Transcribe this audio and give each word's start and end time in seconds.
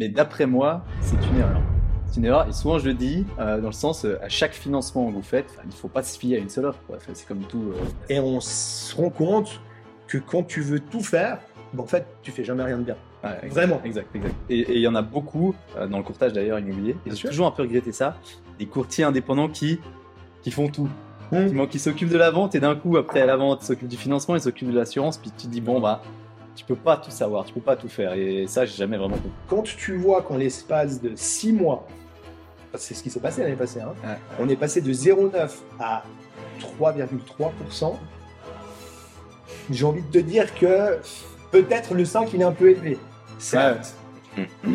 Mais 0.00 0.08
d'après 0.08 0.46
moi, 0.46 0.82
c'est 1.02 1.14
une 1.30 1.40
erreur. 1.40 1.60
C'est 2.06 2.16
une 2.16 2.24
erreur, 2.24 2.48
et 2.48 2.52
souvent 2.52 2.78
je 2.78 2.86
le 2.86 2.94
dis, 2.94 3.26
euh, 3.38 3.60
dans 3.60 3.66
le 3.68 3.72
sens, 3.74 4.06
euh, 4.06 4.18
à 4.22 4.30
chaque 4.30 4.54
financement 4.54 5.06
que 5.08 5.12
vous 5.12 5.20
faites, 5.22 5.54
il 5.62 5.68
ne 5.68 5.72
faut 5.74 5.88
pas 5.88 6.02
se 6.02 6.18
fier 6.18 6.38
à 6.38 6.40
une 6.40 6.48
seule 6.48 6.64
offre. 6.64 6.80
c'est 7.12 7.28
comme 7.28 7.40
tout. 7.42 7.72
euh, 7.74 7.84
Et 8.08 8.18
on 8.18 8.40
se 8.40 8.96
rend 8.96 9.10
compte 9.10 9.60
que 10.08 10.16
quand 10.16 10.42
tu 10.42 10.62
veux 10.62 10.80
tout 10.80 11.02
faire, 11.02 11.38
ben, 11.74 11.82
en 11.82 11.86
fait, 11.86 12.06
tu 12.22 12.30
fais 12.32 12.44
jamais 12.44 12.62
rien 12.64 12.78
de 12.78 12.82
bien. 12.84 12.96
ouais, 13.22 13.30
exact, 13.42 13.52
Vraiment. 13.52 13.80
Exact, 13.84 14.08
exact. 14.16 14.34
Et 14.48 14.72
il 14.76 14.80
y 14.80 14.88
en 14.88 14.94
a 14.94 15.02
beaucoup 15.02 15.54
euh, 15.76 15.86
dans 15.86 15.98
le 15.98 16.02
courtage 16.02 16.32
d'ailleurs 16.32 16.58
immobilier. 16.58 16.96
Et 17.04 17.14
j'ai 17.14 17.28
toujours 17.28 17.46
un 17.46 17.50
peu 17.52 17.62
regretté 17.62 17.92
ça. 17.92 18.16
Des 18.58 18.64
courtiers 18.66 19.04
indépendants 19.04 19.48
qui, 19.48 19.78
qui 20.42 20.50
font 20.50 20.68
tout. 20.68 20.88
Hum. 21.30 21.48
Qui, 21.48 21.68
qui 21.68 21.78
s'occupent 21.78 22.08
de 22.08 22.16
la 22.18 22.30
vente 22.30 22.54
et 22.54 22.60
d'un 22.60 22.74
coup, 22.74 22.96
après 22.96 23.20
à 23.20 23.26
la 23.26 23.36
vente, 23.36 23.60
ils 23.62 23.66
s'occupent 23.66 23.86
du 23.88 23.98
financement, 23.98 24.34
ils 24.34 24.40
s'occupent 24.40 24.72
de 24.72 24.76
l'assurance. 24.78 25.18
Puis 25.18 25.30
tu 25.36 25.46
te 25.46 25.52
dis, 25.52 25.60
bon, 25.60 25.78
bah, 25.78 26.00
tu 26.60 26.66
peux 26.66 26.76
pas 26.76 26.98
tout 26.98 27.10
savoir, 27.10 27.46
tu 27.46 27.54
peux 27.54 27.60
pas 27.62 27.74
tout 27.74 27.88
faire. 27.88 28.12
Et 28.12 28.46
ça, 28.46 28.66
j'ai 28.66 28.76
jamais 28.76 28.98
vraiment 28.98 29.14
compris. 29.16 29.30
Quand 29.48 29.62
tu 29.62 29.96
vois 29.96 30.20
qu'en 30.20 30.36
l'espace 30.36 31.00
de 31.00 31.12
6 31.14 31.54
mois, 31.54 31.86
c'est 32.74 32.92
ce 32.92 33.02
qui 33.02 33.08
s'est 33.08 33.18
passé 33.18 33.40
l'année 33.42 33.56
passée, 33.56 33.80
hein, 33.80 33.94
Ouais. 34.04 34.16
on 34.38 34.46
est 34.46 34.56
passé 34.56 34.82
de 34.82 34.92
0,9 34.92 35.50
à 35.78 36.02
3,3%, 36.60 37.96
j'ai 39.70 39.84
envie 39.86 40.02
de 40.02 40.10
te 40.10 40.18
dire 40.18 40.54
que 40.54 40.98
peut-être 41.50 41.94
le 41.94 42.04
5 42.04 42.30
il 42.34 42.42
est 42.42 42.44
un 42.44 42.52
peu 42.52 42.68
élevé. 42.70 42.98
Certes, 43.38 43.94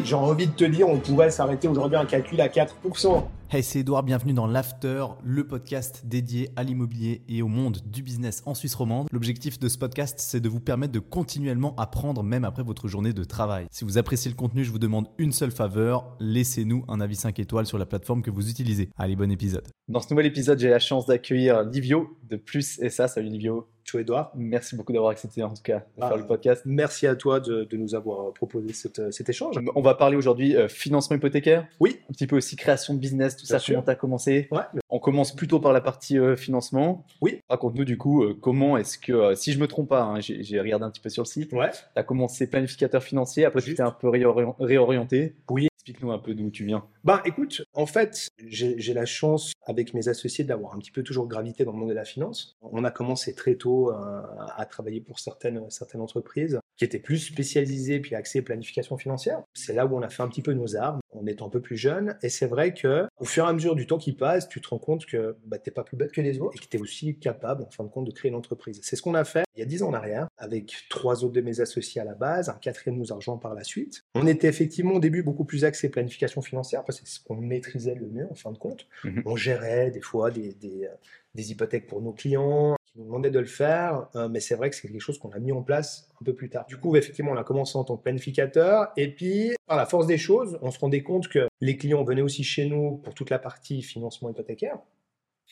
j'ai 0.03 0.15
envie 0.15 0.47
de 0.47 0.53
te 0.53 0.65
dire 0.65 0.87
on 0.87 0.99
pourrait 0.99 1.31
s'arrêter 1.31 1.67
aujourd'hui 1.67 1.97
à 1.97 2.01
un 2.01 2.05
calcul 2.05 2.39
à 2.41 2.47
4%. 2.47 3.23
Hey, 3.51 3.61
c'est 3.61 3.79
Edouard, 3.79 4.03
bienvenue 4.03 4.33
dans 4.33 4.47
l'After, 4.47 5.05
le 5.23 5.45
podcast 5.45 6.01
dédié 6.05 6.49
à 6.55 6.63
l'immobilier 6.63 7.21
et 7.29 7.41
au 7.43 7.47
monde 7.47 7.77
du 7.85 8.01
business 8.01 8.41
en 8.45 8.55
Suisse 8.55 8.73
romande. 8.73 9.07
L'objectif 9.11 9.59
de 9.59 9.69
ce 9.69 9.77
podcast, 9.77 10.15
c'est 10.19 10.39
de 10.39 10.49
vous 10.49 10.59
permettre 10.59 10.91
de 10.91 10.99
continuellement 10.99 11.75
apprendre 11.77 12.23
même 12.23 12.43
après 12.43 12.63
votre 12.63 12.87
journée 12.87 13.13
de 13.13 13.23
travail. 13.23 13.67
Si 13.71 13.85
vous 13.85 13.97
appréciez 13.97 14.31
le 14.31 14.35
contenu, 14.35 14.63
je 14.63 14.71
vous 14.71 14.79
demande 14.79 15.07
une 15.19 15.31
seule 15.31 15.51
faveur, 15.51 16.17
laissez-nous 16.19 16.85
un 16.87 16.99
avis 16.99 17.15
5 17.15 17.39
étoiles 17.39 17.67
sur 17.67 17.77
la 17.77 17.85
plateforme 17.85 18.23
que 18.23 18.31
vous 18.31 18.49
utilisez. 18.49 18.89
Allez, 18.97 19.15
bon 19.15 19.31
épisode. 19.31 19.67
Dans 19.87 20.01
ce 20.01 20.11
nouvel 20.11 20.25
épisode, 20.25 20.57
j'ai 20.57 20.69
la 20.69 20.79
chance 20.79 21.05
d'accueillir 21.05 21.63
Livio 21.63 22.17
de 22.23 22.37
Plus 22.37 22.79
et 22.81 22.89
ça. 22.89 23.07
Salut 23.07 23.29
Livio. 23.29 23.67
Tu 23.85 23.99
Edouard 23.99 24.31
Merci 24.35 24.75
beaucoup 24.75 24.91
d'avoir 24.93 25.11
accepté 25.11 25.43
en 25.43 25.53
tout 25.53 25.61
cas 25.61 25.77
de 25.79 25.83
Ah. 26.01 26.07
faire 26.07 26.17
le 26.17 26.25
podcast. 26.25 26.63
Merci 26.65 27.05
à 27.05 27.15
toi 27.15 27.39
de, 27.39 27.65
de 27.65 27.77
nous 27.77 27.93
avoir 27.93 28.33
proposé 28.33 28.73
cette- 28.73 29.13
cet 29.13 29.29
échange. 29.29 29.57
On 29.75 29.81
va 29.81 29.93
parler 29.93 30.17
aujourd'hui 30.17 30.55
euh, 30.57 30.67
financement 30.67 31.15
hypothécaire. 31.15 31.67
Oui. 31.79 31.99
Un 32.09 32.13
petit 32.13 32.25
peu 32.25 32.35
aussi 32.35 32.55
création 32.55 32.95
de 32.95 32.99
business, 32.99 33.37
tout 33.37 33.43
Bien 33.45 33.57
ça, 33.57 33.59
sûr. 33.59 33.75
comment 33.75 33.85
tu 33.85 33.91
as 33.91 33.95
commencé? 33.95 34.47
Ouais. 34.51 34.61
On 34.89 34.97
commence 34.97 35.35
plutôt 35.35 35.59
par 35.59 35.71
la 35.71 35.81
partie 35.81 36.17
euh, 36.17 36.35
financement. 36.35 37.05
Oui. 37.21 37.41
Raconte-nous 37.47 37.85
du 37.85 37.95
coup 37.97 38.23
euh, 38.23 38.33
comment 38.33 38.75
est-ce 38.75 38.97
que, 38.97 39.13
euh, 39.13 39.35
si 39.35 39.51
je 39.51 39.59
me 39.59 39.67
trompe 39.67 39.89
pas, 39.89 40.01
hein, 40.01 40.19
j'ai 40.19 40.59
regardé 40.59 40.83
un 40.85 40.89
petit 40.89 41.01
peu 41.01 41.09
sur 41.09 41.21
le 41.21 41.27
site, 41.27 41.53
Ouais. 41.53 41.69
tu 41.71 41.77
as 41.95 42.03
commencé 42.03 42.49
planificateur 42.49 43.03
financier, 43.03 43.45
après 43.45 43.61
tu 43.61 43.75
t'es 43.75 43.83
un 43.83 43.91
peu 43.91 44.07
réorient- 44.09 44.55
réorienté. 44.59 45.35
Oui. 45.49 45.67
Explique-nous 45.87 46.11
un 46.11 46.17
peu 46.17 46.33
d'où 46.33 46.49
tu 46.49 46.65
viens. 46.65 46.83
Ben 47.03 47.21
écoute, 47.25 47.61
en 47.75 47.85
fait, 47.85 48.27
j'ai 48.47 48.73
j'ai 48.79 48.95
la 48.95 49.05
chance 49.05 49.53
avec 49.65 49.93
mes 49.93 50.07
associés 50.07 50.43
d'avoir 50.43 50.73
un 50.75 50.79
petit 50.79 50.91
peu 50.91 51.03
toujours 51.03 51.27
gravité 51.27 51.65
dans 51.65 51.71
le 51.71 51.77
monde 51.77 51.89
de 51.89 51.93
la 51.93 52.05
finance. 52.05 52.57
On 52.61 52.83
a 52.83 52.91
commencé 52.91 53.33
très 53.33 53.55
tôt 53.55 53.91
euh, 53.91 54.21
à 54.55 54.65
travailler 54.65 55.01
pour 55.01 55.19
certaines, 55.19 55.69
certaines 55.69 56.01
entreprises 56.01 56.59
qui 56.77 56.83
étaient 56.83 56.99
plus 56.99 57.19
spécialisées 57.19 57.99
puis 57.99 58.15
axées 58.15 58.41
planification 58.41 58.97
financière. 58.97 59.41
C'est 59.53 59.73
là 59.73 59.85
où 59.85 59.95
on 59.95 60.01
a 60.01 60.09
fait 60.09 60.23
un 60.23 60.27
petit 60.27 60.41
peu 60.41 60.53
nos 60.53 60.75
armes 60.75 60.99
en 61.11 61.25
étant 61.25 61.47
un 61.47 61.49
peu 61.49 61.61
plus 61.61 61.77
jeune. 61.77 62.17
Et 62.21 62.29
c'est 62.29 62.47
vrai 62.47 62.73
que 62.73 63.07
au 63.17 63.25
fur 63.25 63.45
et 63.45 63.47
à 63.47 63.53
mesure 63.53 63.75
du 63.75 63.87
temps 63.87 63.97
qui 63.97 64.13
passe, 64.13 64.49
tu 64.49 64.61
te 64.61 64.67
rends 64.67 64.79
compte 64.79 65.05
que 65.05 65.37
bah, 65.45 65.57
t'es 65.57 65.71
pas 65.71 65.83
plus 65.83 65.97
bête 65.97 66.11
que 66.11 66.21
les 66.21 66.39
autres 66.39 66.55
et 66.55 66.59
que 66.59 66.69
tu 66.69 66.77
es 66.77 66.81
aussi 66.81 67.17
capable, 67.17 67.63
en 67.63 67.71
fin 67.71 67.83
de 67.83 67.89
compte, 67.89 68.05
de 68.05 68.11
créer 68.11 68.29
une 68.29 68.35
entreprise. 68.35 68.79
C'est 68.83 68.95
ce 68.95 69.01
qu'on 69.01 69.15
a 69.15 69.23
fait 69.23 69.45
il 69.55 69.59
y 69.59 69.63
a 69.63 69.65
dix 69.65 69.83
ans 69.83 69.89
en 69.89 69.93
arrière 69.93 70.27
avec 70.37 70.73
trois 70.89 71.23
autres 71.23 71.33
de 71.33 71.41
mes 71.41 71.61
associés 71.61 72.01
à 72.01 72.03
la 72.03 72.13
base, 72.13 72.49
un 72.49 72.55
quatrième 72.55 72.97
nous 72.97 73.13
a 73.13 73.15
rejoint 73.15 73.37
par 73.37 73.53
la 73.53 73.63
suite. 73.63 74.03
On 74.13 74.27
était 74.27 74.47
effectivement 74.47 74.95
au 74.95 74.99
début 74.99 75.23
beaucoup 75.23 75.45
plus 75.45 75.63
axé 75.63 75.89
planification 75.89 76.41
financière 76.41 76.83
parce 76.83 76.99
que 76.99 77.07
c'est 77.07 77.19
ce 77.19 77.23
qu'on 77.23 77.37
maîtrisait 77.37 77.95
le 77.95 78.07
mieux 78.07 78.27
en 78.29 78.35
fin 78.35 78.51
de 78.51 78.57
compte. 78.57 78.87
Mhm. 79.05 79.23
On 79.25 79.35
des 79.59 80.01
fois 80.01 80.31
des, 80.31 80.53
des, 80.53 80.85
euh, 80.85 80.95
des 81.33 81.51
hypothèques 81.51 81.87
pour 81.87 82.01
nos 82.01 82.13
clients 82.13 82.75
qui 82.85 82.99
nous 82.99 83.05
demandaient 83.05 83.31
de 83.31 83.39
le 83.39 83.45
faire, 83.45 84.07
euh, 84.15 84.27
mais 84.29 84.39
c'est 84.39 84.55
vrai 84.55 84.69
que 84.69 84.75
c'est 84.75 84.87
quelque 84.87 84.99
chose 84.99 85.19
qu'on 85.19 85.31
a 85.31 85.39
mis 85.39 85.51
en 85.51 85.61
place 85.61 86.09
un 86.21 86.25
peu 86.25 86.33
plus 86.33 86.49
tard. 86.49 86.65
Du 86.65 86.77
coup, 86.77 86.95
effectivement, 86.95 87.31
on 87.31 87.37
a 87.37 87.43
commencé 87.43 87.77
en 87.77 87.83
tant 87.83 87.97
que 87.97 88.03
planificateur 88.03 88.91
et 88.97 89.13
puis 89.13 89.51
par 89.67 89.77
la 89.77 89.85
force 89.85 90.07
des 90.07 90.17
choses, 90.17 90.57
on 90.61 90.71
se 90.71 90.79
rendait 90.79 91.03
compte 91.03 91.27
que 91.27 91.47
les 91.61 91.77
clients 91.77 92.03
venaient 92.03 92.21
aussi 92.21 92.43
chez 92.43 92.65
nous 92.65 92.97
pour 92.97 93.13
toute 93.13 93.29
la 93.29 93.39
partie 93.39 93.81
financement 93.81 94.29
hypothécaire. 94.29 94.79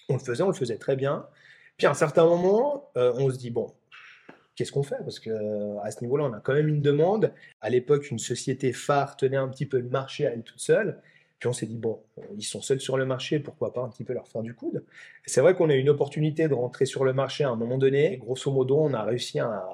On 0.10 0.14
le 0.14 0.20
faisait, 0.20 0.44
on 0.44 0.48
le 0.48 0.54
faisait 0.54 0.78
très 0.78 0.96
bien. 0.96 1.28
Puis 1.78 1.88
à 1.88 1.92
un 1.92 1.96
certain 1.96 2.26
moment, 2.26 2.90
euh, 2.98 3.14
on 3.16 3.30
se 3.30 3.38
dit 3.38 3.50
bon, 3.50 3.74
qu'est-ce 4.56 4.72
qu'on 4.72 4.84
fait? 4.84 5.00
Parce 5.00 5.20
que 5.20 5.30
euh, 5.30 5.80
à 5.82 5.92
ce 5.92 6.02
niveau-là, 6.02 6.26
on 6.26 6.34
a 6.34 6.40
quand 6.40 6.54
même 6.54 6.68
une 6.68 6.82
demande. 6.82 7.34
À 7.62 7.70
l'époque, 7.70 8.10
une 8.12 8.20
société 8.20 8.74
phare 8.74 9.18
tenait 9.18 9.38
un 9.38 9.48
petit 9.48 9.66
peu 9.66 9.80
le 9.80 9.90
marché 9.90 10.28
à 10.28 10.32
elle 10.32 10.44
toute 10.44 10.60
seule. 10.60 11.02
On 11.48 11.54
s'est 11.54 11.66
dit, 11.66 11.78
bon, 11.78 12.00
ils 12.38 12.44
sont 12.44 12.62
seuls 12.62 12.80
sur 12.80 12.98
le 12.98 13.06
marché, 13.06 13.40
pourquoi 13.40 13.74
pas 13.74 13.82
un 13.82 13.90
petit 13.90 14.04
peu 14.04 14.14
leur 14.14 14.28
faire 14.28 14.42
du 14.42 14.54
coude 14.54 14.84
C'est 15.26 15.42
vrai 15.42 15.56
qu'on 15.56 15.70
a 15.70 15.76
eu 15.76 15.80
une 15.80 15.90
opportunité 15.90 16.48
de 16.48 16.54
rentrer 16.54 16.86
sur 16.86 17.04
le 17.04 17.14
marché 17.14 17.44
à 17.44 17.50
un 17.50 17.56
moment 17.56 17.78
donné. 17.78 18.18
Grosso 18.18 18.52
modo, 18.52 18.78
on 18.80 18.94
a 18.94 19.04
réussi 19.04 19.40
à, 19.40 19.66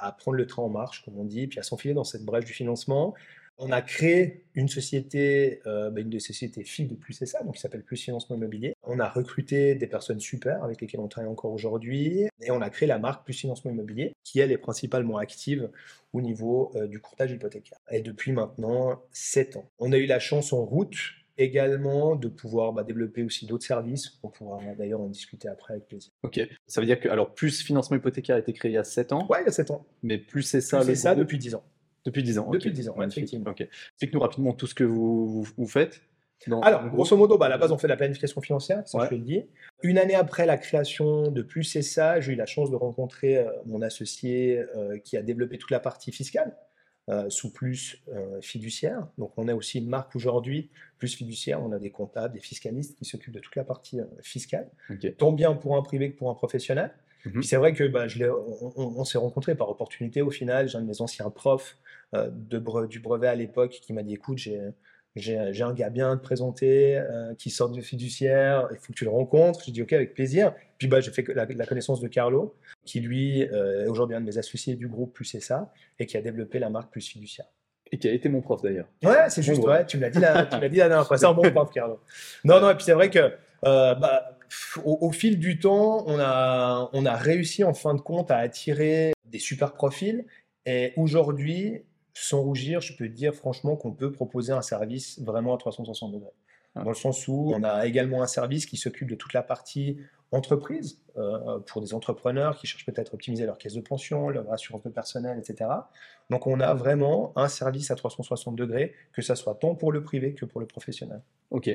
à 0.00 0.12
prendre 0.12 0.36
le 0.36 0.46
train 0.46 0.62
en 0.62 0.68
marche, 0.68 1.04
comme 1.04 1.18
on 1.18 1.24
dit, 1.24 1.46
puis 1.46 1.58
à 1.58 1.62
s'enfiler 1.62 1.94
dans 1.94 2.04
cette 2.04 2.24
brèche 2.24 2.44
du 2.44 2.52
financement. 2.52 3.14
On 3.58 3.70
a 3.70 3.82
créé 3.82 4.44
une 4.54 4.68
société, 4.68 5.60
euh, 5.66 5.90
bah, 5.90 6.00
une 6.00 6.10
des 6.10 6.20
sociétés 6.20 6.64
filles 6.64 6.86
de 6.86 6.94
Plus 6.94 7.12
c'est 7.14 7.26
ça, 7.26 7.42
donc 7.44 7.54
qui 7.54 7.60
s'appelle 7.60 7.84
Plus 7.84 7.96
Financement 7.96 8.36
Immobilier. 8.36 8.74
On 8.82 8.98
a 8.98 9.08
recruté 9.08 9.74
des 9.74 9.86
personnes 9.86 10.20
super 10.20 10.62
avec 10.64 10.80
lesquelles 10.80 11.00
on 11.00 11.08
travaille 11.08 11.30
encore 11.30 11.52
aujourd'hui. 11.52 12.26
Et 12.42 12.50
on 12.50 12.60
a 12.60 12.70
créé 12.70 12.88
la 12.88 12.98
marque 12.98 13.24
Plus 13.24 13.34
Financement 13.38 13.70
Immobilier, 13.70 14.12
qui 14.24 14.40
elle 14.40 14.50
est 14.52 14.58
principalement 14.58 15.18
active 15.18 15.70
au 16.12 16.20
niveau 16.20 16.72
euh, 16.74 16.86
du 16.86 17.00
courtage 17.00 17.32
hypothécaire. 17.32 17.78
Et 17.90 18.00
depuis 18.00 18.32
maintenant 18.32 19.02
7 19.12 19.56
ans. 19.56 19.70
On 19.78 19.92
a 19.92 19.98
eu 19.98 20.06
la 20.06 20.18
chance 20.18 20.52
en 20.52 20.64
route 20.64 20.96
également 21.36 22.14
de 22.14 22.28
pouvoir 22.28 22.72
bah, 22.72 22.84
développer 22.84 23.22
aussi 23.22 23.46
d'autres 23.46 23.66
services. 23.66 24.18
On 24.22 24.28
pourra 24.28 24.60
d'ailleurs 24.78 25.00
en 25.00 25.08
discuter 25.08 25.48
après 25.48 25.74
avec 25.74 25.86
plaisir. 25.86 26.12
Ok. 26.22 26.40
Ça 26.66 26.80
veut 26.80 26.86
dire 26.86 27.00
que, 27.00 27.08
alors, 27.08 27.34
plus 27.34 27.60
financement 27.62 27.96
hypothécaire 27.96 28.36
a 28.36 28.38
été 28.38 28.52
créé 28.52 28.70
il 28.70 28.74
y 28.74 28.78
a 28.78 28.84
7 28.84 29.12
ans, 29.12 29.26
Ouais, 29.28 29.42
il 29.42 29.46
y 29.46 29.48
a 29.48 29.52
7 29.52 29.70
ans. 29.72 29.86
mais 30.02 30.18
plus 30.18 30.42
c'est 30.42 30.60
ça, 30.60 30.82
C'est 30.82 30.94
ça 30.94 31.14
depuis 31.14 31.38
10 31.38 31.56
ans. 31.56 31.64
Depuis 32.04 32.22
10 32.22 32.38
ans. 32.38 32.50
Depuis 32.50 32.70
ok. 32.70 32.74
10 32.74 32.88
ans, 32.90 32.94
Magnifique. 32.96 33.18
effectivement. 33.24 33.50
Ok. 33.50 33.60
Explique-nous 33.92 34.20
rapidement 34.20 34.52
tout 34.52 34.66
ce 34.66 34.74
que 34.74 34.84
vous, 34.84 35.26
vous, 35.44 35.46
vous 35.56 35.66
faites. 35.66 36.02
dans- 36.46 36.60
Alors, 36.60 36.88
grosso 36.90 37.16
modo, 37.16 37.38
bah, 37.38 37.46
à 37.46 37.48
la 37.48 37.56
base, 37.58 37.72
on 37.72 37.78
fait 37.78 37.86
de 37.86 37.92
la 37.92 37.96
planification 37.96 38.40
financière, 38.40 38.82
ça 38.86 38.98
Ouais. 38.98 39.04
je 39.04 39.10
te 39.10 39.14
le 39.14 39.20
dis. 39.22 39.44
Une 39.82 39.96
année 39.98 40.14
après 40.14 40.44
la 40.46 40.58
création 40.58 41.30
de 41.30 41.42
Plus 41.42 41.64
c'est 41.64 41.80
ça, 41.82 42.20
j'ai 42.20 42.32
eu 42.32 42.36
la 42.36 42.44
chance 42.46 42.70
de 42.70 42.76
rencontrer 42.76 43.38
euh, 43.38 43.50
mon 43.66 43.80
associé 43.82 44.58
euh, 44.76 44.98
qui 44.98 45.16
a 45.16 45.22
développé 45.22 45.56
toute 45.58 45.70
la 45.70 45.80
partie 45.80 46.12
fiscale 46.12 46.54
euh, 47.08 47.28
sous 47.30 47.52
Plus 47.52 48.02
fiduciaire. 48.42 49.06
Donc, 49.18 49.32
on 49.36 49.48
a 49.48 49.54
aussi 49.54 49.78
une 49.78 49.88
marque 49.88 50.14
aujourd'hui, 50.16 50.70
Plus 50.98 51.14
fiduciaire. 51.14 51.62
On 51.62 51.72
a 51.72 51.78
des 51.78 51.90
comptables, 51.90 52.34
des 52.34 52.40
fiscalistes 52.40 52.96
qui 52.98 53.04
s'occupent 53.04 53.34
de 53.34 53.40
toute 53.40 53.56
la 53.56 53.64
partie 53.64 54.00
fiscale, 54.22 54.68
Ok. 54.90 55.16
tant 55.16 55.32
bien 55.32 55.54
pour 55.54 55.76
un 55.76 55.82
privé 55.82 56.12
que 56.12 56.18
pour 56.18 56.30
un 56.30 56.34
professionnel. 56.34 56.92
Mhm. 57.26 57.32
Puis 57.40 57.44
c'est 57.44 57.56
vrai 57.56 57.72
que 57.72 57.84
bah, 57.84 58.06
je 58.06 58.22
on, 58.26 58.72
on- 58.76 58.94
on 59.00 59.04
s'est 59.04 59.16
rencontrés 59.18 59.54
par 59.54 59.70
opportunité 59.70 60.20
au 60.20 60.30
final. 60.30 60.68
J'ai 60.68 60.76
un 60.76 60.82
de 60.82 60.86
mes 60.86 61.00
anciens 61.00 61.30
profs 61.30 61.78
de 62.32 62.58
bre- 62.58 62.86
du 62.88 63.00
brevet 63.00 63.28
à 63.28 63.34
l'époque 63.34 63.78
qui 63.82 63.92
m'a 63.92 64.02
dit 64.02 64.14
écoute, 64.14 64.38
j'ai 65.16 65.38
un 65.38 65.72
gars 65.74 65.90
bien 65.90 66.12
à 66.12 66.16
te 66.16 66.22
présenter 66.22 66.96
euh, 66.98 67.34
qui 67.36 67.50
sort 67.50 67.70
de 67.70 67.80
fiduciaire, 67.80 68.68
il 68.72 68.78
faut 68.78 68.92
que 68.92 68.98
tu 68.98 69.04
le 69.04 69.10
rencontres. 69.10 69.62
J'ai 69.64 69.72
dit 69.72 69.82
ok 69.82 69.92
avec 69.92 70.14
plaisir. 70.14 70.52
Puis 70.78 70.88
bah, 70.88 71.00
j'ai 71.00 71.10
fait 71.12 71.26
la, 71.34 71.46
la 71.46 71.66
connaissance 71.66 72.00
de 72.00 72.08
Carlo, 72.08 72.54
qui 72.84 73.00
lui 73.00 73.44
euh, 73.48 73.84
est 73.84 73.88
aujourd'hui 73.88 74.16
un 74.16 74.20
de 74.20 74.26
mes 74.26 74.38
associés 74.38 74.74
du 74.74 74.88
groupe 74.88 75.12
Plus 75.14 75.24
c'est 75.24 75.40
ça, 75.40 75.72
et 75.98 76.06
qui 76.06 76.16
a 76.16 76.20
développé 76.22 76.58
la 76.58 76.68
marque 76.70 76.90
Plus 76.90 77.06
Fiduciaire. 77.08 77.46
Et 77.92 77.98
qui 77.98 78.08
a 78.08 78.12
été 78.12 78.28
mon 78.28 78.40
prof 78.40 78.60
d'ailleurs. 78.62 78.88
Ouais, 79.04 79.28
c'est 79.28 79.42
juste, 79.42 79.62
ouais, 79.62 79.86
tu 79.86 79.98
me 79.98 80.02
l'as 80.02 80.10
dit, 80.10 80.18
la- 80.18 80.46
tu 80.46 80.56
me 80.56 80.62
l'as 80.62 80.68
dit 80.68 80.78
la 80.78 80.88
dernière 80.88 81.06
fois. 81.06 81.16
C'est 81.16 81.26
un 81.26 81.34
bon 81.34 81.48
prof, 81.52 81.70
Carlo. 81.70 82.00
Non, 82.42 82.60
non, 82.60 82.70
et 82.70 82.74
puis 82.74 82.84
c'est 82.84 82.92
vrai 82.94 83.08
que 83.10 83.18
euh, 83.66 83.94
bah, 83.94 84.36
au, 84.84 84.98
au 85.00 85.12
fil 85.12 85.38
du 85.38 85.58
temps, 85.60 86.02
on 86.08 86.18
a, 86.18 86.90
on 86.92 87.06
a 87.06 87.14
réussi 87.14 87.62
en 87.62 87.72
fin 87.74 87.94
de 87.94 88.00
compte 88.00 88.30
à 88.32 88.38
attirer 88.38 89.12
des 89.26 89.38
super 89.38 89.74
profils. 89.74 90.24
Et 90.66 90.92
aujourd'hui, 90.96 91.82
sans 92.14 92.40
rougir, 92.40 92.80
je 92.80 92.96
peux 92.96 93.08
te 93.08 93.12
dire 93.12 93.34
franchement 93.34 93.76
qu'on 93.76 93.92
peut 93.92 94.12
proposer 94.12 94.52
un 94.52 94.62
service 94.62 95.20
vraiment 95.20 95.54
à 95.54 95.58
360 95.58 96.12
degrés. 96.12 96.30
Dans 96.76 96.88
le 96.88 96.94
sens 96.94 97.28
où 97.28 97.52
on 97.54 97.62
a 97.62 97.86
également 97.86 98.22
un 98.22 98.26
service 98.26 98.66
qui 98.66 98.76
s'occupe 98.76 99.08
de 99.08 99.14
toute 99.14 99.32
la 99.32 99.42
partie 99.42 99.98
entreprise 100.34 101.00
euh, 101.16 101.58
pour 101.66 101.80
des 101.80 101.94
entrepreneurs 101.94 102.56
qui 102.58 102.66
cherchent 102.66 102.86
peut-être 102.86 103.10
à 103.12 103.14
optimiser 103.14 103.46
leur 103.46 103.56
caisse 103.58 103.74
de 103.74 103.80
pension, 103.80 104.28
leur 104.28 104.50
assurance 104.52 104.82
de 104.82 104.90
personnel, 104.90 105.38
etc. 105.38 105.70
Donc 106.30 106.46
on 106.46 106.60
a 106.60 106.74
vraiment 106.74 107.32
un 107.36 107.48
service 107.48 107.90
à 107.90 107.94
360 107.94 108.56
degrés, 108.56 108.94
que 109.12 109.22
ça 109.22 109.36
soit 109.36 109.54
tant 109.54 109.74
pour 109.74 109.92
le 109.92 110.02
privé 110.02 110.34
que 110.34 110.44
pour 110.44 110.60
le 110.60 110.66
professionnel. 110.66 111.22
Ok. 111.50 111.70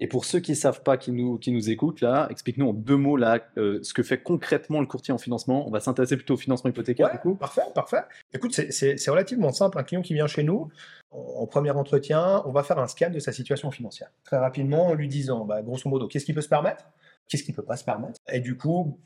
Et 0.00 0.08
pour 0.08 0.24
ceux 0.24 0.40
qui 0.40 0.50
ne 0.50 0.56
savent 0.56 0.82
pas, 0.82 0.96
qui 0.96 1.12
nous, 1.12 1.38
qui 1.38 1.52
nous 1.52 1.70
écoutent, 1.70 2.00
là, 2.00 2.26
explique-nous 2.28 2.68
en 2.68 2.72
deux 2.72 2.96
mots 2.96 3.16
là, 3.16 3.38
euh, 3.58 3.78
ce 3.84 3.94
que 3.94 4.02
fait 4.02 4.20
concrètement 4.20 4.80
le 4.80 4.86
courtier 4.86 5.14
en 5.14 5.18
financement. 5.18 5.68
On 5.68 5.70
va 5.70 5.78
s'intéresser 5.78 6.16
plutôt 6.16 6.34
au 6.34 6.36
financement 6.36 6.68
hypothécaire, 6.70 7.06
Ouais, 7.06 7.12
du 7.12 7.18
coup. 7.20 7.36
parfait, 7.36 7.62
parfait. 7.76 8.02
Écoute, 8.32 8.52
c'est- 8.54 9.08
relativement 9.10 9.52
simple. 9.52 9.78
Un 9.78 9.84
client 9.84 10.02
qui 10.02 10.14
vient 10.14 10.26
chez 10.26 10.42
nous, 10.42 10.68
en, 11.12 11.18
en 11.42 11.46
premier 11.46 11.70
entretien, 11.70 12.42
on 12.44 12.50
va 12.50 12.64
faire 12.64 12.80
un 12.80 12.88
scan 12.88 13.10
de 13.10 13.20
sa 13.20 13.30
situation 13.30 13.70
financière. 13.70 14.10
Très 14.24 14.36
rapidement, 14.38 14.86
en 14.88 14.94
lui 14.94 15.06
disant, 15.06 15.44
bah, 15.44 15.62
grosso 15.62 15.88
modo, 15.88 16.08
qu'est-ce 16.08 16.24
qu'il 16.24 16.34
peut 16.34 16.40
se 16.40 16.48
permettre? 16.48 16.86
Qu'est-ce 17.28 17.42
qu'il 17.42 17.54
peut 17.54 17.64
pas 17.64 17.76
se 17.76 17.84
permettre. 17.84 18.20
Et 18.32 18.40
du 18.40 18.56
coup, 18.56 18.98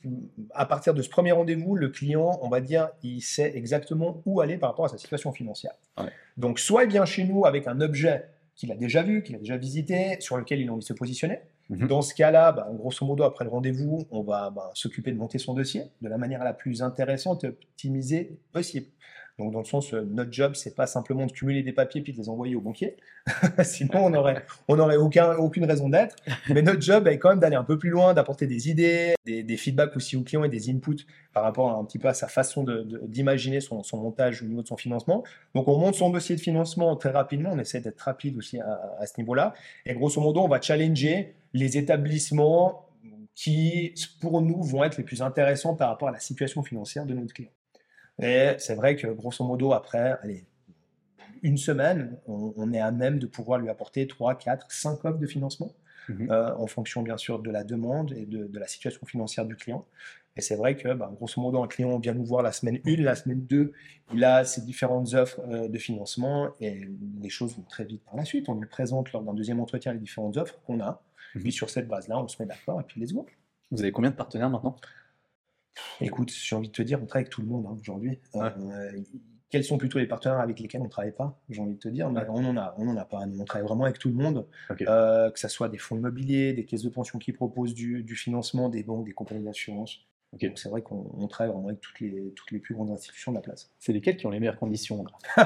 à 0.52 0.66
partir 0.66 0.94
de 0.94 1.02
ce 1.02 1.08
premier 1.08 1.32
rendez-vous, 1.32 1.76
le 1.76 1.88
client, 1.88 2.38
on 2.42 2.48
va 2.48 2.60
dire, 2.60 2.90
il 3.02 3.20
sait 3.20 3.56
exactement 3.56 4.22
où 4.26 4.40
aller 4.40 4.58
par 4.58 4.70
rapport 4.70 4.86
à 4.86 4.88
sa 4.88 4.98
situation 4.98 5.32
financière. 5.32 5.72
Ouais. 5.98 6.10
Donc, 6.36 6.58
soit 6.58 6.84
il 6.84 6.90
vient 6.90 7.04
chez 7.04 7.24
nous 7.24 7.44
avec 7.46 7.66
un 7.66 7.80
objet 7.80 8.28
qu'il 8.54 8.72
a 8.72 8.74
déjà 8.74 9.02
vu, 9.02 9.22
qu'il 9.22 9.36
a 9.36 9.38
déjà 9.38 9.56
visité, 9.56 10.20
sur 10.20 10.36
lequel 10.36 10.60
il 10.60 10.68
a 10.68 10.72
envie 10.72 10.80
de 10.80 10.84
se 10.84 10.92
positionner. 10.92 11.40
Mhm. 11.70 11.86
Dans 11.86 12.02
ce 12.02 12.14
cas-là, 12.14 12.52
bah, 12.52 12.68
grosso 12.72 13.04
modo, 13.06 13.22
après 13.24 13.44
le 13.44 13.50
rendez-vous, 13.50 14.06
on 14.10 14.22
va 14.22 14.50
bah, 14.50 14.70
s'occuper 14.74 15.12
de 15.12 15.16
monter 15.16 15.38
son 15.38 15.54
dossier 15.54 15.84
de 16.00 16.08
la 16.08 16.18
manière 16.18 16.42
la 16.42 16.54
plus 16.54 16.82
intéressante 16.82 17.44
et 17.44 17.48
optimisée 17.48 18.38
possible. 18.52 18.86
Donc, 19.38 19.52
dans 19.52 19.60
le 19.60 19.64
sens, 19.64 19.94
euh, 19.94 20.04
notre 20.10 20.32
job, 20.32 20.54
c'est 20.56 20.74
pas 20.74 20.88
simplement 20.88 21.24
de 21.24 21.30
cumuler 21.30 21.62
des 21.62 21.72
papiers 21.72 22.00
puis 22.00 22.12
de 22.12 22.18
les 22.18 22.28
envoyer 22.28 22.56
au 22.56 22.60
banquier. 22.60 22.96
Sinon, 23.62 24.06
on 24.06 24.14
aurait, 24.14 24.44
on 24.66 24.78
aurait 24.78 24.96
aucun, 24.96 25.36
aucune 25.36 25.64
raison 25.64 25.88
d'être. 25.88 26.16
Mais 26.48 26.60
notre 26.60 26.82
job 26.82 27.06
est 27.06 27.18
quand 27.18 27.30
même 27.30 27.38
d'aller 27.38 27.56
un 27.56 27.62
peu 27.62 27.78
plus 27.78 27.90
loin, 27.90 28.14
d'apporter 28.14 28.46
des 28.48 28.68
idées, 28.68 29.14
des, 29.24 29.56
feedbacks 29.56 29.94
aussi 29.96 30.16
aux 30.16 30.22
clients 30.22 30.42
et 30.42 30.48
des 30.48 30.70
inputs 30.70 31.06
par 31.32 31.44
rapport 31.44 31.70
à 31.70 31.74
un 31.74 31.84
petit 31.84 31.98
peu 31.98 32.08
à 32.08 32.14
sa 32.14 32.26
façon 32.26 32.64
d'imaginer 33.04 33.60
son, 33.60 33.82
montage 33.94 34.42
au 34.42 34.46
niveau 34.46 34.62
de 34.62 34.66
son 34.66 34.76
financement. 34.76 35.22
Donc, 35.54 35.68
on 35.68 35.78
monte 35.78 35.94
son 35.94 36.10
dossier 36.10 36.34
de 36.34 36.40
financement 36.40 36.96
très 36.96 37.10
rapidement. 37.10 37.50
On 37.52 37.58
essaie 37.58 37.80
d'être 37.80 38.00
rapide 38.00 38.36
aussi 38.36 38.58
à 38.58 39.06
ce 39.06 39.14
niveau-là. 39.18 39.54
Et 39.86 39.94
grosso 39.94 40.20
modo, 40.20 40.40
on 40.40 40.48
va 40.48 40.60
challenger 40.60 41.34
les 41.52 41.78
établissements 41.78 42.88
qui, 43.36 43.94
pour 44.20 44.42
nous, 44.42 44.64
vont 44.64 44.82
être 44.82 44.96
les 44.96 45.04
plus 45.04 45.22
intéressants 45.22 45.76
par 45.76 45.90
rapport 45.90 46.08
à 46.08 46.12
la 46.12 46.18
situation 46.18 46.64
financière 46.64 47.06
de 47.06 47.14
notre 47.14 47.32
client. 47.32 47.52
Et 48.20 48.54
c'est 48.58 48.74
vrai 48.74 48.96
que, 48.96 49.06
grosso 49.08 49.44
modo, 49.44 49.72
après, 49.72 50.16
allez, 50.22 50.44
une 51.42 51.56
semaine, 51.56 52.18
on, 52.26 52.52
on 52.56 52.72
est 52.72 52.80
à 52.80 52.90
même 52.90 53.18
de 53.18 53.26
pouvoir 53.26 53.58
lui 53.60 53.68
apporter 53.68 54.06
3, 54.06 54.34
4, 54.36 54.66
5 54.70 55.04
offres 55.04 55.18
de 55.18 55.26
financement, 55.26 55.72
Mhm. 56.08 56.30
euh, 56.30 56.54
en 56.56 56.66
fonction, 56.66 57.02
bien 57.02 57.18
sûr, 57.18 57.38
de 57.38 57.50
la 57.50 57.64
demande 57.64 58.12
et 58.14 58.24
de, 58.24 58.46
de 58.46 58.58
la 58.58 58.66
situation 58.66 59.04
financière 59.06 59.44
du 59.44 59.56
client. 59.56 59.84
Et 60.36 60.40
c'est 60.40 60.56
vrai 60.56 60.74
que, 60.76 60.94
bah, 60.94 61.10
grosso 61.14 61.38
modo, 61.40 61.62
un 61.62 61.66
client 61.68 61.98
vient 61.98 62.14
nous 62.14 62.24
voir 62.24 62.42
la 62.42 62.50
semaine 62.52 62.80
1, 62.86 63.02
la 63.02 63.14
semaine 63.14 63.44
2, 63.44 63.72
il 64.14 64.24
a 64.24 64.44
ses 64.44 64.62
différentes 64.62 65.12
offres 65.14 65.40
euh, 65.50 65.68
de 65.68 65.78
financement 65.78 66.48
et 66.60 66.88
les 67.20 67.28
choses 67.28 67.54
vont 67.56 67.64
très 67.68 67.84
vite 67.84 68.02
par 68.04 68.16
la 68.16 68.24
suite. 68.24 68.48
On 68.48 68.54
lui 68.54 68.66
présente 68.68 69.12
lors 69.12 69.22
d'un 69.22 69.34
deuxième 69.34 69.60
entretien 69.60 69.92
les 69.92 69.98
différentes 69.98 70.36
offres 70.38 70.58
qu'on 70.66 70.80
a. 70.80 71.02
Mhm. 71.34 71.42
Puis 71.42 71.52
sur 71.52 71.68
cette 71.68 71.88
base-là, 71.88 72.18
on 72.18 72.26
se 72.26 72.40
met 72.40 72.46
d'accord 72.46 72.80
et 72.80 72.84
puis 72.84 73.00
let's 73.00 73.12
go. 73.12 73.26
Vous 73.70 73.82
avez 73.82 73.92
combien 73.92 74.10
de 74.10 74.16
partenaires 74.16 74.48
maintenant? 74.48 74.76
Écoute, 76.00 76.30
j'ai 76.32 76.56
envie 76.56 76.68
de 76.68 76.72
te 76.72 76.82
dire, 76.82 76.98
on 77.02 77.06
travaille 77.06 77.22
avec 77.24 77.32
tout 77.32 77.40
le 77.42 77.48
monde 77.48 77.66
hein, 77.66 77.76
aujourd'hui. 77.80 78.18
Ouais. 78.34 78.48
Euh, 78.58 78.92
quels 79.50 79.64
sont 79.64 79.78
plutôt 79.78 79.98
les 79.98 80.06
partenaires 80.06 80.40
avec 80.40 80.60
lesquels 80.60 80.80
on 80.80 80.84
ne 80.84 80.90
travaille 80.90 81.12
pas 81.14 81.40
J'ai 81.48 81.60
envie 81.62 81.74
de 81.74 81.78
te 81.78 81.88
dire, 81.88 82.10
mais 82.10 82.20
Ouais. 82.20 82.26
on 82.28 82.44
en 82.44 82.56
a, 82.56 82.74
on 82.78 82.86
en 82.88 82.96
a 82.96 83.04
pas. 83.04 83.20
On 83.20 83.44
travaille 83.44 83.66
vraiment 83.66 83.84
avec 83.84 83.98
tout 83.98 84.08
le 84.08 84.14
monde, 84.14 84.46
euh, 84.82 85.30
que 85.30 85.38
ce 85.40 85.48
soit 85.48 85.68
des 85.68 85.78
fonds 85.78 85.96
immobiliers, 85.96 86.52
des 86.52 86.64
caisses 86.66 86.82
de 86.82 86.88
pension 86.90 87.18
qui 87.18 87.32
proposent 87.32 87.74
du, 87.74 88.02
du 88.02 88.14
financement, 88.14 88.68
des 88.68 88.82
banques, 88.82 89.06
des 89.06 89.12
compagnies 89.12 89.44
d'assurance. 89.44 90.00
Donc 90.34 90.52
c'est 90.58 90.68
vrai 90.68 90.82
qu'on 90.82 91.10
on 91.16 91.26
travaille 91.26 91.54
vraiment 91.54 91.68
avec 91.68 91.80
toutes 91.80 92.00
les, 92.00 92.34
toutes 92.36 92.50
les 92.50 92.58
plus 92.58 92.74
grandes 92.74 92.90
institutions 92.90 93.32
de 93.32 93.36
la 93.38 93.40
place. 93.42 93.70
C'est 93.78 93.94
lesquels 93.94 94.18
qui 94.18 94.26
ont 94.26 94.30
les 94.30 94.38
meilleures 94.40 94.58
conditions 94.58 95.02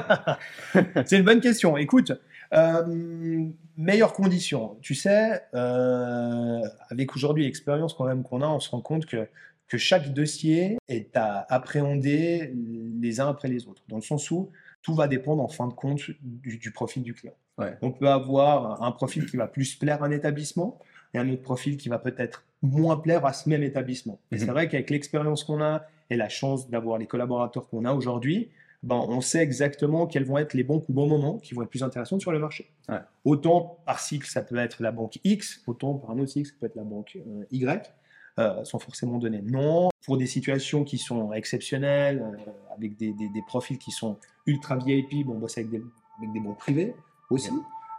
C'est 1.05 1.17
une 1.17 1.23
bonne 1.23 1.39
question. 1.39 1.77
Écoute, 1.77 2.11
euh, 2.53 3.45
meilleures 3.77 4.11
conditions. 4.11 4.77
Tu 4.81 4.93
sais, 4.93 5.41
euh, 5.53 6.59
avec 6.89 7.15
aujourd'hui 7.15 7.45
l'expérience 7.45 7.93
quand 7.93 8.03
même 8.05 8.23
qu'on 8.23 8.41
a, 8.41 8.47
on 8.47 8.59
se 8.59 8.69
rend 8.71 8.81
compte 8.81 9.05
que, 9.05 9.29
que 9.73 9.79
chaque 9.79 10.13
dossier 10.13 10.77
est 10.87 11.17
à 11.17 11.47
appréhender 11.49 12.53
les 13.01 13.19
uns 13.19 13.27
après 13.27 13.47
les 13.47 13.67
autres. 13.67 13.81
Dans 13.89 13.95
le 13.95 14.03
sens 14.03 14.29
où 14.29 14.51
tout 14.83 14.93
va 14.93 15.07
dépendre 15.07 15.41
en 15.41 15.47
fin 15.47 15.67
de 15.67 15.73
compte 15.73 15.99
du, 16.21 16.59
du 16.59 16.71
profil 16.71 17.01
du 17.01 17.15
client. 17.15 17.33
Ouais. 17.57 17.75
On 17.81 17.91
peut 17.91 18.07
avoir 18.07 18.83
un 18.83 18.91
profil 18.91 19.25
qui 19.25 19.35
va 19.35 19.47
plus 19.47 19.73
plaire 19.75 20.03
à 20.03 20.05
un 20.05 20.11
établissement 20.11 20.77
et 21.15 21.17
un 21.17 21.27
autre 21.27 21.41
profil 21.41 21.77
qui 21.77 21.89
va 21.89 21.97
peut-être 21.97 22.43
moins 22.61 22.97
plaire 22.97 23.25
à 23.25 23.33
ce 23.33 23.49
même 23.49 23.63
établissement. 23.63 24.19
Et 24.31 24.37
c'est 24.37 24.45
Mhm. 24.45 24.51
vrai 24.51 24.67
qu'avec 24.69 24.91
l'expérience 24.91 25.43
qu'on 25.43 25.59
a 25.59 25.87
et 26.11 26.17
la 26.17 26.29
chance 26.29 26.69
d'avoir 26.69 26.99
les 26.99 27.07
collaborateurs 27.07 27.67
qu'on 27.67 27.83
a 27.85 27.93
aujourd'hui, 27.93 28.49
ben, 28.83 28.97
on 29.07 29.21
sait 29.21 29.39
exactement 29.41 30.05
quels 30.05 30.25
vont 30.25 30.37
être 30.37 30.53
les 30.53 30.63
banques 30.63 30.87
ou 30.89 30.93
bons 30.93 31.07
moments 31.07 31.37
qui 31.39 31.55
vont 31.55 31.63
être 31.63 31.69
plus 31.69 31.81
intéressants 31.83 32.19
sur 32.19 32.31
le 32.31 32.37
marché. 32.37 32.69
Ouais. 32.89 32.99
Autant 33.25 33.79
par 33.87 33.99
cycle, 33.99 34.27
ça 34.27 34.43
peut 34.43 34.57
être 34.57 34.83
la 34.83 34.91
banque 34.91 35.17
X, 35.23 35.61
autant 35.65 35.95
par 35.95 36.11
un 36.11 36.19
autre 36.19 36.31
cycle, 36.31 36.49
ça 36.49 36.55
peut 36.59 36.67
être 36.67 36.75
la 36.75 36.83
banque 36.83 37.17
euh, 37.17 37.45
Y, 37.51 37.91
euh, 38.39 38.63
sans 38.63 38.79
forcément 38.79 39.17
donner 39.19 39.39
de 39.39 39.49
nom. 39.51 39.89
Pour 40.05 40.17
des 40.17 40.25
situations 40.27 40.83
qui 40.83 40.97
sont 40.97 41.31
exceptionnelles, 41.33 42.21
euh, 42.47 42.51
avec 42.75 42.97
des, 42.97 43.13
des- 43.13 43.29
des 43.29 43.41
profils 43.47 43.77
qui 43.77 43.91
sont 43.91 44.17
ultra 44.45 44.77
VIP, 44.77 45.25
bon, 45.25 45.35
on 45.35 45.39
bosse 45.39 45.57
avec 45.57 45.69
des, 45.69 45.81
avec 46.17 46.31
des 46.33 46.39
banques 46.39 46.57
privées 46.57 46.93
aussi. 47.29 47.51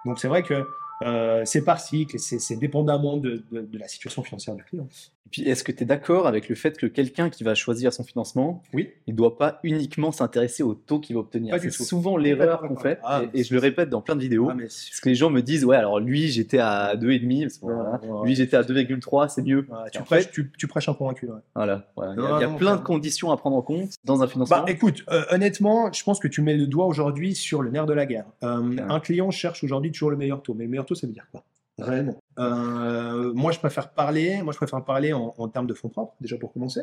Donc 0.05 0.19
c'est 0.19 0.29
vrai 0.29 0.43
que 0.43 0.67
euh, 1.03 1.43
c'est 1.45 1.65
par 1.65 1.81
cycle, 1.81 2.19
c'est 2.19 2.39
c'est 2.39 2.57
dépendamment 2.57 3.17
de, 3.17 3.43
de- 3.51 3.63
de 3.63 3.79
la 3.79 3.89
situation 3.89 4.23
financière 4.23 4.55
du 4.55 4.65
client. 4.65 4.87
Et 5.27 5.31
puis, 5.31 5.43
est-ce 5.49 5.65
que 5.65 5.73
tu 5.73 5.83
es 5.83 5.87
d'accord 5.87 6.27
avec 6.27 6.51
le 6.51 6.55
fait 6.55 6.77
que 6.77 6.85
quelqu'un 6.87 7.31
qui 7.31 7.45
va 7.45 7.55
choisir 7.55 7.93
son 7.95 8.05
financement, 8.05 8.63
Oui. 8.75 8.91
il 9.07 9.15
ne 9.15 9.17
doit 9.17 9.39
pas 9.39 9.59
uniquement 9.65 10.13
s'intéresser 10.13 10.63
au 10.63 10.75
taux 10.75 11.01
qu'il 11.01 11.15
va 11.17 11.21
obtenir? 11.21 11.57
C'est 11.61 11.71
souvent 11.73 12.17
l'erreur 12.19 12.61
qu'on 12.61 12.77
fait. 12.77 12.99
Ah, 13.03 13.23
et, 13.33 13.41
et 13.41 13.43
je 13.45 13.55
le 13.55 13.59
répète 13.59 13.89
dans 13.89 14.03
plein 14.03 14.17
de 14.17 14.21
vidéos, 14.21 14.49
Ah, 14.51 14.55
mais 14.55 14.65
parce 14.65 15.01
que 15.03 15.09
les 15.09 15.15
gens 15.15 15.31
me 15.31 15.41
disent, 15.41 15.65
ouais, 15.65 15.77
alors 15.77 15.99
lui, 15.99 16.29
j'étais 16.29 16.59
à 16.59 16.95
2,5, 16.95 17.43
parce 17.43 17.59
que, 17.59 17.65
voilà, 17.65 18.01
Ouais, 18.03 18.09
ouais. 18.21 18.27
lui, 18.27 18.35
j'étais 18.35 18.57
à 18.57 18.63
2,3, 18.63 19.29
c'est 19.31 19.43
mieux. 19.43 19.67
Ouais, 19.71 19.91
tu, 19.93 20.03
prêches, 20.03 20.31
tu, 20.31 20.53
tu 20.59 20.67
prêches 20.69 20.89
un 20.91 20.95
convaincu. 20.95 21.27
ouais. 21.27 21.41
Voilà, 21.55 21.91
voilà. 21.97 22.13
il 22.17 22.23
y 22.23 22.27
a, 22.27 22.29
Non, 22.29 22.39
il 22.39 22.41
y 22.43 22.45
a 22.45 22.49
non, 22.49 22.57
plein 22.57 22.77
de 22.77 22.83
conditions 22.83 23.33
à 23.33 23.37
prendre 23.39 23.57
en 23.57 23.63
compte 23.63 23.91
dans 24.05 24.23
un 24.23 24.27
financement. 24.27 24.59
Bah 24.59 24.65
écoute, 24.71 25.05
euh, 25.11 25.25
honnêtement, 25.31 25.91
je 25.91 26.03
pense 26.05 26.21
que 26.21 26.29
tu 26.29 26.43
mets 26.43 26.55
le 26.57 26.67
doigt 26.67 26.85
aujourd'hui 26.87 27.35
sur 27.35 27.63
le 27.63 27.71
nerf 27.71 27.87
de 27.87 27.95
la 27.95 28.05
guerre. 28.05 28.27
Euh, 28.43 28.77
Un 28.89 29.01
client 29.01 29.31
cherche 29.31 29.65
aujourd'hui 29.65 29.91
toujours 29.91 30.11
le 30.11 30.17
meilleur 30.19 30.43
taux, 30.43 30.53
mais 30.55 30.65
le 30.65 30.71
meilleur 30.71 30.85
taux, 30.85 30.95
ça 30.95 31.07
veut 31.07 31.13
dire 31.15 31.27
quoi? 31.33 31.43
Réellement. 31.79 32.17
Euh, 32.39 33.33
moi, 33.35 33.51
je 33.53 33.59
préfère 33.59 33.91
parler. 33.91 34.43
Moi, 34.43 34.53
je 34.53 34.59
préfère 34.59 34.85
parler 34.85 35.13
en, 35.13 35.35
en 35.37 35.49
termes 35.49 35.67
de 35.67 35.75
fonds 35.75 35.89
propres, 35.89 36.15
déjà 36.21 36.37
pour 36.39 36.53
commencer, 36.53 36.83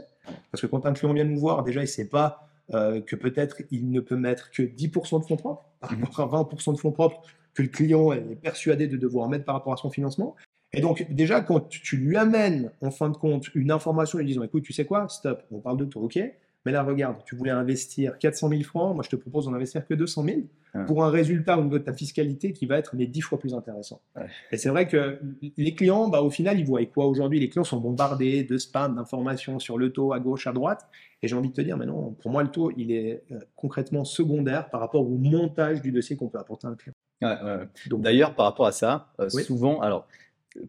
parce 0.51 0.61
que 0.61 0.67
quand 0.67 0.85
un 0.85 0.93
client 0.93 1.13
vient 1.13 1.23
nous 1.23 1.39
voir, 1.39 1.63
déjà, 1.63 1.81
il 1.81 1.87
sait 1.87 2.07
pas 2.09 2.47
euh, 2.73 3.01
que 3.01 3.15
peut-être 3.15 3.57
il 3.71 3.89
ne 3.91 3.99
peut 3.99 4.15
mettre 4.17 4.51
que 4.51 4.63
10% 4.63 5.19
de 5.19 5.25
fonds 5.25 5.35
propres 5.37 5.65
par 5.79 5.91
Mhm. 5.93 6.03
rapport 6.03 6.35
à 6.35 6.43
20% 6.43 6.73
de 6.73 6.77
fonds 6.77 6.91
propres 6.91 7.21
que 7.53 7.61
le 7.61 7.67
client 7.69 8.13
est 8.13 8.35
persuadé 8.35 8.87
de 8.87 8.95
devoir 8.97 9.27
mettre 9.29 9.43
par 9.45 9.55
rapport 9.55 9.73
à 9.73 9.77
son 9.77 9.89
financement. 9.89 10.35
Et 10.73 10.79
donc, 10.79 11.05
déjà, 11.09 11.41
quand 11.41 11.67
tu 11.67 11.97
lui 11.97 12.15
amènes, 12.15 12.71
en 12.81 12.91
fin 12.91 13.09
de 13.09 13.17
compte, 13.17 13.53
une 13.55 13.71
information 13.71 14.19
lui 14.19 14.25
disant, 14.25 14.43
écoute, 14.43 14.63
tu 14.63 14.71
sais 14.71 14.85
quoi, 14.85 15.07
stop, 15.09 15.43
on 15.51 15.59
parle 15.59 15.77
de 15.77 15.85
taux, 15.85 16.01
ok, 16.01 16.17
mais 16.65 16.71
là, 16.71 16.83
regarde, 16.83 17.17
tu 17.25 17.35
voulais 17.35 17.51
investir 17.51 18.17
400 18.19 18.49
000 18.49 18.61
francs, 18.63 18.93
moi, 18.93 19.03
je 19.03 19.09
te 19.09 19.15
propose 19.15 19.45
d'en 19.45 19.53
investir 19.53 19.85
que 19.85 19.93
200 19.93 20.23
000 20.25 20.37
Ouais. 20.73 20.85
pour 20.85 21.03
un 21.03 21.09
résultat 21.09 21.57
au 21.59 21.63
niveau 21.65 21.79
de 21.79 21.83
ta 21.83 21.91
fiscalité 21.91 22.53
qui 22.53 22.65
va 22.65 22.77
être 22.77 22.95
mais 22.95 23.05
10 23.05 23.19
fois 23.19 23.37
plus 23.37 23.53
intéressant. 23.53 23.99
Ouais. 24.15 24.27
Et 24.53 24.57
c'est 24.57 24.69
vrai 24.69 24.87
que 24.87 25.19
les 25.57 25.75
clients, 25.75 26.07
bah, 26.07 26.21
au 26.21 26.29
final, 26.29 26.57
ils 26.61 26.65
voient 26.65 26.85
quoi 26.85 27.07
aujourd'hui? 27.07 27.41
Les 27.41 27.49
clients 27.49 27.65
sont 27.65 27.81
bombardés 27.81 28.45
de 28.45 28.57
spam, 28.57 28.95
d'informations 28.95 29.59
sur 29.59 29.77
le 29.77 29.91
taux 29.91 30.13
à 30.13 30.21
gauche, 30.21 30.47
à 30.47 30.53
droite. 30.53 30.87
Et 31.21 31.27
j'ai 31.27 31.35
envie 31.35 31.49
de 31.49 31.53
te 31.53 31.59
dire, 31.59 31.75
mais 31.75 31.85
non, 31.85 32.11
pour 32.21 32.31
moi, 32.31 32.41
le 32.41 32.47
taux, 32.49 32.71
il 32.77 32.93
est 32.93 33.21
euh, 33.33 33.39
concrètement 33.57 34.05
secondaire 34.05 34.69
par 34.69 34.79
rapport 34.79 35.01
au 35.05 35.17
montage 35.17 35.81
du 35.81 35.91
dossier 35.91 36.15
qu'on 36.15 36.29
peut 36.29 36.39
apporter 36.39 36.67
à 36.67 36.69
un 36.69 36.75
client. 36.75 36.93
Ouais, 37.21 37.65
D'ailleurs, 37.99 38.33
par 38.33 38.45
rapport 38.45 38.65
à 38.65 38.71
ça, 38.71 39.11
euh, 39.19 39.27
Oui. 39.33 39.43
souvent, 39.43 39.81
alors, 39.81 40.07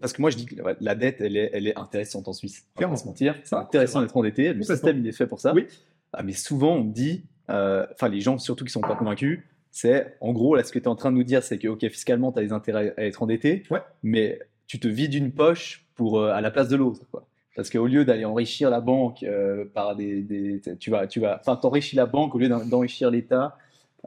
parce 0.01 0.13
que 0.13 0.21
moi 0.21 0.31
je 0.31 0.37
dis 0.37 0.47
que 0.47 0.57
la 0.81 0.95
dette, 0.97 1.21
elle 1.21 1.37
est, 1.37 1.51
elle 1.53 1.67
est 1.69 1.79
intéressante 1.79 2.27
en 2.29 2.33
Suisse. 2.33 2.65
On 2.65 2.69
va 2.75 2.79
Clairement. 2.79 2.97
se 2.97 3.07
mentir, 3.07 3.37
c'est 3.45 3.55
Ah, 3.57 3.61
intéressant 3.61 4.01
d'être 4.01 4.17
endetté. 4.17 4.53
Le 4.53 4.63
système, 4.65 4.99
il 4.99 5.07
est 5.07 5.13
fait 5.13 5.27
pour 5.29 5.41
ça. 5.41 5.55
Oui. 5.55 5.67
Ah, 6.13 6.23
mais 6.23 6.33
souvent, 6.33 6.77
on 6.77 6.85
me 6.85 6.93
dit, 6.93 7.25
euh, 7.51 7.87
enfin, 7.93 8.09
les 8.09 8.21
gens 8.21 8.39
surtout 8.39 8.65
qui 8.65 8.73
sont 8.73 8.81
pas 8.81 8.95
convaincus, 8.97 9.41
c'est 9.71 10.17
en 10.21 10.33
gros, 10.33 10.55
là, 10.55 10.63
ce 10.65 10.73
que 10.73 10.79
tu 10.79 10.85
es 10.85 10.89
en 10.89 10.97
train 10.97 11.11
de 11.11 11.17
nous 11.17 11.25
dire, 11.25 11.43
c'est 11.43 11.59
que, 11.59 11.69
ok, 11.69 11.89
fiscalement, 11.89 12.31
tu 12.33 12.39
as 12.39 12.43
des 12.43 12.53
intérêts 12.53 12.93
à 12.97 13.05
être 13.07 13.23
endetté, 13.23 13.63
Ouais. 13.71 13.81
mais 14.03 14.39
tu 14.67 14.79
te 14.79 14.89
vides 14.89 15.15
une 15.15 15.33
poche 15.33 15.87
pour, 15.95 16.21
euh, 16.21 16.33
à 16.33 16.41
la 16.41 16.51
place 16.51 16.69
de 16.69 16.77
l'autre. 16.77 17.01
quoi. 17.11 17.27
Parce 17.57 17.69
qu'au 17.71 17.87
lieu 17.87 18.05
d'aller 18.05 18.25
enrichir 18.25 18.71
la 18.71 18.81
banque 18.81 19.23
euh, 19.23 19.65
par 19.75 19.95
des, 19.97 20.23
des- 20.23 20.61
tu 20.79 20.91
vas, 20.91 21.07
tu 21.07 21.21
vas, 21.21 21.39
enfin, 21.41 21.57
t'enrichis 21.57 21.97
la 21.97 22.07
banque 22.07 22.35
au 22.35 22.39
lieu 22.39 22.49
d'en- 22.49 22.65
d'enrichir 22.65 23.11
l'État. 23.11 23.57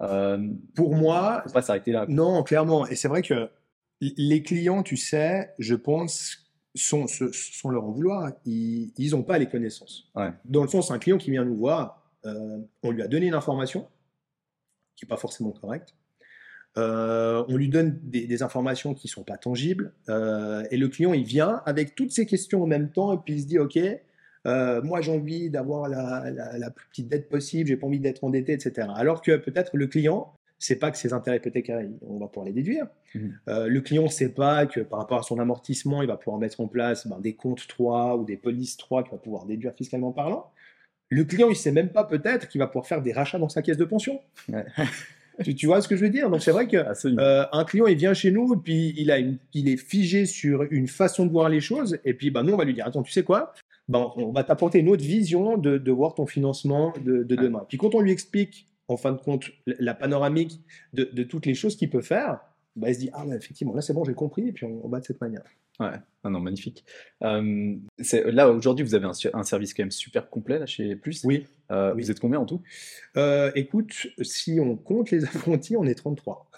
Euh, 0.01 0.37
pour 0.75 0.95
moi, 0.95 1.41
faut 1.45 1.53
pas 1.53 1.61
s'arrêter 1.61 1.91
là. 1.91 2.05
Non, 2.07 2.41
clairement. 2.43 2.87
Et 2.87 2.95
c'est 2.95 3.07
vrai 3.07 3.21
que 3.21 3.49
les 4.01 4.41
clients, 4.43 4.83
tu 4.83 4.97
sais, 4.97 5.53
je 5.59 5.75
pense, 5.75 6.44
sont, 6.75 7.07
se- 7.07 7.31
sont 7.31 7.69
leur 7.69 7.83
en 7.85 7.91
vouloir. 7.91 8.31
Ils 8.45 8.91
n'ont 9.11 9.23
pas 9.23 9.37
les 9.37 9.47
connaissances. 9.47 10.09
Ouais. 10.15 10.31
Dans 10.45 10.61
le 10.63 10.67
sens, 10.69 10.91
un 10.91 10.99
client 10.99 11.17
qui 11.17 11.31
vient 11.31 11.45
nous 11.45 11.55
voir, 11.57 12.03
euh, 12.25 12.59
on 12.83 12.91
lui 12.91 13.01
a 13.01 13.07
donné 13.07 13.27
une 13.27 13.33
information 13.33 13.87
qui 14.95 15.05
n'est 15.05 15.09
pas 15.09 15.17
forcément 15.17 15.51
correcte. 15.51 15.93
Euh, 16.77 17.43
on 17.47 17.55
lui 17.55 17.69
donne 17.69 17.97
des, 18.03 18.27
des 18.27 18.43
informations 18.43 18.93
qui 18.93 19.07
sont 19.07 19.23
pas 19.23 19.37
tangibles. 19.37 19.93
euh, 20.09 20.63
et 20.71 20.77
le 20.77 20.87
client, 20.89 21.13
il 21.13 21.23
vient 21.23 21.61
avec 21.65 21.95
toutes 21.95 22.11
ces 22.11 22.25
questions 22.25 22.63
en 22.63 22.67
même 22.67 22.91
temps 22.91 23.13
et 23.13 23.17
puis 23.23 23.35
il 23.35 23.41
se 23.41 23.47
dit, 23.47 23.59
OK, 23.59 23.77
euh, 24.47 24.81
moi 24.83 24.99
j'ai 25.01 25.11
envie 25.11 25.49
d'avoir 25.49 25.87
la, 25.87 26.29
la- 26.31 26.57
la 26.57 26.69
plus 26.71 26.87
petite 26.89 27.07
dette 27.07 27.29
possible, 27.29 27.67
j'ai 27.69 27.77
pas 27.77 27.87
envie 27.87 27.99
d'être 28.01 28.23
endetté, 28.25 28.51
etc. 28.53 28.89
Alors 28.95 29.21
que 29.21 29.37
peut-être 29.37 29.75
le 29.77 29.87
client, 29.87 30.33
c'est 30.65 30.77
pas 30.77 30.89
que 30.89 30.97
ses 30.97 31.13
intérêts 31.13 31.37
hypothécaires, 31.37 31.81
on 32.01 32.17
va 32.17 32.27
pouvoir 32.27 32.47
les 32.47 32.51
déduire. 32.51 32.87
Mhm. 33.13 33.37
Euh, 33.49 33.67
le 33.67 33.81
client 33.81 34.03
ne 34.03 34.07
sait 34.09 34.29
pas 34.29 34.65
que 34.65 34.79
par 34.79 34.97
rapport 34.99 35.19
à 35.19 35.23
son 35.23 35.37
amortissement, 35.39 36.01
il 36.01 36.07
va 36.07 36.17
pouvoir 36.17 36.39
mettre 36.39 36.59
en 36.59 36.67
place 36.67 37.05
ben, 37.07 37.19
des 37.19 37.35
comptes 37.35 37.67
3 37.67 38.17
ou 38.17 38.23
des 38.25 38.35
polices 38.35 38.75
3 38.77 39.03
qu'il 39.03 39.11
va 39.11 39.17
pouvoir 39.19 39.45
déduire 39.45 39.73
fiscalement 39.77 40.11
parlant. 40.11 40.49
Le 41.09 41.23
client, 41.23 41.49
il 41.49 41.55
sait 41.55 41.71
même 41.71 41.89
pas 41.89 42.03
peut-être 42.03 42.47
qu'il 42.47 42.57
va 42.57 42.65
pouvoir 42.65 42.87
faire 42.87 43.03
des 43.03 43.13
rachats 43.13 43.37
dans 43.37 43.47
sa 43.47 43.61
caisse 43.61 43.77
de 43.77 43.85
pension. 43.85 44.21
Ouais. 44.49 44.65
tu, 45.43 45.53
tu 45.53 45.67
vois 45.67 45.81
ce 45.81 45.87
que 45.87 45.95
je 45.95 46.01
veux 46.03 46.09
dire? 46.09 46.31
Donc 46.31 46.41
c'est 46.41 46.51
vrai 46.51 46.67
que 46.67 46.77
euh, 46.77 47.45
un 47.51 47.63
client, 47.63 47.85
il 47.85 47.95
vient 47.97 48.15
chez 48.15 48.31
nous, 48.31 48.57
puis 48.57 48.95
il, 48.97 49.11
a 49.11 49.19
une- 49.19 49.37
il 49.53 49.69
est 49.69 49.77
figé 49.77 50.25
sur 50.25 50.63
une 50.71 50.87
façon 50.87 51.27
de 51.27 51.31
voir 51.31 51.47
les 51.47 51.61
choses, 51.61 51.99
et 52.05 52.15
puis 52.15 52.31
bah, 52.31 52.41
nous, 52.41 52.53
on 52.53 52.57
va 52.57 52.65
lui 52.65 52.73
dire, 52.73 52.87
attends, 52.87 53.03
tu 53.03 53.11
sais 53.11 53.23
quoi? 53.23 53.53
Ben, 53.87 54.11
On 54.15 54.31
va 54.31 54.43
t'apporter 54.43 54.79
une 54.79 54.89
autre 54.89 55.03
vision 55.03 55.57
de, 55.57 55.77
de 55.77 55.91
voir 55.91 56.15
ton 56.15 56.25
financement 56.25 56.91
de, 57.05 57.21
de 57.21 57.35
demain. 57.35 57.67
Puis 57.69 57.77
quand 57.77 57.93
on 57.93 57.99
lui 58.01 58.11
explique, 58.11 58.65
en 58.87 58.97
fin 58.97 59.11
de 59.11 59.17
compte, 59.17 59.45
la- 59.65 59.93
panoramique 59.95 60.61
de, 60.93 61.03
de 61.05 61.23
toutes 61.23 61.45
les 61.45 61.55
choses 61.55 61.75
qu'il 61.75 61.89
peut 61.89 62.01
faire, 62.01 62.39
bah, 62.75 62.89
il 62.89 62.95
se 62.95 62.99
dit, 62.99 63.09
ah 63.13 63.25
ouais, 63.25 63.35
effectivement, 63.35 63.73
là 63.73 63.81
c'est 63.81 63.93
bon, 63.93 64.03
j'ai 64.03 64.13
compris, 64.13 64.49
et 64.49 64.51
puis 64.51 64.65
on, 64.65 64.85
on 64.85 64.89
va 64.89 64.99
de 64.99 65.05
cette 65.05 65.21
manière. 65.21 65.43
Ouais, 65.79 65.89
ah 66.23 66.29
non, 66.29 66.39
magnifique. 66.39 66.85
Euh, 67.21 67.75
là, 68.27 68.49
aujourd'hui, 68.49 68.85
vous 68.85 68.95
avez 68.95 69.07
un, 69.33 69.43
service 69.43 69.73
quand 69.73 69.83
même 69.83 69.91
super 69.91 70.29
complet 70.29 70.57
là, 70.59 70.65
chez 70.65 70.95
Plus. 70.95 71.21
Oui. 71.25 71.45
Euh, 71.69 71.93
Oui. 71.93 72.01
Vous 72.03 72.11
êtes 72.11 72.19
combien 72.21 72.39
en 72.39 72.45
tout? 72.45 72.61
Euh, 73.17 73.51
écoute, 73.55 74.07
si 74.21 74.57
on 74.61 74.77
compte 74.77 75.11
les 75.11 75.25
apprentis, 75.25 75.75
on 75.75 75.83
est 75.83 75.95
33. 75.95 76.49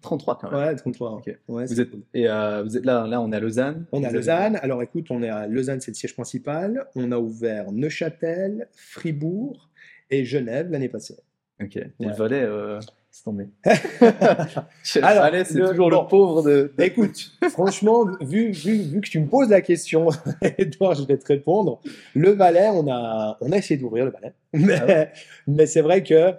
33 0.00 0.38
quand 0.40 0.50
même. 0.50 0.58
Ouais, 0.60 0.74
33. 0.74 1.10
Ok. 1.16 1.38
Ouais, 1.48 1.66
Vous 1.66 1.80
êtes, 1.82 1.90
cool. 1.90 2.00
et 2.14 2.26
vous 2.64 2.76
êtes 2.78 2.86
là, 2.86 3.06
là, 3.06 3.20
on 3.20 3.30
est 3.30 3.36
à 3.36 3.40
Lausanne. 3.40 3.84
On 3.92 4.00
est 4.00 4.06
à 4.06 4.08
avez- 4.08 4.16
Lausanne. 4.16 4.56
Alors 4.62 4.82
écoute, 4.82 5.10
on 5.10 5.22
est 5.22 5.28
à 5.28 5.46
Lausanne, 5.46 5.82
c'est 5.82 5.90
le 5.90 5.94
siège 5.96 6.14
principal. 6.14 6.86
On 6.94 7.12
a 7.12 7.18
ouvert 7.18 7.72
Neuchâtel, 7.72 8.68
Fribourg 8.74 9.68
et 10.08 10.24
Genève 10.24 10.70
l'année 10.70 10.88
passée. 10.88 11.16
Ok. 11.62 11.76
Et 11.76 11.86
Ouais. 12.06 12.12
le 12.28 12.32
euh, 12.32 12.80
c'est 13.10 13.24
tombé. 13.24 13.48
le 13.66 15.04
Alors, 15.04 15.22
Valais, 15.24 15.44
c'est 15.44 15.58
le- 15.58 15.68
toujours 15.68 15.90
bon. 15.90 16.02
le 16.02 16.08
pauvre 16.08 16.42
de. 16.42 16.72
Écoute, 16.78 17.32
franchement, 17.50 18.06
vu, 18.20 18.50
vu, 18.52 18.76
vu 18.82 19.00
que 19.00 19.08
tu 19.08 19.20
me 19.20 19.26
poses 19.28 19.50
la 19.50 19.60
question, 19.60 20.08
Edouard, 20.58 20.94
je 20.94 21.04
vais 21.06 21.18
te 21.18 21.26
répondre. 21.26 21.80
Le 22.14 22.30
Valais, 22.30 22.68
on 22.72 22.88
a, 22.90 23.36
on 23.40 23.52
a 23.52 23.56
essayé 23.58 23.78
d'ouvrir 23.78 24.06
le. 24.06 24.12
Mais, 24.54 24.74
Ah 24.80 24.86
ouais 24.86 25.12
mais 25.46 25.66
c'est 25.66 25.80
vrai 25.82 26.02
que, 26.02 26.32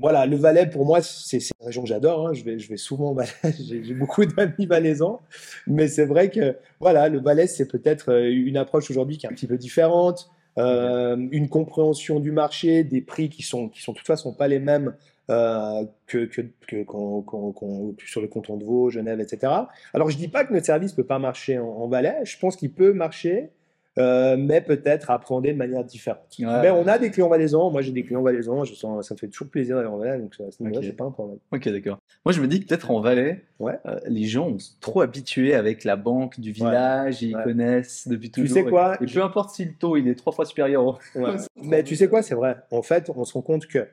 voilà, 0.00 0.26
le 0.26 0.36
Valais, 0.36 0.66
pour 0.66 0.86
moi, 0.86 1.02
c'est 1.02 1.40
c'est 1.40 1.52
une 1.60 1.66
région 1.66 1.82
que 1.82 1.88
j'adore. 1.88 2.28
hein. 2.28 2.32
Je, 2.34 2.44
vais, 2.44 2.58
je 2.58 2.68
vais 2.68 2.76
souvent 2.76 3.10
au 3.10 3.14
Valais. 3.14 3.30
J'ai 3.44 3.82
j'ai 3.82 3.94
beaucoup 3.94 4.24
d'amis 4.24 4.66
valaisans. 4.66 5.20
Mais 5.66 5.88
c'est 5.88 6.04
vrai 6.06 6.30
que, 6.30 6.56
voilà, 6.78 7.08
le 7.08 7.18
Valais, 7.20 7.48
c'est 7.48 7.66
peut-être 7.66 8.12
euh, 8.12 8.30
une 8.30 8.56
approche 8.56 8.90
aujourd'hui 8.90 9.18
qui 9.18 9.26
est 9.26 9.28
un 9.28 9.32
petit 9.34 9.48
peu 9.48 9.58
différente. 9.58 10.30
Euh, 10.58 11.16
une 11.32 11.48
compréhension 11.48 12.18
du 12.20 12.32
marché, 12.32 12.82
des 12.82 13.02
prix 13.02 13.28
qui 13.28 13.42
sont, 13.42 13.68
qui 13.68 13.82
sont 13.82 13.92
de 13.92 13.98
toute 13.98 14.06
façon 14.06 14.32
pas 14.32 14.48
les 14.48 14.58
mêmes 14.58 14.94
euh, 15.28 15.84
que, 16.06 16.24
que, 16.24 16.42
que 16.66 18.06
sur 18.06 18.20
le 18.20 18.28
canton 18.28 18.56
de 18.56 18.64
Vaud, 18.64 18.90
Genève, 18.90 19.20
etc. 19.20 19.52
Alors 19.92 20.08
je 20.08 20.16
dis 20.16 20.28
pas 20.28 20.44
que 20.44 20.52
notre 20.52 20.66
service 20.66 20.92
peut 20.92 21.04
pas 21.04 21.18
marcher 21.18 21.58
en, 21.58 21.66
en 21.66 21.88
Valais, 21.88 22.20
je 22.24 22.38
pense 22.38 22.56
qu'il 22.56 22.72
peut 22.72 22.92
marcher, 22.92 23.50
euh, 23.98 24.36
mais 24.38 24.60
peut-être 24.60 25.10
appréhendé 25.10 25.52
de 25.52 25.56
manière 25.58 25.82
différente. 25.84 26.20
Ouais. 26.38 26.46
mais 26.62 26.70
on 26.70 26.86
a 26.86 26.98
des 26.98 27.10
clients 27.10 27.28
valaisans, 27.28 27.70
moi 27.70 27.80
j'ai 27.82 27.92
des 27.92 28.02
clients 28.04 28.22
valaisans, 28.22 28.64
je 28.64 28.74
sens, 28.74 29.08
ça 29.08 29.14
me 29.14 29.18
fait 29.18 29.28
toujours 29.28 29.48
plaisir 29.48 29.76
d'aller 29.76 29.88
en 29.88 29.96
Valais, 29.96 30.18
donc 30.18 30.34
ça, 30.34 30.44
à 30.44 30.50
ce 30.50 30.62
niveau-là, 30.62 30.80
Ok. 30.80 30.84
c'est 30.86 30.96
pas 30.96 31.04
un 31.04 31.10
problème. 31.10 31.38
Ok, 31.52 31.68
d'accord. 31.68 31.98
Moi, 32.24 32.32
je 32.32 32.40
me 32.40 32.46
dis 32.46 32.60
que 32.60 32.66
peut-être 32.68 32.90
en 32.90 33.00
Valais, 33.00 33.44
Ouais. 33.58 33.78
euh, 33.86 33.98
les 34.06 34.24
gens 34.24 34.58
sont 34.58 34.74
trop 34.80 35.00
habitués 35.00 35.54
avec 35.54 35.84
la 35.84 35.96
banque 35.96 36.38
du 36.40 36.52
village, 36.52 37.22
ils 37.22 37.36
connaissent 37.44 38.06
depuis 38.06 38.30
Tu 38.30 38.42
toujours. 38.42 38.54
sais 38.56 38.64
quoi? 38.64 38.96
Et 39.02 39.06
peu 39.06 39.22
importe 39.22 39.54
si 39.54 39.64
le 39.64 39.72
taux 39.72 39.96
il 39.96 40.06
est 40.08 40.14
trois 40.14 40.32
fois 40.32 40.44
supérieur. 40.44 40.84
au-. 40.86 40.98
Mais 41.62 41.82
tu 41.82 41.96
sais 41.96 42.08
quoi, 42.08 42.22
c'est 42.22 42.34
vrai. 42.34 42.56
En 42.70 42.82
fait, 42.82 43.10
on 43.14 43.24
se 43.24 43.32
rend 43.32 43.42
compte 43.42 43.66
que 43.66 43.86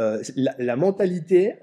euh, 0.00 0.22
la, 0.36 0.54
la 0.58 0.76
mentalité 0.76 1.54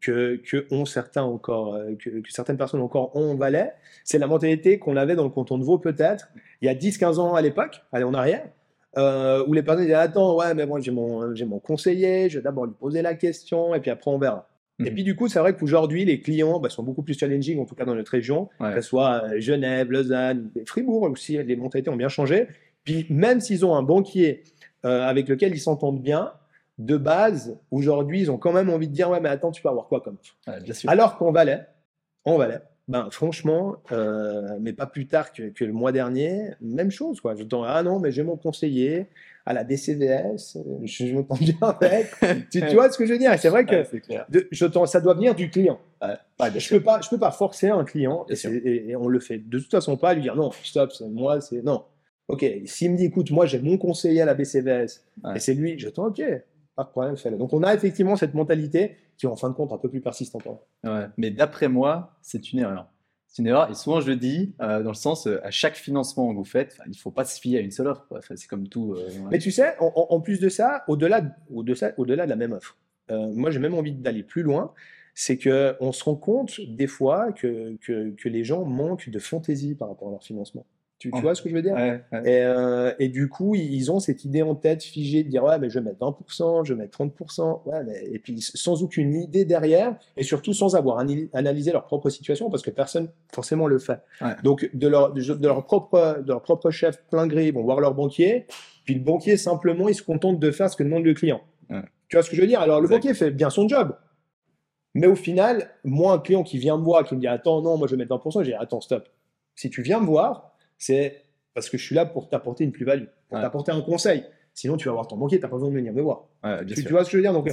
que, 0.00 0.36
que 0.36 0.66
ont 0.70 0.84
certains 0.84 1.22
encore, 1.22 1.74
euh, 1.74 1.94
que, 1.98 2.10
que 2.10 2.30
certaines 2.32 2.56
personnes 2.56 2.80
encore 2.80 3.14
ont 3.16 3.32
en 3.32 3.34
Valais, 3.36 3.72
c'est 4.04 4.18
la 4.18 4.26
mentalité 4.26 4.78
qu'on 4.78 4.96
avait 4.96 5.14
dans 5.16 5.24
le 5.24 5.30
canton 5.30 5.58
de 5.58 5.64
Vaud 5.64 5.78
peut-être 5.78 6.28
il 6.60 6.66
y 6.66 6.68
a 6.68 6.74
10-15 6.74 7.18
ans 7.18 7.34
à 7.34 7.42
l'époque, 7.42 7.82
allez 7.92 8.04
en 8.04 8.14
arrière, 8.14 8.44
euh, 8.96 9.44
où 9.46 9.52
les 9.52 9.62
personnes 9.62 9.84
disaient 9.84 9.94
attends 9.94 10.36
ouais 10.36 10.54
mais 10.54 10.66
moi 10.66 10.78
j'ai 10.80 10.90
mon 10.92 11.34
j'ai 11.34 11.44
mon 11.44 11.58
conseiller, 11.58 12.28
je 12.28 12.38
vais 12.38 12.42
d'abord 12.44 12.66
lui 12.66 12.74
poser 12.78 13.02
la 13.02 13.14
question 13.14 13.74
et 13.74 13.80
puis 13.80 13.90
après 13.90 14.10
on 14.10 14.18
verra. 14.18 14.48
Et 14.80 14.84
Mhm. 14.84 14.94
puis 14.94 15.04
du 15.04 15.14
coup 15.16 15.28
c'est 15.28 15.38
vrai 15.38 15.54
qu'aujourd'hui 15.54 16.04
les 16.04 16.20
clients 16.20 16.58
bah, 16.58 16.68
sont 16.70 16.82
beaucoup 16.82 17.02
plus 17.02 17.18
challenging 17.18 17.58
en 17.60 17.64
tout 17.66 17.74
cas 17.74 17.84
dans 17.84 17.94
notre 17.94 18.10
région, 18.12 18.48
Ouais. 18.60 18.74
que 18.74 18.80
ce 18.80 18.88
soit 18.88 19.24
euh, 19.24 19.40
Genève, 19.40 19.90
Lausanne, 19.90 20.50
Fribourg 20.66 21.02
aussi, 21.02 21.42
les 21.42 21.56
mentalités 21.56 21.90
ont 21.90 21.96
bien 21.96 22.08
changé. 22.08 22.48
Puis 22.84 23.06
même 23.10 23.40
s'ils 23.40 23.64
ont 23.64 23.76
un 23.76 23.82
banquier 23.82 24.42
euh, 24.84 25.02
avec 25.06 25.28
lequel 25.28 25.52
ils 25.54 25.60
s'entendent 25.60 26.02
bien, 26.02 26.32
de 26.84 26.96
base, 26.96 27.58
aujourd'hui, 27.70 28.20
ils 28.20 28.30
ont 28.30 28.38
quand 28.38 28.52
même 28.52 28.70
envie 28.70 28.88
de 28.88 28.92
dire 28.94 29.10
ouais 29.10 29.20
mais 29.20 29.28
attends, 29.28 29.50
tu 29.50 29.62
peux 29.62 29.68
avoir 29.68 29.86
quoi 29.88 30.00
comme 30.00 30.16
offre? 30.20 30.36
Ouais, 30.46 30.60
bien 30.62 30.74
sûr. 30.74 30.90
Alors 30.90 31.16
qu'en 31.18 31.32
Valais, 31.32 31.66
en 32.24 32.36
Valais, 32.36 32.60
ben 32.88 33.08
franchement, 33.10 33.76
euh, 33.92 34.58
mais 34.60 34.72
pas 34.72 34.86
plus 34.86 35.06
tard 35.06 35.32
que, 35.32 35.50
que 35.50 35.64
le 35.64 35.72
mois 35.72 35.92
dernier, 35.92 36.50
même 36.60 36.90
chose 36.90 37.20
quoi. 37.20 37.34
Je 37.36 37.44
dis 37.44 37.56
ah 37.66 37.82
non 37.82 37.98
mais 38.00 38.10
j'ai 38.12 38.22
mon 38.22 38.36
conseiller 38.36 39.06
à 39.46 39.52
la 39.52 39.64
DCVS, 39.64 40.58
je, 40.84 41.06
je 41.06 41.14
me 41.14 41.22
tends 41.22 41.34
bien 41.36 41.56
avec. 41.60 42.06
tu, 42.50 42.60
tu 42.60 42.74
vois 42.74 42.90
ce 42.90 42.98
que 42.98 43.06
je 43.06 43.12
veux 43.12 43.18
dire? 43.18 43.36
C'est 43.38 43.48
vrai 43.48 43.64
que 43.64 43.74
Ouais, 43.76 43.84
c'est 43.90 44.00
clair. 44.00 44.24
de- 44.28 44.46
je 44.50 44.66
t'en- 44.66 44.86
ça 44.86 45.00
doit 45.00 45.14
venir 45.14 45.34
du 45.34 45.50
client. 45.50 45.80
Ouais. 46.00 46.14
Je 46.54 46.58
sûr. 46.60 46.78
peux 46.78 46.84
pas, 46.84 47.00
je 47.00 47.08
peux 47.08 47.18
pas 47.18 47.30
forcer 47.32 47.68
un 47.68 47.84
client 47.84 48.26
et, 48.28 48.34
et- 48.48 48.90
et 48.90 48.96
on 48.96 49.08
le 49.08 49.20
fait 49.20 49.38
de 49.38 49.58
toute 49.58 49.70
façon 49.70 49.96
pas 49.96 50.14
lui 50.14 50.22
dire 50.22 50.34
non, 50.36 50.50
stop, 50.64 50.92
c'est 50.92 51.08
moi, 51.08 51.40
c'est 51.40 51.62
non. 51.62 51.84
Ok, 52.28 52.44
s'il 52.66 52.92
me 52.92 52.96
dit 52.96 53.04
écoute, 53.06 53.30
moi 53.30 53.46
j'ai 53.46 53.58
mon 53.60 53.76
conseiller 53.78 54.22
à 54.22 54.24
la 54.24 54.34
BCVS 54.34 55.04
et 55.34 55.38
c'est 55.40 55.54
lui, 55.54 55.78
je 55.78 55.88
dis 55.88 55.94
ok, 56.00 56.22
pas 56.74 56.84
de 56.84 56.88
problème, 56.88 57.16
fais-le. 57.16 57.36
Donc 57.36 57.52
on 57.52 57.62
a 57.62 57.74
effectivement 57.74 58.16
cette 58.16 58.34
mentalité 58.34 58.96
qui 59.18 59.26
est 59.26 59.28
en 59.28 59.36
fin 59.36 59.50
de 59.50 59.54
compte 59.54 59.72
un 59.72 59.78
peu 59.78 59.90
plus 59.90 60.00
persistante. 60.00 60.46
Ouais. 60.84 61.06
Mais 61.16 61.30
d'après 61.30 61.68
moi, 61.68 62.16
c'est 62.22 62.52
une 62.52 62.60
erreur. 62.60 62.88
C'est 63.26 63.40
une 63.40 63.48
erreur. 63.48 63.70
Et 63.70 63.74
souvent, 63.74 64.00
je 64.00 64.08
le 64.08 64.16
dis, 64.16 64.54
euh, 64.60 64.82
dans 64.82 64.90
le 64.90 64.94
sens, 64.94 65.26
euh, 65.26 65.40
à 65.42 65.50
chaque 65.50 65.76
financement 65.76 66.30
que 66.30 66.36
vous 66.36 66.44
faites, 66.44 66.76
il 66.86 66.90
ne 66.90 66.96
faut 66.96 67.10
pas 67.10 67.24
se 67.24 67.40
fier 67.40 67.58
à 67.58 67.60
une 67.62 67.70
seule 67.70 67.88
offre. 67.88 68.06
c'est 68.34 68.46
comme 68.46 68.68
tout. 68.68 68.94
euh, 68.94 69.08
Mais 69.30 69.38
tu 69.38 69.50
sais, 69.50 69.74
en, 69.80 70.20
plus 70.20 70.38
de 70.38 70.48
ça, 70.48 70.84
au-delà 70.86 71.22
de, 71.22 71.30
au-delà 71.50 72.24
de, 72.24 72.30
la 72.30 72.36
même 72.36 72.52
offre, 72.52 72.76
moi 73.08 73.50
j'ai 73.50 73.58
même 73.58 73.74
envie 73.74 73.92
d'aller 73.92 74.22
plus 74.22 74.42
loin, 74.42 74.72
c'est 75.14 75.38
que 75.38 75.76
on 75.80 75.92
se 75.92 76.04
rend 76.04 76.16
compte 76.16 76.60
des 76.60 76.86
fois 76.86 77.32
que, 77.32 77.76
que, 77.76 78.10
que 78.10 78.28
les 78.28 78.44
gens 78.44 78.64
manquent 78.64 79.10
de 79.10 79.18
fantaisie 79.18 79.74
par 79.74 79.88
rapport 79.88 80.08
à 80.08 80.12
leur 80.12 80.22
financement. 80.22 80.66
Tu, 81.02 81.10
tu 81.10 81.20
vois 81.20 81.34
ce 81.34 81.42
que 81.42 81.48
je 81.48 81.54
veux 81.56 81.62
dire? 81.62 81.74
Ouais, 81.74 82.00
ouais. 82.12 82.20
Et, 82.30 82.42
euh, 82.44 82.92
et 83.00 83.08
du 83.08 83.28
coup, 83.28 83.56
ils 83.56 83.90
ont 83.90 83.98
cette 83.98 84.24
idée 84.24 84.42
en 84.42 84.54
tête 84.54 84.84
figée 84.84 85.24
de 85.24 85.28
dire 85.28 85.42
ouais, 85.42 85.58
mais 85.58 85.68
je 85.68 85.80
vais 85.80 85.84
mettre 85.84 85.98
20%, 85.98 86.64
je 86.64 86.74
vais 86.74 86.82
mettre 86.82 86.96
30%, 86.96 87.62
ouais, 87.66 87.82
mais, 87.82 88.04
et 88.04 88.20
puis 88.20 88.40
sans 88.40 88.84
aucune 88.84 89.12
idée 89.12 89.44
derrière, 89.44 89.96
et 90.16 90.22
surtout 90.22 90.52
sans 90.54 90.76
avoir 90.76 90.98
analysé 91.32 91.72
leur 91.72 91.86
propre 91.86 92.08
situation, 92.08 92.50
parce 92.50 92.62
que 92.62 92.70
personne 92.70 93.08
forcément 93.34 93.66
le 93.66 93.80
fait. 93.80 93.98
Donc 94.44 94.70
de 94.72 94.86
leur, 94.86 95.12
de, 95.12 95.20
de 95.20 95.48
leur 95.48 95.64
propre, 95.64 96.22
de 96.24 96.28
leur 96.28 96.40
propre 96.40 96.70
chef 96.70 97.02
plein 97.10 97.26
gré, 97.26 97.48
ils 97.48 97.52
vont 97.52 97.64
voir 97.64 97.80
leur 97.80 97.94
banquier, 97.94 98.46
puis 98.84 98.94
le 98.94 99.00
banquier 99.00 99.36
simplement, 99.36 99.88
il 99.88 99.96
se 99.96 100.04
contente 100.04 100.38
de 100.38 100.50
faire 100.52 100.70
ce 100.70 100.76
que 100.76 100.84
demande 100.84 101.02
le 101.02 101.14
client. 101.14 101.40
Tu 101.68 102.14
vois 102.16 102.22
ce 102.22 102.30
que 102.30 102.36
je 102.36 102.42
veux 102.42 102.46
dire? 102.46 102.60
Alors 102.60 102.80
le 102.80 102.86
banquier 102.86 103.12
fait 103.14 103.32
bien 103.32 103.50
son 103.50 103.66
job. 103.66 103.96
Mais 104.94 105.08
au 105.08 105.16
final, 105.16 105.68
moi, 105.82 106.12
un 106.12 106.18
client 106.20 106.44
qui 106.44 106.58
vient 106.58 106.78
me 106.78 106.84
voir, 106.84 107.02
qui 107.02 107.16
me 107.16 107.20
dit 107.20 107.26
Attends, 107.26 107.60
non, 107.60 107.76
moi 107.76 107.88
je 107.88 107.96
vais 107.96 108.04
mettre 108.04 108.14
20%, 108.14 108.44
je 108.44 108.50
dis 108.50 108.54
Attends, 108.54 108.80
stop. 108.80 109.08
Si 109.56 109.68
tu 109.68 109.82
viens 109.82 109.98
me 109.98 110.06
voir, 110.06 110.51
c'est 110.82 111.22
parce 111.54 111.68
que 111.70 111.78
je 111.78 111.84
suis 111.84 111.94
là 111.94 112.06
pour 112.06 112.28
t'apporter 112.28 112.64
une 112.64 112.72
plus-value, 112.72 113.04
pour 113.28 113.36
Ouais. 113.36 113.42
t'apporter 113.42 113.72
un 113.72 113.82
conseil. 113.82 114.24
Sinon, 114.54 114.76
tu 114.76 114.88
vas 114.88 114.94
voir 114.94 115.06
ton 115.06 115.16
banquier, 115.16 115.38
tu 115.38 115.42
n'as 115.44 115.48
pas 115.48 115.56
besoin 115.56 115.70
de 115.70 115.74
venir 115.74 115.92
me 115.92 116.02
voir. 116.02 116.28
Ouais, 116.44 116.64
bien 116.64 116.74
Tu, 116.74 116.80
sûr. 116.82 116.86
tu 116.88 116.92
vois 116.92 117.04
ce 117.04 117.10
que 117.10 117.12
je 117.12 117.16
veux 117.18 117.22
dire? 117.22 117.32
Donc, 117.32 117.48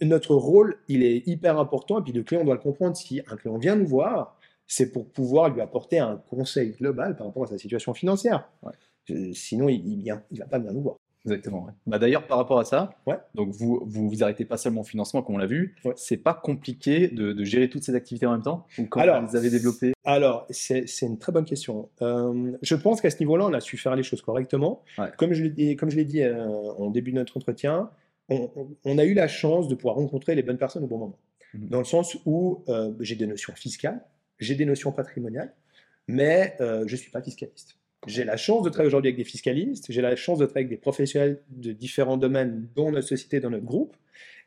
notre 0.00 0.34
rôle, 0.34 0.76
il 0.88 1.02
est 1.02 1.26
hyper 1.26 1.58
important, 1.58 2.00
et 2.00 2.02
puis 2.02 2.12
le 2.12 2.22
client 2.22 2.44
doit 2.44 2.54
le 2.54 2.60
comprendre. 2.60 2.96
Si 2.96 3.20
un 3.26 3.36
client 3.36 3.58
vient 3.58 3.76
nous 3.76 3.86
voir, 3.86 4.38
c'est 4.66 4.92
pour 4.92 5.06
pouvoir 5.10 5.50
lui 5.50 5.60
apporter 5.60 5.98
un 5.98 6.16
conseil 6.30 6.70
global 6.72 7.16
par 7.16 7.26
rapport 7.26 7.42
à 7.44 7.46
sa 7.48 7.58
situation 7.58 7.92
financière. 7.94 8.48
Ouais. 8.62 8.72
Euh, 9.10 9.32
Sinon, 9.34 9.68
il 9.68 9.82
ne 9.82 10.02
il, 10.04 10.14
il 10.30 10.38
va 10.38 10.46
pas 10.46 10.58
venir 10.58 10.72
nous 10.72 10.82
voir. 10.82 10.96
Exactement. 11.24 11.64
ouais. 11.66 11.72
Bah, 11.86 11.98
D'ailleurs, 11.98 12.26
par 12.26 12.38
rapport 12.38 12.58
à 12.58 12.64
ça, 12.64 12.90
Ouais. 13.06 13.16
donc 13.34 13.50
vous, 13.50 13.80
vous 13.86 14.08
vous 14.08 14.22
arrêtez 14.24 14.44
pas 14.44 14.56
seulement 14.56 14.80
au 14.80 14.84
financement, 14.84 15.22
comme 15.22 15.36
on 15.36 15.38
l'a 15.38 15.46
vu. 15.46 15.76
Ouais. 15.84 15.92
C'est 15.96 16.16
pas 16.16 16.34
compliqué 16.34 17.08
de, 17.08 17.32
de 17.32 17.44
gérer 17.44 17.68
toutes 17.68 17.84
ces 17.84 17.94
activités 17.94 18.26
en 18.26 18.32
même 18.32 18.42
temps? 18.42 18.66
Ou 18.78 18.86
quand 18.86 19.00
Alors, 19.00 19.24
vous 19.24 19.36
avez 19.36 19.48
développées 19.50 19.92
Alors, 20.04 20.46
c'est 20.50 20.84
une 21.02 21.18
très 21.18 21.30
bonne 21.32 21.44
question. 21.44 21.88
Euh, 22.02 22.52
je 22.62 22.74
pense 22.74 23.00
qu'à 23.00 23.10
ce 23.10 23.18
niveau-là, 23.20 23.46
on 23.46 23.52
a 23.52 23.60
su 23.60 23.76
faire 23.76 23.94
les 23.94 24.02
choses 24.02 24.20
correctement. 24.22 24.82
Comme 25.16 25.32
je 25.32 25.44
l'ai 25.44 25.50
dit, 25.50 25.76
comme 25.76 25.90
je 25.90 25.96
l'ai 25.96 26.04
dit 26.04 26.22
euh, 26.22 26.44
en 26.78 26.90
début 26.90 27.12
de 27.12 27.16
notre 27.16 27.36
entretien, 27.36 27.90
on, 28.28 28.50
on- 28.56 28.68
on 28.84 28.98
a 28.98 29.04
eu 29.04 29.14
la 29.14 29.28
chance 29.28 29.68
de 29.68 29.74
pouvoir 29.74 29.94
rencontrer 29.96 30.34
les 30.34 30.42
bonnes 30.42 30.58
personnes 30.58 30.84
au 30.84 30.88
bon 30.88 30.98
moment. 30.98 31.18
Mhm. 31.54 31.68
Dans 31.68 31.78
le 31.78 31.84
sens 31.84 32.16
où 32.26 32.64
euh, 32.68 32.92
j'ai 33.00 33.14
des 33.14 33.26
notions 33.26 33.52
fiscales, 33.54 34.00
j'ai 34.40 34.54
des 34.56 34.64
notions 34.64 34.90
patrimoniales, 34.90 35.52
mais 36.08 36.56
je 36.58 36.82
ne 36.90 36.96
suis 36.96 37.10
pas 37.12 37.22
fiscaliste. 37.22 37.76
J'ai 38.06 38.24
la 38.24 38.36
chance 38.36 38.62
de 38.62 38.68
travailler 38.68 38.88
aujourd'hui 38.88 39.08
avec 39.10 39.18
des 39.18 39.24
fiscalistes, 39.24 39.86
j'ai 39.90 40.02
la 40.02 40.16
chance 40.16 40.38
de 40.38 40.46
travailler 40.46 40.66
avec 40.66 40.78
des 40.78 40.80
professionnels 40.80 41.40
de 41.50 41.72
différents 41.72 42.16
domaines 42.16 42.68
dans 42.74 42.90
notre 42.90 43.06
société, 43.06 43.38
dans 43.38 43.50
notre 43.50 43.64
groupe. 43.64 43.96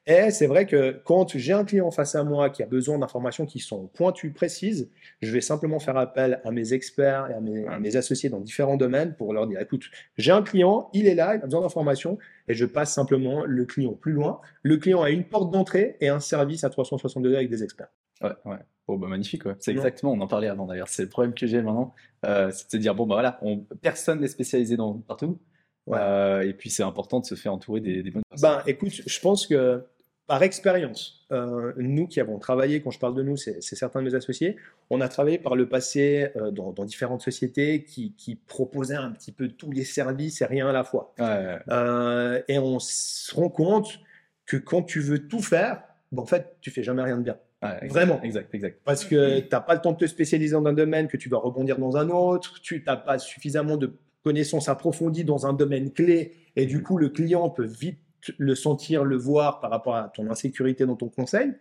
Et 0.07 0.29
c'est 0.29 0.45
vrai 0.45 0.67
que 0.67 1.01
quand 1.03 1.35
j'ai 1.35 1.53
un 1.53 1.65
client 1.65 1.89
face 1.89 2.13
à 2.13 2.23
moi 2.23 2.51
qui 2.51 2.61
a 2.61 2.67
besoin 2.67 2.99
d'informations 2.99 3.47
qui 3.47 3.57
sont 3.57 3.87
pointues, 3.87 4.29
précises, 4.29 4.91
je 5.21 5.31
vais 5.31 5.41
simplement 5.41 5.79
faire 5.79 5.97
appel 5.97 6.41
à 6.43 6.51
mes 6.51 6.73
experts 6.73 7.27
et 7.31 7.33
à 7.33 7.39
mes, 7.39 7.65
à 7.65 7.79
mes 7.79 7.95
associés 7.95 8.29
dans 8.29 8.39
différents 8.39 8.77
domaines 8.77 9.15
pour 9.15 9.33
leur 9.33 9.47
dire, 9.47 9.59
écoute, 9.59 9.89
j'ai 10.17 10.31
un 10.31 10.43
client, 10.43 10.91
il 10.93 11.07
est 11.07 11.15
là, 11.15 11.35
il 11.35 11.41
a 11.41 11.45
besoin 11.45 11.61
d'informations, 11.61 12.19
et 12.47 12.53
je 12.53 12.65
passe 12.65 12.93
simplement 12.93 13.45
le 13.45 13.65
client 13.65 13.93
plus 13.93 14.11
loin. 14.11 14.41
Le 14.61 14.77
client 14.77 15.01
a 15.01 15.09
une 15.09 15.23
porte 15.23 15.51
d'entrée 15.51 15.97
et 16.01 16.09
un 16.09 16.19
service 16.19 16.63
à 16.63 16.69
362 16.69 17.35
avec 17.35 17.49
des 17.49 17.63
experts. 17.63 17.89
Ouais, 18.21 18.33
ouais. 18.45 18.57
Bon, 18.87 18.97
bah, 18.97 19.07
magnifique, 19.07 19.45
ouais. 19.45 19.55
C'est 19.59 19.71
exactement, 19.71 20.11
on 20.11 20.21
en 20.21 20.27
parlait 20.27 20.47
avant 20.47 20.65
d'ailleurs. 20.65 20.87
C'est 20.87 21.03
le 21.03 21.09
problème 21.09 21.33
que 21.33 21.47
j'ai 21.47 21.61
maintenant. 21.61 21.93
Euh, 22.25 22.51
c'est 22.51 22.67
de 22.67 22.71
se 22.71 22.77
dire, 22.77 22.95
bon, 22.95 23.05
bah 23.07 23.15
voilà, 23.15 23.39
on, 23.41 23.59
personne 23.81 24.21
n'est 24.21 24.27
spécialisé 24.27 24.77
dans, 24.77 24.93
partout. 24.93 25.39
Ouais. 25.87 25.97
Euh, 25.99 26.41
et 26.41 26.53
puis, 26.53 26.69
c'est 26.69 26.83
important 26.83 27.19
de 27.19 27.25
se 27.25 27.35
faire 27.35 27.53
entourer 27.53 27.81
des, 27.81 28.03
des 28.03 28.11
bonnes 28.11 28.23
personnes. 28.29 28.57
Ben, 28.57 28.63
écoute, 28.67 28.91
je 28.91 29.19
pense 29.19 29.47
que 29.47 29.83
par 30.27 30.41
expérience, 30.41 31.23
euh, 31.31 31.73
nous 31.77 32.07
qui 32.07 32.19
avons 32.19 32.39
travaillé, 32.39 32.81
quand 32.81 32.89
je 32.89 32.97
parle 32.97 33.13
de 33.13 33.21
nous, 33.21 33.37
c'est 33.37 33.61
certains 33.61 33.99
de 33.99 34.05
mes 34.05 34.15
associés, 34.15 34.57
on 34.89 34.99
a 34.99 35.07
travaillé 35.07 35.37
par 35.37 35.55
le 35.55 35.69
passé 35.69 36.29
euh, 36.35 36.49
dans, 36.49 36.73
différentes 36.83 37.21
sociétés 37.21 37.83
qui, 37.83 38.39
proposaient 38.47 38.95
un 38.95 39.11
petit 39.11 39.31
peu 39.31 39.49
tous 39.49 39.71
les 39.71 39.83
services 39.83 40.41
et 40.41 40.45
rien 40.45 40.67
à 40.67 40.73
la 40.73 40.83
fois. 40.83 41.13
Euh, 41.19 42.41
et 42.47 42.57
on 42.57 42.79
se 42.79 43.35
rend 43.35 43.49
compte 43.49 43.99
que 44.47 44.57
quand 44.57 44.81
tu 44.81 44.99
veux 44.99 45.27
tout 45.27 45.41
faire, 45.41 45.83
ben, 46.11 46.23
en 46.23 46.25
fait, 46.25 46.57
tu 46.59 46.71
fais 46.71 46.83
jamais 46.83 47.03
rien 47.03 47.17
de 47.17 47.23
bien. 47.23 47.37
Vraiment. 47.61 48.21
Exact, 48.21 48.53
exact. 48.53 48.79
Parce 48.83 49.05
que 49.05 49.39
tu 49.39 49.47
n'as 49.51 49.61
pas 49.61 49.73
le 49.73 49.81
temps 49.81 49.93
de 49.93 49.97
te 49.97 50.05
spécialiser 50.05 50.53
dans 50.53 50.65
un 50.65 50.73
domaine, 50.73 51.07
que 51.07 51.17
tu 51.17 51.29
vas 51.29 51.37
rebondir 51.37 51.79
dans 51.79 51.97
un 51.97 52.09
autre, 52.09 52.59
tu 52.61 52.83
n'as 52.85 52.97
pas 52.97 53.17
suffisamment 53.17 53.77
de 53.77 53.97
connaissances 54.23 54.69
approfondies 54.69 55.23
dans 55.23 55.45
un 55.45 55.53
domaine 55.53 55.91
clé, 55.91 56.33
et 56.55 56.65
du 56.65 56.81
coup, 56.81 56.97
le 56.97 57.09
client 57.09 57.49
peut 57.49 57.65
vite 57.65 57.99
le 58.37 58.55
sentir, 58.55 59.03
le 59.03 59.17
voir 59.17 59.59
par 59.59 59.69
rapport 59.69 59.95
à 59.95 60.11
ton 60.13 60.29
insécurité 60.29 60.85
dans 60.85 60.95
ton 60.95 61.09
conseil. 61.09 61.53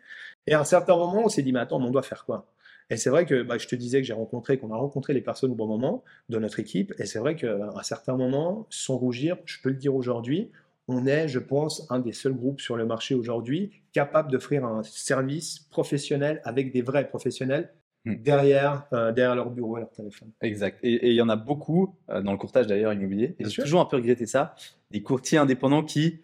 Et 0.47 0.55
à 0.55 0.61
un 0.61 0.65
certain 0.65 0.97
moment, 0.97 1.23
on 1.25 1.29
s'est 1.29 1.43
dit, 1.43 1.53
mais 1.53 1.61
attends, 1.61 1.81
on 1.83 1.91
doit 1.91 2.03
faire 2.03 2.25
quoi? 2.25 2.47
Et 2.91 2.97
c'est 2.97 3.11
vrai 3.11 3.25
que 3.25 3.43
bah, 3.43 3.57
je 3.59 3.67
te 3.67 3.75
disais 3.75 4.01
que 4.01 4.07
j'ai 4.07 4.13
rencontré, 4.13 4.59
qu'on 4.59 4.71
a 4.71 4.77
rencontré 4.77 5.15
les 5.15 5.23
personnes 5.23 5.51
au 5.51 5.55
bon 5.55 5.67
moment 5.67 6.05
de 6.29 6.39
notre 6.39 6.61
équipe. 6.61 6.93
Et 6.99 7.07
c'est 7.07 7.19
vrai 7.19 7.35
qu'à 7.35 7.71
un 7.75 7.83
certain 7.83 8.17
moment, 8.17 8.67
sans 8.69 8.97
rougir, 8.97 9.37
je 9.47 9.59
peux 9.63 9.71
le 9.71 9.77
dire 9.77 9.95
aujourd'hui, 9.95 10.51
on 10.89 11.07
est, 11.07 11.29
je 11.29 11.39
pense, 11.39 11.87
un 11.91 11.99
des 11.99 12.13
seuls 12.13 12.35
groupes 12.35 12.61
sur 12.61 12.77
le 12.77 12.85
marché 12.87 13.15
aujourd'hui 13.15 13.71
capable 13.93 14.31
d'offrir 14.31 14.65
un 14.65 14.83
service 14.83 15.61
professionnel 15.71 16.41
avec 16.45 16.73
des 16.73 16.83
vrais 16.83 17.09
professionnels 17.09 17.73
hmm. 18.05 18.17
derrière, 18.17 18.87
euh, 18.93 19.13
derrière 19.13 19.35
leur 19.35 19.51
bureau 19.51 19.79
et 19.79 19.81
leur 19.81 19.91
téléphone. 19.91 20.31
Exact. 20.43 20.79
Et 20.83 21.11
il 21.11 21.15
y 21.15 21.23
en 21.23 21.29
a 21.29 21.37
beaucoup 21.37 21.97
euh, 22.11 22.21
dans 22.21 22.33
le 22.33 22.39
courtage 22.39 22.67
d'ailleurs 22.67 22.93
immobilier. 22.93 23.35
Et 23.39 23.49
j'ai 23.49 23.63
toujours 23.63 23.81
un 23.81 23.87
peu 23.87 23.97
regretté 23.97 24.27
ça. 24.27 24.55
Des 24.91 25.03
courtiers 25.03 25.39
indépendants 25.39 25.83
qui 25.83 26.21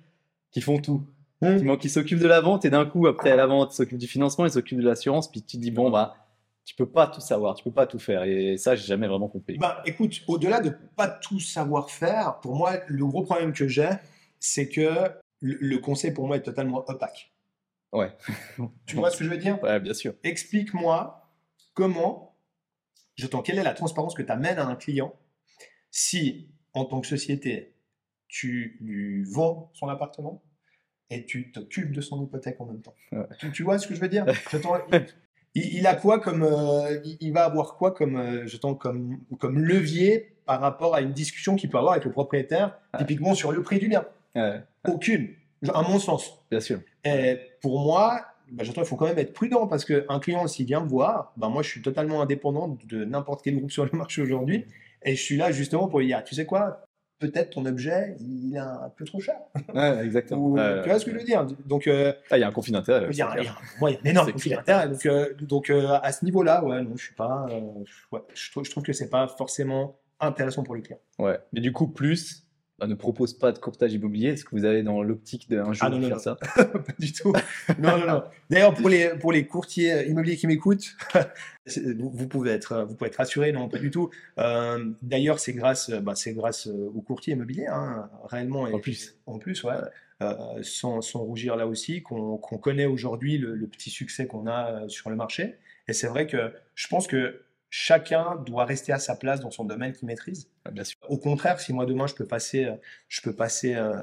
qui 0.51 0.61
font 0.61 0.79
tout. 0.79 1.07
Mmh. 1.43 1.79
Qui, 1.79 1.89
s'occupent 1.89 2.19
de 2.19 2.27
la 2.27 2.43
vente 2.43 2.67
et 2.67 2.71
d'un 2.71 2.85
coup, 2.85 3.07
après 3.07 3.35
la 3.35 3.47
vente, 3.47 3.73
ils 3.73 3.77
s'occupent 3.77 3.99
du 3.99 4.07
financement, 4.07 4.45
ils 4.45 4.51
s'occupent 4.51 4.81
de 4.81 4.87
l'assurance, 4.87 5.31
puis 5.31 5.41
tu 5.41 5.57
te 5.57 5.63
dis, 5.63 5.71
bon, 5.71 5.91
bah, 5.91 6.17
tu 6.67 6.75
peux 6.75 6.89
pas 6.89 7.07
tout 7.07 7.23
savoir, 7.23 7.55
tu 7.55 7.65
peux 7.65 7.71
pas 7.71 7.87
tout 7.87 7.99
faire. 7.99 8.25
Et 8.25 8.59
ça, 8.59 8.75
j'ai 8.75 8.87
jamais 8.87 9.09
vraiment 9.09 9.29
compris. 9.29 9.57
Bah, 9.57 9.83
écoute, 9.87 10.21
au-delà 10.29 10.61
de 10.61 10.71
pas 10.97 11.09
tout 11.09 11.41
savoir 11.41 11.91
faire, 11.91 12.41
pour 12.43 12.57
moi, 12.57 12.73
le 12.87 13.07
gros 13.07 13.23
problème 13.23 13.55
que 13.55 13.67
j'ai, 13.69 13.89
c'est 14.41 14.69
que 14.69 15.11
le, 15.41 15.77
conseil 15.79 16.11
pour 16.13 16.27
moi 16.27 16.37
est 16.37 16.43
totalement 16.43 16.83
opaque. 16.89 17.33
Ouais. 17.93 18.11
tu 18.87 18.97
vois 18.97 19.11
ce 19.11 19.19
que 19.19 19.25
je 19.25 19.31
veux 19.31 19.39
dire? 19.39 19.63
Ouais, 19.63 19.79
bien 19.79 19.95
sûr. 19.95 20.15
Explique-moi 20.25 21.31
comment, 21.75 22.37
je 23.17 23.27
t'en, 23.27 23.43
quelle 23.43 23.59
est 23.59 23.65
la 23.65 23.75
transparence 23.75 24.15
que 24.15 24.23
tu 24.23 24.33
amènes 24.33 24.59
à 24.59 24.67
un 24.67 24.77
client 24.77 25.15
si, 25.91 26.51
en 26.73 26.85
tant 26.85 27.01
que 27.01 27.07
société, 27.07 27.75
tu 28.29 28.79
lui 28.81 29.25
vends 29.25 29.71
son 29.75 29.89
appartement 29.89 30.43
et 31.11 31.27
tu 31.27 31.51
t'occupes 31.51 31.93
de 31.93 32.01
son 32.01 32.25
hypothèque 32.25 32.61
en 32.61 32.67
même 32.67 32.81
temps? 32.81 32.95
Tu, 33.53 33.63
vois 33.63 33.79
ce 33.79 33.87
que 33.87 33.95
je 33.95 34.01
veux 34.01 34.09
dire? 34.09 34.25
Il, 35.57 35.89
a 35.89 35.97
quoi 35.97 36.21
comme, 36.21 36.45
euh, 36.45 37.01
il, 37.19 37.33
va 37.33 37.45
avoir 37.45 37.77
quoi 37.77 37.91
comme, 37.91 38.17
euh, 38.17 38.47
comme, 38.79 39.19
comme 39.41 39.59
levier 39.59 40.37
par 40.47 40.61
rapport 40.61 40.95
à 40.95 41.01
une 41.01 41.13
discussion 41.13 41.57
qu'il 41.57 41.69
peut 41.71 41.79
avoir 41.79 41.95
avec 41.95 42.05
le 42.05 42.13
propriétaire, 42.13 42.79
typiquement 42.97 43.35
sur 43.35 43.51
le 43.51 43.61
prix 43.61 43.81
du 43.81 43.89
bien? 43.89 44.07
Aucune, 44.89 45.29
à 45.73 45.83
mon 45.83 45.99
sens. 45.99 46.45
Bien 46.51 46.61
sûr. 46.61 46.81
Et 47.05 47.39
pour 47.61 47.81
moi, 47.81 48.25
bah, 48.51 48.65
il 48.67 48.85
faut 48.85 48.97
quand 48.97 49.07
même 49.07 49.19
être 49.19 49.33
prudent 49.33 49.67
parce 49.67 49.85
qu'un 49.85 50.19
client, 50.21 50.47
s'il 50.47 50.67
vient 50.67 50.81
me 50.81 50.89
voir, 50.89 51.33
bah, 51.37 51.49
moi, 51.49 51.63
je 51.63 51.69
suis 51.69 51.83
totalement 51.83 52.21
indépendant 52.21 52.77
de 52.87 53.05
n'importe 53.05 53.43
quel 53.43 53.57
groupe 53.57 53.71
sur 53.71 53.85
le 53.85 53.91
marché 53.97 54.23
aujourd'hui. 54.23 54.65
Et 55.03 55.15
je 55.15 55.23
suis 55.23 55.37
là 55.37 55.51
justement 55.51 55.89
pour 55.89 56.01
lui 56.01 56.07
dire, 56.07 56.23
tu 56.25 56.35
sais 56.35 56.45
quoi, 56.45 56.85
peut-être 57.21 57.51
ton 57.51 57.65
objet, 57.67 58.17
il 58.19 58.55
est 58.55 58.59
un 58.59 58.93
peu 58.97 59.05
trop 59.05 59.21
cher. 59.21 59.37
Ouais, 59.75 60.05
exactement. 60.05 60.55
tu 60.83 60.89
vois 60.89 60.99
ce 60.99 61.05
que 61.05 61.13
je 61.13 61.19
veux 61.19 61.25
dire? 61.25 61.47
Donc, 61.67 61.87
euh, 61.87 62.13
ah, 62.31 62.39
il 62.39 62.41
y 62.41 62.45
a 62.45 62.49
un 62.49 62.53
conflit 62.53 62.73
d'intérêt. 62.73 63.07
Il 63.11 63.17
y, 63.17 63.23
a 63.23 63.31
un 63.31 64.05
énorme 64.05 64.33
conflit 64.33 64.51
d'intérêt. 64.51 64.89
Donc, 64.89 65.07
euh, 65.07 65.35
donc 65.41 65.71
euh, 65.71 65.99
à 66.03 66.13
ce 66.13 66.25
niveau-là, 66.25 66.65
ouais, 66.65 66.83
non, 66.83 66.97
je 66.97 67.05
suis 67.05 67.15
pas. 67.15 67.47
je, 68.35 68.51
trouve, 68.51 68.65
je 68.65 68.71
trouve 68.71 68.83
que 68.83 68.93
c'est 68.93 69.11
pas 69.11 69.29
forcément 69.29 70.01
intéressant 70.19 70.65
pour 70.65 70.75
les 70.75 70.83
clients. 70.83 71.01
Ouais. 71.19 71.39
Mais 71.53 71.61
du 71.61 71.73
coup, 71.73 71.87
plus 71.89 72.47
bah, 72.81 72.87
ne 72.87 72.95
propose 72.95 73.35
pas 73.35 73.53
de 73.53 73.59
courtage 73.59 73.93
immobilier 73.93 74.29
Est-ce 74.29 74.45
que 74.45 74.57
vous 74.57 74.65
avez 74.65 74.83
dans 74.83 75.03
l'optique 75.03 75.51
d'un 75.51 75.73
jour 75.73 75.91
ah, 75.93 76.01
faire 76.01 76.21
ça 76.21 76.37
Pas 76.57 76.95
du 76.99 77.13
tout. 77.13 77.33
non, 77.79 77.99
non, 77.99 78.07
non. 78.07 78.23
D'ailleurs, 78.49 78.75
pour 78.75 78.89
les, 78.89 79.11
pour 79.11 79.33
les 79.33 79.47
courtiers 79.47 80.09
immobiliers 80.09 80.37
qui 80.37 80.47
m'écoutent, 80.47 80.97
vous, 81.99 82.27
pouvez 82.27 82.53
être, 82.53 82.87
vous 82.89 82.95
pouvez 82.95 83.09
être 83.09 83.17
rassurés, 83.17 83.53
non, 83.53 83.69
pas 83.69 83.79
du 83.79 83.91
tout. 83.91 84.09
Euh, 84.39 84.91
d'ailleurs, 85.03 85.39
c'est 85.39 85.53
grâce, 85.53 85.91
bah, 85.91 86.15
c'est 86.15 86.33
grâce 86.33 86.67
aux 86.67 87.03
courtiers 87.03 87.35
immobiliers, 87.35 87.67
hein, 87.67 88.09
réellement. 88.25 88.63
en 88.63 88.79
plus. 88.79 89.17
En 89.27 89.39
plus, 89.39 89.63
ouais. 89.65 89.75
Euh, 90.23 90.63
sans, 90.63 91.01
sans, 91.01 91.21
rougir 91.21 91.57
là 91.57 91.67
aussi, 91.67 92.03
qu'on 92.03 92.37
connaît 92.39 92.85
aujourd'hui 92.85 93.39
le, 93.39 93.55
le, 93.55 93.67
petit 93.67 93.89
succès 93.89 94.27
qu'on 94.27 94.47
a 94.47 94.83
euh, 94.85 94.89
sur 94.89 95.09
le 95.09 95.17
marché. 95.17 95.57
Et 95.89 95.95
c'est 95.95 96.09
vrai 96.09 96.27
que 96.27 96.53
je 96.75 96.89
pense 96.89 97.07
que 97.07 97.43
chacun 97.71 98.37
doit 98.45 98.65
rester 98.65 98.93
à 98.93 98.99
sa 98.99 99.15
place 99.15 99.41
dans 99.41 99.53
son 99.53 99.65
domaine 99.65 99.93
qu'il 99.93 100.07
maîtrise. 100.07 100.51
Ah, 100.65 100.73
bien 100.73 100.83
sûr. 100.83 100.99
Au 101.09 101.17
contraire, 101.17 101.61
si 101.61 101.73
moi 101.73 101.87
demain 101.87 102.09
je 102.09 102.15
peux 102.15 102.27
passer, 102.27 102.65
euh, 102.65 102.75
je 103.09 103.23
peux 103.23 103.33
passer, 103.33 103.77
euh, 103.77 103.95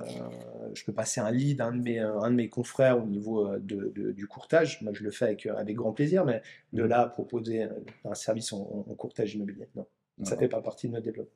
je 0.73 0.84
peux 0.86 0.93
passer 0.93 1.19
un 1.19 1.30
lead 1.30 1.60
à 1.60 1.65
un 1.65 1.73
de 1.73 1.82
mes, 1.82 1.99
euh, 1.99 2.19
un 2.21 2.32
de 2.32 2.36
mes 2.36 2.47
confrères 2.47 2.97
au 2.97 3.06
niveau 3.06 3.58
de, 3.58 4.12
du 4.13 4.27
courtage, 4.27 4.82
moi 4.82 4.93
je 4.93 5.03
le 5.03 5.12
fais 5.12 5.25
avec, 5.25 5.45
avec 5.45 5.75
grand 5.75 5.91
plaisir, 5.91 6.23
mais 6.23 6.41
de 6.71 6.84
mmh. 6.84 6.88
là 6.88 7.01
à 7.01 7.08
proposer 7.08 7.67
un 8.06 8.15
service 8.15 8.53
en, 8.53 8.86
courtage 8.97 9.36
immobilier, 9.36 9.67
non, 9.75 9.86
ça 10.23 10.36
ne 10.36 10.39
fait 10.39 10.47
pas 10.47 10.62
partie 10.62 10.88
de 10.88 10.93
notre 10.93 11.06
développement. 11.06 11.34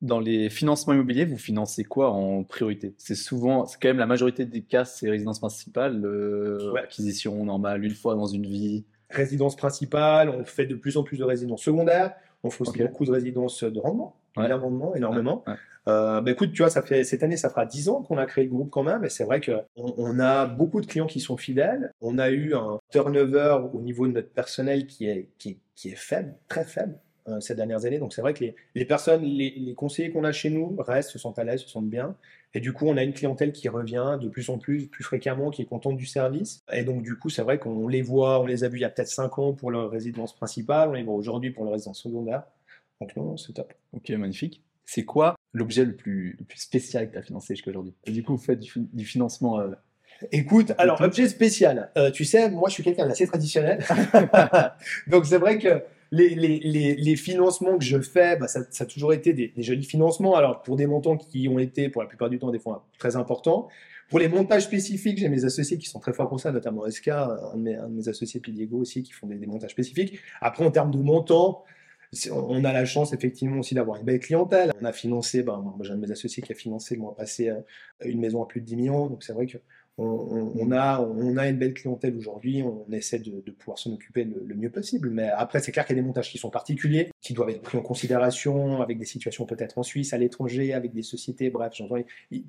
Dans 0.00 0.18
les 0.18 0.50
financements 0.50 0.94
immobiliers, 0.94 1.26
vous 1.26 1.38
financez 1.38 1.84
quoi 1.84 2.10
en 2.10 2.42
priorité? 2.42 2.94
C'est 2.98 3.14
souvent, 3.14 3.66
c'est 3.66 3.80
quand 3.80 3.88
même 3.88 3.98
la 3.98 4.06
majorité 4.06 4.46
des 4.46 4.62
cas, 4.62 4.84
c'est 4.84 5.08
résidence 5.08 5.38
principale, 5.38 6.04
acquisition 6.82 7.44
normale, 7.44 7.84
une 7.84 7.94
fois 7.94 8.16
dans 8.16 8.26
une 8.26 8.46
vie 8.46 8.84
résidence 9.12 9.56
principale, 9.56 10.28
on 10.28 10.44
fait 10.44 10.66
de 10.66 10.74
plus 10.74 10.96
en 10.96 11.02
plus 11.02 11.18
de 11.18 11.24
résidences 11.24 11.62
secondaires, 11.62 12.14
on 12.42 12.50
fait 12.50 12.62
aussi 12.62 12.78
beaucoup 12.82 13.04
de 13.04 13.12
résidences 13.12 13.64
de 13.64 13.78
rendement, 13.78 14.16
rendement, 14.36 14.94
énormément. 14.94 15.44
Euh, 15.88 16.20
bah, 16.20 16.30
écoute, 16.30 16.52
tu 16.52 16.62
vois, 16.62 16.70
ça 16.70 16.82
fait 16.82 17.02
cette 17.04 17.22
année, 17.22 17.36
ça 17.36 17.48
fera 17.48 17.66
10 17.66 17.88
ans 17.88 18.02
qu'on 18.02 18.18
a 18.18 18.26
créé 18.26 18.44
le 18.44 18.50
groupe 18.50 18.70
quand 18.70 18.84
même, 18.84 19.04
et 19.04 19.08
c'est 19.08 19.24
vrai 19.24 19.40
qu'on 19.40 19.64
on 19.76 20.20
a 20.20 20.46
beaucoup 20.46 20.80
de 20.80 20.86
clients 20.86 21.06
qui 21.06 21.20
sont 21.20 21.36
fidèles. 21.36 21.92
On 22.00 22.18
a 22.18 22.30
eu 22.30 22.54
un 22.54 22.78
turnover 22.90 23.58
au 23.72 23.80
niveau 23.80 24.06
de 24.06 24.12
notre 24.12 24.30
personnel 24.30 24.86
qui 24.86 25.08
est, 25.08 25.28
qui, 25.38 25.58
qui 25.74 25.90
est 25.90 25.96
faible, 25.96 26.34
très 26.48 26.64
faible. 26.64 26.98
Euh, 27.28 27.38
ces 27.38 27.54
dernières 27.54 27.84
années. 27.84 28.00
Donc 28.00 28.12
c'est 28.12 28.20
vrai 28.20 28.34
que 28.34 28.42
les, 28.42 28.56
les 28.74 28.84
personnes, 28.84 29.22
les, 29.22 29.50
les 29.50 29.74
conseillers 29.74 30.10
qu'on 30.10 30.24
a 30.24 30.32
chez 30.32 30.50
nous 30.50 30.74
restent, 30.76 31.10
se 31.10 31.20
sentent 31.20 31.38
à 31.38 31.44
l'aise, 31.44 31.60
se 31.60 31.68
sentent 31.68 31.88
bien. 31.88 32.16
Et 32.52 32.58
du 32.58 32.72
coup, 32.72 32.86
on 32.88 32.96
a 32.96 33.04
une 33.04 33.12
clientèle 33.12 33.52
qui 33.52 33.68
revient 33.68 34.18
de 34.20 34.28
plus 34.28 34.50
en 34.50 34.58
plus, 34.58 34.88
plus 34.88 35.04
fréquemment, 35.04 35.50
qui 35.50 35.62
est 35.62 35.66
contente 35.66 35.96
du 35.96 36.04
service. 36.04 36.64
Et 36.72 36.82
donc 36.82 37.04
du 37.04 37.16
coup, 37.16 37.30
c'est 37.30 37.42
vrai 37.42 37.60
qu'on 37.60 37.86
les 37.86 38.02
voit, 38.02 38.40
on 38.40 38.46
les 38.46 38.64
a 38.64 38.68
vus 38.68 38.78
il 38.78 38.80
y 38.80 38.84
a 38.84 38.90
peut-être 38.90 39.06
5 39.06 39.38
ans 39.38 39.52
pour 39.52 39.70
leur 39.70 39.88
résidence 39.88 40.34
principale, 40.34 40.88
on 40.88 40.94
les 40.94 41.04
voit 41.04 41.14
aujourd'hui 41.14 41.52
pour 41.52 41.62
leur 41.62 41.74
résidence 41.74 42.02
secondaire. 42.02 42.42
Donc 43.00 43.14
non, 43.14 43.36
c'est 43.36 43.52
top. 43.52 43.72
Ok, 43.92 44.10
magnifique. 44.10 44.60
C'est 44.84 45.04
quoi 45.04 45.36
l'objet 45.52 45.84
le 45.84 45.94
plus, 45.94 46.34
le 46.40 46.44
plus 46.44 46.58
spécial 46.58 47.06
que 47.06 47.12
tu 47.12 47.18
as 47.18 47.22
financé 47.22 47.54
jusqu'à 47.54 47.70
aujourd'hui? 47.70 47.94
Du 48.04 48.24
coup, 48.24 48.36
vous 48.36 48.42
faites 48.42 48.58
du, 48.58 49.04
financement 49.04 49.60
euh, 49.60 49.70
Écoute, 50.32 50.72
alors 50.76 51.00
objet 51.00 51.28
spécial. 51.28 51.92
Euh, 51.96 52.10
tu 52.10 52.24
sais, 52.24 52.50
moi 52.50 52.68
je 52.68 52.74
suis 52.74 52.82
quelqu'un 52.82 53.06
d'assez 53.06 53.28
traditionnel. 53.28 53.78
Donc 55.06 55.24
c'est 55.24 55.38
vrai 55.38 55.58
que 55.58 55.84
les, 56.12 57.16
financements 57.16 57.78
que 57.78 57.84
je 57.84 58.00
fais, 58.00 58.36
bah, 58.36 58.46
ça, 58.46 58.60
a 58.78 58.86
toujours 58.86 59.12
été 59.12 59.32
des, 59.32 59.52
jolis 59.58 59.84
financements. 59.84 60.36
Alors, 60.36 60.62
pour 60.62 60.76
des 60.76 60.86
montants 60.86 61.16
qui 61.16 61.48
ont 61.48 61.58
été, 61.58 61.88
pour 61.88 62.02
la 62.02 62.08
plupart 62.08 62.30
du 62.30 62.38
temps, 62.38 62.50
des 62.50 62.58
fois 62.58 62.86
très 62.98 63.16
importants. 63.16 63.68
Pour 64.10 64.18
les 64.18 64.28
montages 64.28 64.64
spécifiques, 64.64 65.18
j'ai 65.18 65.30
mes 65.30 65.46
associés 65.46 65.78
qui 65.78 65.88
sont 65.88 65.98
très 65.98 66.12
forts 66.12 66.28
pour 66.28 66.38
ça, 66.38 66.52
notamment 66.52 66.88
SK, 66.88 67.08
un 67.08 67.56
de 67.56 67.88
mes, 67.88 68.08
associés, 68.08 68.40
puis 68.40 68.52
Diego 68.52 68.78
aussi, 68.78 69.02
qui 69.02 69.12
font 69.12 69.26
des, 69.26 69.36
des, 69.36 69.46
montages 69.46 69.70
spécifiques. 69.70 70.18
Après, 70.42 70.64
en 70.64 70.70
termes 70.70 70.90
de 70.90 70.98
montants, 70.98 71.64
on 72.30 72.64
a 72.64 72.72
la 72.72 72.84
chance 72.84 73.12
effectivement 73.12 73.60
aussi 73.60 73.74
d'avoir 73.74 73.98
une 73.98 74.04
belle 74.04 74.20
clientèle. 74.20 74.72
On 74.80 74.84
a 74.84 74.92
financé, 74.92 75.42
ben, 75.42 75.74
j'ai 75.80 75.92
un 75.92 75.96
de 75.96 76.00
mes 76.00 76.10
associés 76.10 76.42
qui 76.42 76.52
a 76.52 76.54
financé 76.54 76.94
le 76.94 77.00
mois 77.00 77.16
passé 77.16 77.48
euh, 77.48 77.60
une 78.04 78.20
maison 78.20 78.42
à 78.42 78.46
plus 78.46 78.60
de 78.60 78.66
10 78.66 78.76
millions. 78.76 79.06
Donc 79.06 79.22
c'est 79.22 79.32
vrai 79.32 79.46
que 79.46 79.56
on, 79.98 80.72
a, 80.72 81.00
on 81.00 81.36
a 81.36 81.48
une 81.48 81.58
belle 81.58 81.74
clientèle 81.74 82.16
aujourd'hui, 82.16 82.62
on 82.62 82.90
essaie 82.92 83.18
de, 83.18 83.50
pouvoir 83.50 83.78
s'en 83.78 83.92
occuper 83.92 84.24
le, 84.24 84.54
mieux 84.54 84.70
possible. 84.70 85.10
Mais 85.10 85.28
après, 85.28 85.60
c'est 85.60 85.72
clair 85.72 85.84
qu'il 85.84 85.96
y 85.96 85.98
a 85.98 86.02
des 86.02 86.06
montages 86.06 86.30
qui 86.30 86.38
sont 86.38 86.50
particuliers, 86.50 87.10
qui 87.20 87.34
doivent 87.34 87.50
être 87.50 87.62
pris 87.62 87.76
en 87.76 87.82
considération 87.82 88.80
avec 88.80 88.98
des 88.98 89.04
situations 89.04 89.44
peut-être 89.44 89.78
en 89.78 89.82
Suisse, 89.82 90.12
à 90.12 90.18
l'étranger, 90.18 90.72
avec 90.72 90.94
des 90.94 91.02
sociétés. 91.02 91.50
Bref. 91.50 91.72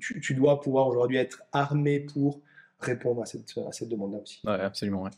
Tu, 0.00 0.20
tu, 0.20 0.34
dois 0.34 0.60
pouvoir 0.60 0.88
aujourd'hui 0.88 1.18
être 1.18 1.42
armé 1.52 2.00
pour 2.00 2.40
répondre 2.80 3.22
à 3.22 3.26
cette, 3.26 3.88
demande-là 3.88 4.18
aussi. 4.18 4.40
Ouais, 4.44 4.52
absolument. 4.52 5.08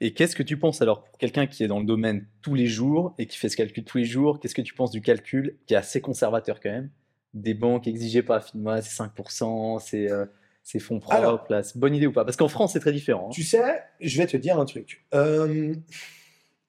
Et 0.00 0.12
qu'est-ce 0.12 0.36
que 0.36 0.42
tu 0.42 0.56
penses 0.58 0.82
alors 0.82 1.04
pour 1.04 1.18
quelqu'un 1.18 1.46
qui 1.46 1.64
est 1.64 1.68
dans 1.68 1.80
le 1.80 1.86
domaine 1.86 2.26
tous 2.42 2.54
les 2.54 2.66
jours 2.66 3.14
et 3.18 3.26
qui 3.26 3.38
fait 3.38 3.48
ce 3.48 3.56
calcul 3.56 3.84
tous 3.84 3.98
les 3.98 4.04
jours 4.04 4.40
Qu'est-ce 4.40 4.54
que 4.54 4.62
tu 4.62 4.74
penses 4.74 4.90
du 4.90 5.00
calcul 5.00 5.56
qui 5.66 5.74
est 5.74 5.76
assez 5.78 6.00
conservateur 6.00 6.60
quand 6.60 6.70
même? 6.70 6.90
Des 7.32 7.54
banques 7.54 7.86
exigeaient 7.88 8.22
pas, 8.22 8.40
FINMA, 8.40 8.82
c'est 8.82 9.02
5%, 9.02 9.80
c'est. 9.80 10.10
Euh, 10.10 10.26
ces 10.64 10.80
fonds 10.80 10.98
propres 10.98 11.44
place. 11.44 11.76
Bonne 11.76 11.94
idée 11.94 12.06
ou 12.06 12.12
pas? 12.12 12.24
Parce 12.24 12.38
qu'en 12.38 12.48
France, 12.48 12.72
c'est 12.72 12.80
très 12.80 12.92
différent. 12.92 13.28
Hein. 13.28 13.32
Tu 13.32 13.44
sais, 13.44 13.82
je 14.00 14.18
vais 14.18 14.26
te 14.26 14.38
dire 14.38 14.58
un 14.58 14.64
truc. 14.64 15.04
Euh, 15.14 15.74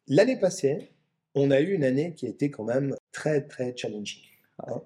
l'année 0.08 0.38
passée, 0.38 0.91
on 1.34 1.49
a 1.49 1.62
eu 1.62 1.73
une 1.73 1.86
année 1.86 2.13
qui 2.13 2.27
a 2.27 2.29
été 2.29 2.51
quand 2.51 2.65
même 2.65 2.95
très, 3.13 3.41
très 3.41 3.75
challenging. 3.75 4.21
Hein. 4.67 4.81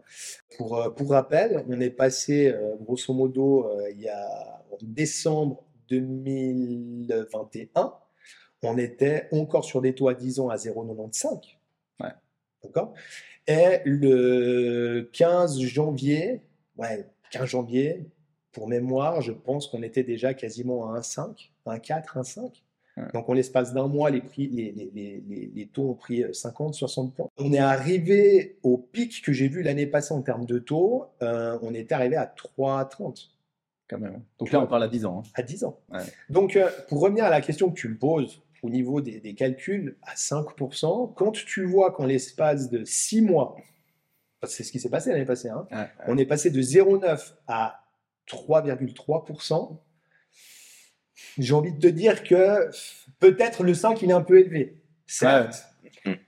Pour, 0.58 0.78
euh, 0.78 0.90
pour 0.92 1.10
rappel, 1.10 1.66
on 1.68 1.82
est 1.82 1.90
passé, 1.90 2.50
euh, 2.50 2.76
grosso 2.80 3.12
modo, 3.14 3.68
il 3.92 4.00
y 4.00 4.10
a 4.10 4.64
en 4.72 4.78
décembre 4.82 5.66
2021, 5.90 7.94
on 8.62 8.78
était 8.78 9.28
encore 9.32 9.66
sur 9.66 9.82
des 9.82 9.96
taux 9.96 10.08
à 10.08 10.14
10 10.14 10.40
ans 10.40 10.50
à 10.50 10.58
0,95. 10.58 11.58
Ouais. 12.00 12.10
D'accord? 12.64 12.94
Et 13.48 13.80
le 13.86 15.10
15 15.14 15.62
janvier, 15.62 16.44
ouais, 16.78 17.08
15 17.32 17.50
janvier, 17.50 18.06
pour 18.52 18.68
mémoire, 18.68 19.22
je 19.22 19.32
pense 19.32 19.68
qu'on 19.68 19.84
était 19.84 20.04
déjà 20.04 20.34
quasiment 20.34 20.92
à 20.94 21.00
1,5, 21.00 21.50
1,4, 21.66 22.06
1,5. 22.16 22.62
Donc, 23.14 23.30
en 23.30 23.34
l'espace 23.34 23.74
d'un 23.74 23.88
mois, 23.88 24.10
les, 24.10 24.22
prix, 24.22 24.48
les, 24.48 24.72
les, 24.94 25.52
les, 25.56 25.68
taux 25.68 25.92
ont 25.92 25.94
pris 25.94 26.24
50, 26.34 26.74
60 26.74 27.16
points. 27.16 27.30
On 27.38 27.54
est 27.54 27.60
arrivé 27.60 28.58
au 28.64 28.78
pic 28.78 29.22
que 29.22 29.32
j'ai 29.32 29.48
vu 29.48 29.64
l'année 29.64 29.88
passée 29.88 30.14
en 30.14 30.22
termes 30.22 30.46
de 30.46 30.60
taux. 30.60 31.06
Euh, 31.22 31.58
on 31.62 31.74
était 31.74 31.96
arrivé 31.96 32.16
à 32.16 32.26
3,30. 32.26 33.30
Quand 33.90 34.00
même. 34.00 34.22
Donc 34.38 34.52
là, 34.52 34.62
on 34.62 34.68
parle 34.68 34.84
à 34.84 34.88
10 34.88 35.06
ans. 35.06 35.24
Hein. 35.26 35.30
À 35.34 35.42
10 35.42 35.64
ans. 35.64 35.80
Donc, 36.30 36.56
euh, 36.56 36.70
pour 36.90 37.02
revenir 37.02 37.26
à 37.26 37.30
la 37.30 37.42
question 37.42 37.70
que 37.70 37.80
tu 37.80 37.90
me 37.90 37.98
poses 37.98 38.42
au 38.62 38.70
niveau 38.70 39.02
des, 39.02 39.34
calculs, 39.34 39.96
à 40.04 40.16
5%, 40.16 41.14
quand 41.16 41.32
tu 41.32 41.64
vois 41.64 41.92
qu'en 41.92 42.06
l'espace 42.06 42.70
de 42.70 42.84
6 42.84 43.22
mois, 43.22 43.56
c'est 44.44 44.64
ce 44.64 44.72
qui 44.72 44.80
s'est 44.80 44.90
passé 44.90 45.12
l'année 45.12 45.26
passée, 45.26 45.50
hein, 45.50 45.68
on 46.08 46.18
est 46.18 46.26
passé 46.26 46.50
de 46.52 46.62
0,9 46.62 47.34
à 47.48 47.86
3,3%. 48.30 49.80
J'ai 51.38 51.54
envie 51.54 51.74
de 51.74 51.80
te 51.80 51.88
dire 51.88 52.24
que 52.24 52.70
peut-être 53.20 53.64
le 53.64 53.74
5 53.74 54.02
il 54.02 54.10
est 54.10 54.14
un 54.14 54.22
peu 54.22 54.40
élevé. 54.40 54.78
Certes. 55.06 55.66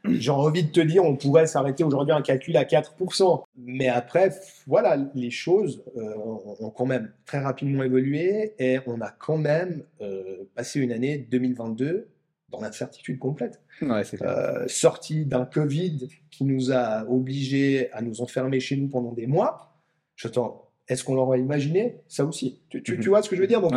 J'ai 0.06 0.32
envie 0.32 0.64
de 0.64 0.72
te 0.72 0.82
dire, 0.82 1.04
on 1.04 1.16
pourrait 1.16 1.48
s'arrêter 1.48 1.84
aujourd'hui 1.84 2.14
à 2.14 2.18
un 2.18 2.22
calcul 2.22 2.58
à 2.58 2.64
4%. 2.64 3.44
Mais 3.58 3.88
après, 3.88 4.32
voilà, 4.68 4.98
les 5.16 5.32
choses 5.32 5.84
euh, 5.96 6.14
ont 6.60 6.70
quand 6.72 6.86
même 6.86 7.12
très 7.26 7.40
rapidement 7.40 7.84
évolué 7.84 8.54
et 8.60 8.80
on 8.86 9.00
a 9.02 9.10
quand 9.10 9.38
même 9.38 9.84
euh, 10.02 10.50
passé 10.56 10.80
une 10.80 10.92
année 10.92 11.18
2022 11.18 12.10
dans 12.50 12.62
l'incertitude 12.62 13.18
complète. 13.18 13.62
Ouais, 13.82 14.04
euh, 14.22 14.68
sorti 14.68 15.26
d'un 15.26 15.46
Covid 15.46 16.10
qui 16.30 16.44
nous 16.44 16.72
a 16.72 17.06
obligés 17.10 17.92
à 17.94 18.02
nous 18.02 18.22
enfermer 18.22 18.60
chez 18.60 18.76
nous 18.76 18.90
pendant 18.90 19.14
des 19.14 19.28
mois. 19.28 19.74
J'attends 20.16 20.71
est-ce 20.92 21.06
qu'on 21.06 21.16
l'aurait 21.16 21.40
imaginé? 21.40 22.02
Ça 22.10 22.26
aussi. 22.26 22.60
Tu, 22.68 22.84
tu, 22.84 22.98
mhm. 22.98 23.04
vois 23.06 23.24
ce 23.24 23.30
que 23.30 23.38
je 23.38 23.42
veux 23.42 23.48
dire? 23.48 23.62
Donc, 23.62 23.72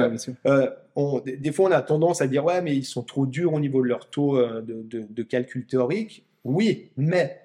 euh, 0.46 0.70
on, 0.96 1.20
des, 1.20 1.53
fois, 1.53 1.68
on 1.68 1.72
a 1.72 1.81
tendance 1.81 2.20
à 2.20 2.27
dire 2.27 2.44
ouais, 2.44 2.61
mais 2.61 2.74
ils 2.74 2.85
sont 2.85 3.05
trop 3.05 3.24
durs 3.24 3.53
au 3.53 3.61
niveau 3.61 3.83
de 3.83 3.87
leur 3.87 4.11
taux 4.11 4.37
euh, 4.37 4.61
de, 4.62 5.07
de, 5.09 5.22
calcul 5.22 5.64
théorique. 5.64 6.27
Oui, 6.42 6.90
mais 6.96 7.40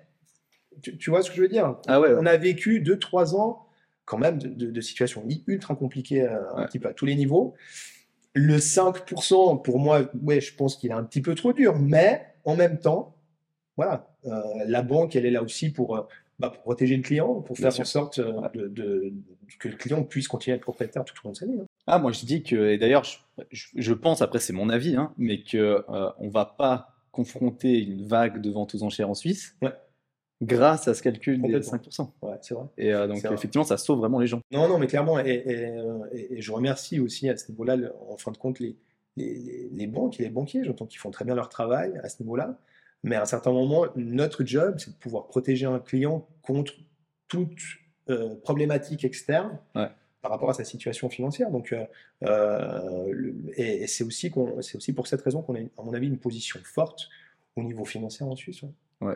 tu, 0.82 1.12
vois 1.12 1.22
ce 1.22 1.30
que 1.30 1.36
je 1.36 1.42
veux 1.44 1.48
dire? 1.48 1.76
Ah 1.86 2.02
ouais, 2.02 2.10
On 2.18 2.26
a 2.26 2.36
vécu 2.36 2.82
2-3 2.82 3.36
ans 3.36 3.68
quand 4.06 4.18
même 4.18 4.40
de, 4.40 4.82
situations 4.82 5.24
ultra 5.46 5.76
compliquées 5.76 6.24
euh, 6.24 6.56
un 6.56 6.66
petit 6.66 6.80
peu 6.80 6.90
à 6.90 6.94
tous 6.94 7.06
les 7.06 7.14
niveaux. 7.14 7.54
Le 8.34 8.58
5%, 8.58 9.62
pour 9.62 9.78
moi, 9.78 10.10
ouais, 10.24 10.42
je 10.42 10.56
pense 10.56 10.78
qu'il 10.78 10.90
est 10.90 10.96
un 10.96 11.04
petit 11.04 11.22
peu 11.22 11.36
trop 11.36 11.54
dur, 11.54 11.78
mais 11.78 12.26
en 12.44 12.56
même 12.56 12.80
temps, 12.80 13.16
voilà, 13.78 14.08
la 14.66 14.82
banque, 14.82 15.16
elle 15.16 15.28
est 15.28 15.32
là 15.32 15.44
aussi 15.44 15.70
pour 15.70 16.08
bah, 16.40 16.50
pour 16.50 16.62
protéger 16.62 16.96
le 16.96 17.04
client, 17.04 17.42
pour 17.42 17.58
faire 17.58 17.78
en 17.78 17.84
sorte 17.84 18.20
euh, 18.20 18.48
de, 18.54 19.14
que 19.60 19.68
le 19.68 19.76
client 19.76 20.04
puisse 20.04 20.30
continuer 20.30 20.54
à 20.54 20.56
être 20.56 20.64
propriétaire 20.64 21.04
tout 21.04 21.14
au 21.22 21.28
long 21.28 21.32
de 21.34 21.38
sa 21.38 21.46
vie. 21.46 21.60
Hein. 21.60 21.66
Ah, 21.86 22.00
moi 22.00 22.14
je 22.14 22.26
dis 22.26 22.44
que, 22.44 22.70
et 22.70 22.78
d'ailleurs, 22.78 23.04
je, 23.52 23.94
pense, 23.94 24.22
après 24.22 24.40
c'est 24.40 24.54
mon 24.54 24.70
avis, 24.70 24.96
hein, 24.96 25.14
mais 25.18 25.44
qu'on 25.44 25.58
euh, 25.58 26.10
on 26.18 26.28
ne 26.28 26.32
va 26.32 26.46
pas 26.46 26.96
confronter 27.12 27.82
une 27.82 28.08
vague 28.08 28.40
de 28.40 28.50
vente 28.52 28.74
aux 28.74 28.84
enchères 28.84 29.10
en 29.10 29.16
Suisse. 29.16 29.58
Grâce 30.42 30.88
à 30.88 30.94
ce 30.94 31.04
calcul 31.04 31.42
des 31.42 31.60
5%. 31.60 32.12
Ouais, 32.22 32.38
c'est 32.40 32.54
vrai. 32.54 32.64
Et 32.78 32.94
euh, 32.94 33.08
donc, 33.08 33.18
effectivement, 33.26 33.66
ça 33.66 33.76
sauve 33.76 34.00
vraiment 34.00 34.20
les 34.20 34.28
gens. 34.28 34.40
Non, 34.54 34.70
non, 34.70 34.80
mais 34.80 34.88
clairement, 34.88 35.20
et, 35.20 35.44
et, 36.14 36.42
je 36.42 36.52
remercie 36.54 37.02
aussi 37.02 37.28
à 37.28 37.36
ce 37.36 37.52
niveau-là, 37.52 37.76
en 38.10 38.16
fin 38.16 38.32
de 38.32 38.38
compte, 38.38 38.62
les, 38.62 38.78
les, 39.18 39.70
les 39.74 39.88
banques 39.88 40.18
et 40.22 40.24
les 40.24 40.30
banquiers, 40.30 40.64
j'entends 40.64 40.86
qu'ils 40.86 41.00
font 41.02 41.12
très 41.12 41.26
bien 41.26 41.36
leur 41.36 41.50
travail 41.50 42.00
à 42.02 42.08
ce 42.08 42.24
niveau-là. 42.24 42.58
Mais 43.04 43.16
à 43.16 43.22
un 43.22 43.26
certain 43.26 43.52
moment, 43.52 43.86
notre 43.96 44.46
job, 44.46 44.76
c'est 44.78 44.92
de 44.92 44.98
pouvoir 44.98 45.28
protéger 45.28 45.66
un 45.66 45.80
client 45.80 46.28
contre 46.42 46.74
toute 47.28 47.60
euh, 48.10 48.36
problématique 48.36 49.06
externe 49.06 49.60
par 49.74 50.32
rapport 50.32 50.50
à 50.50 50.54
sa 50.54 50.66
situation 50.66 51.10
financière. 51.10 51.50
Donc, 51.50 51.72
euh, 51.72 51.86
euh, 52.24 53.32
et, 53.56 53.88
c'est 53.88 54.04
aussi, 54.04 54.30
pour 54.30 55.08
cette 55.08 55.22
raison 55.22 55.42
qu'on 55.42 55.56
a, 55.56 55.60
à 55.60 55.84
mon 55.84 55.94
avis, 55.94 56.08
une 56.08 56.18
position 56.18 56.60
forte 56.64 57.08
au 57.56 57.64
niveau 57.64 57.86
financier 57.86 58.26
en 58.26 58.36
Suisse. 58.36 58.64
Ouais. 59.00 59.16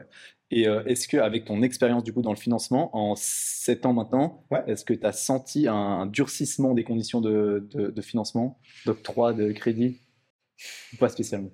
Et 0.50 0.64
est-ce 0.86 1.10
que, 1.10 1.18
avec 1.18 1.44
ton 1.44 1.62
expérience 1.62 2.04
du 2.04 2.14
coup 2.14 2.22
dans 2.22 2.32
le 2.32 2.38
financement, 2.38 2.96
en 2.96 3.16
7 3.18 3.86
ans 3.86 3.94
maintenant, 3.94 4.46
est-ce 4.68 4.86
que 4.86 4.94
tu 4.94 5.06
as 5.06 5.12
senti 5.12 5.68
un, 5.68 6.06
durcissement 6.06 6.74
des 6.74 6.86
conditions 6.86 7.20
de, 7.20 7.68
de, 7.72 7.90
de 7.90 8.02
financement, 8.02 8.60
d'octroi, 8.86 9.34
de 9.34 9.52
crédit? 9.52 10.00
Ou 10.94 10.98
pas 10.98 11.10
spécialement? 11.10 11.50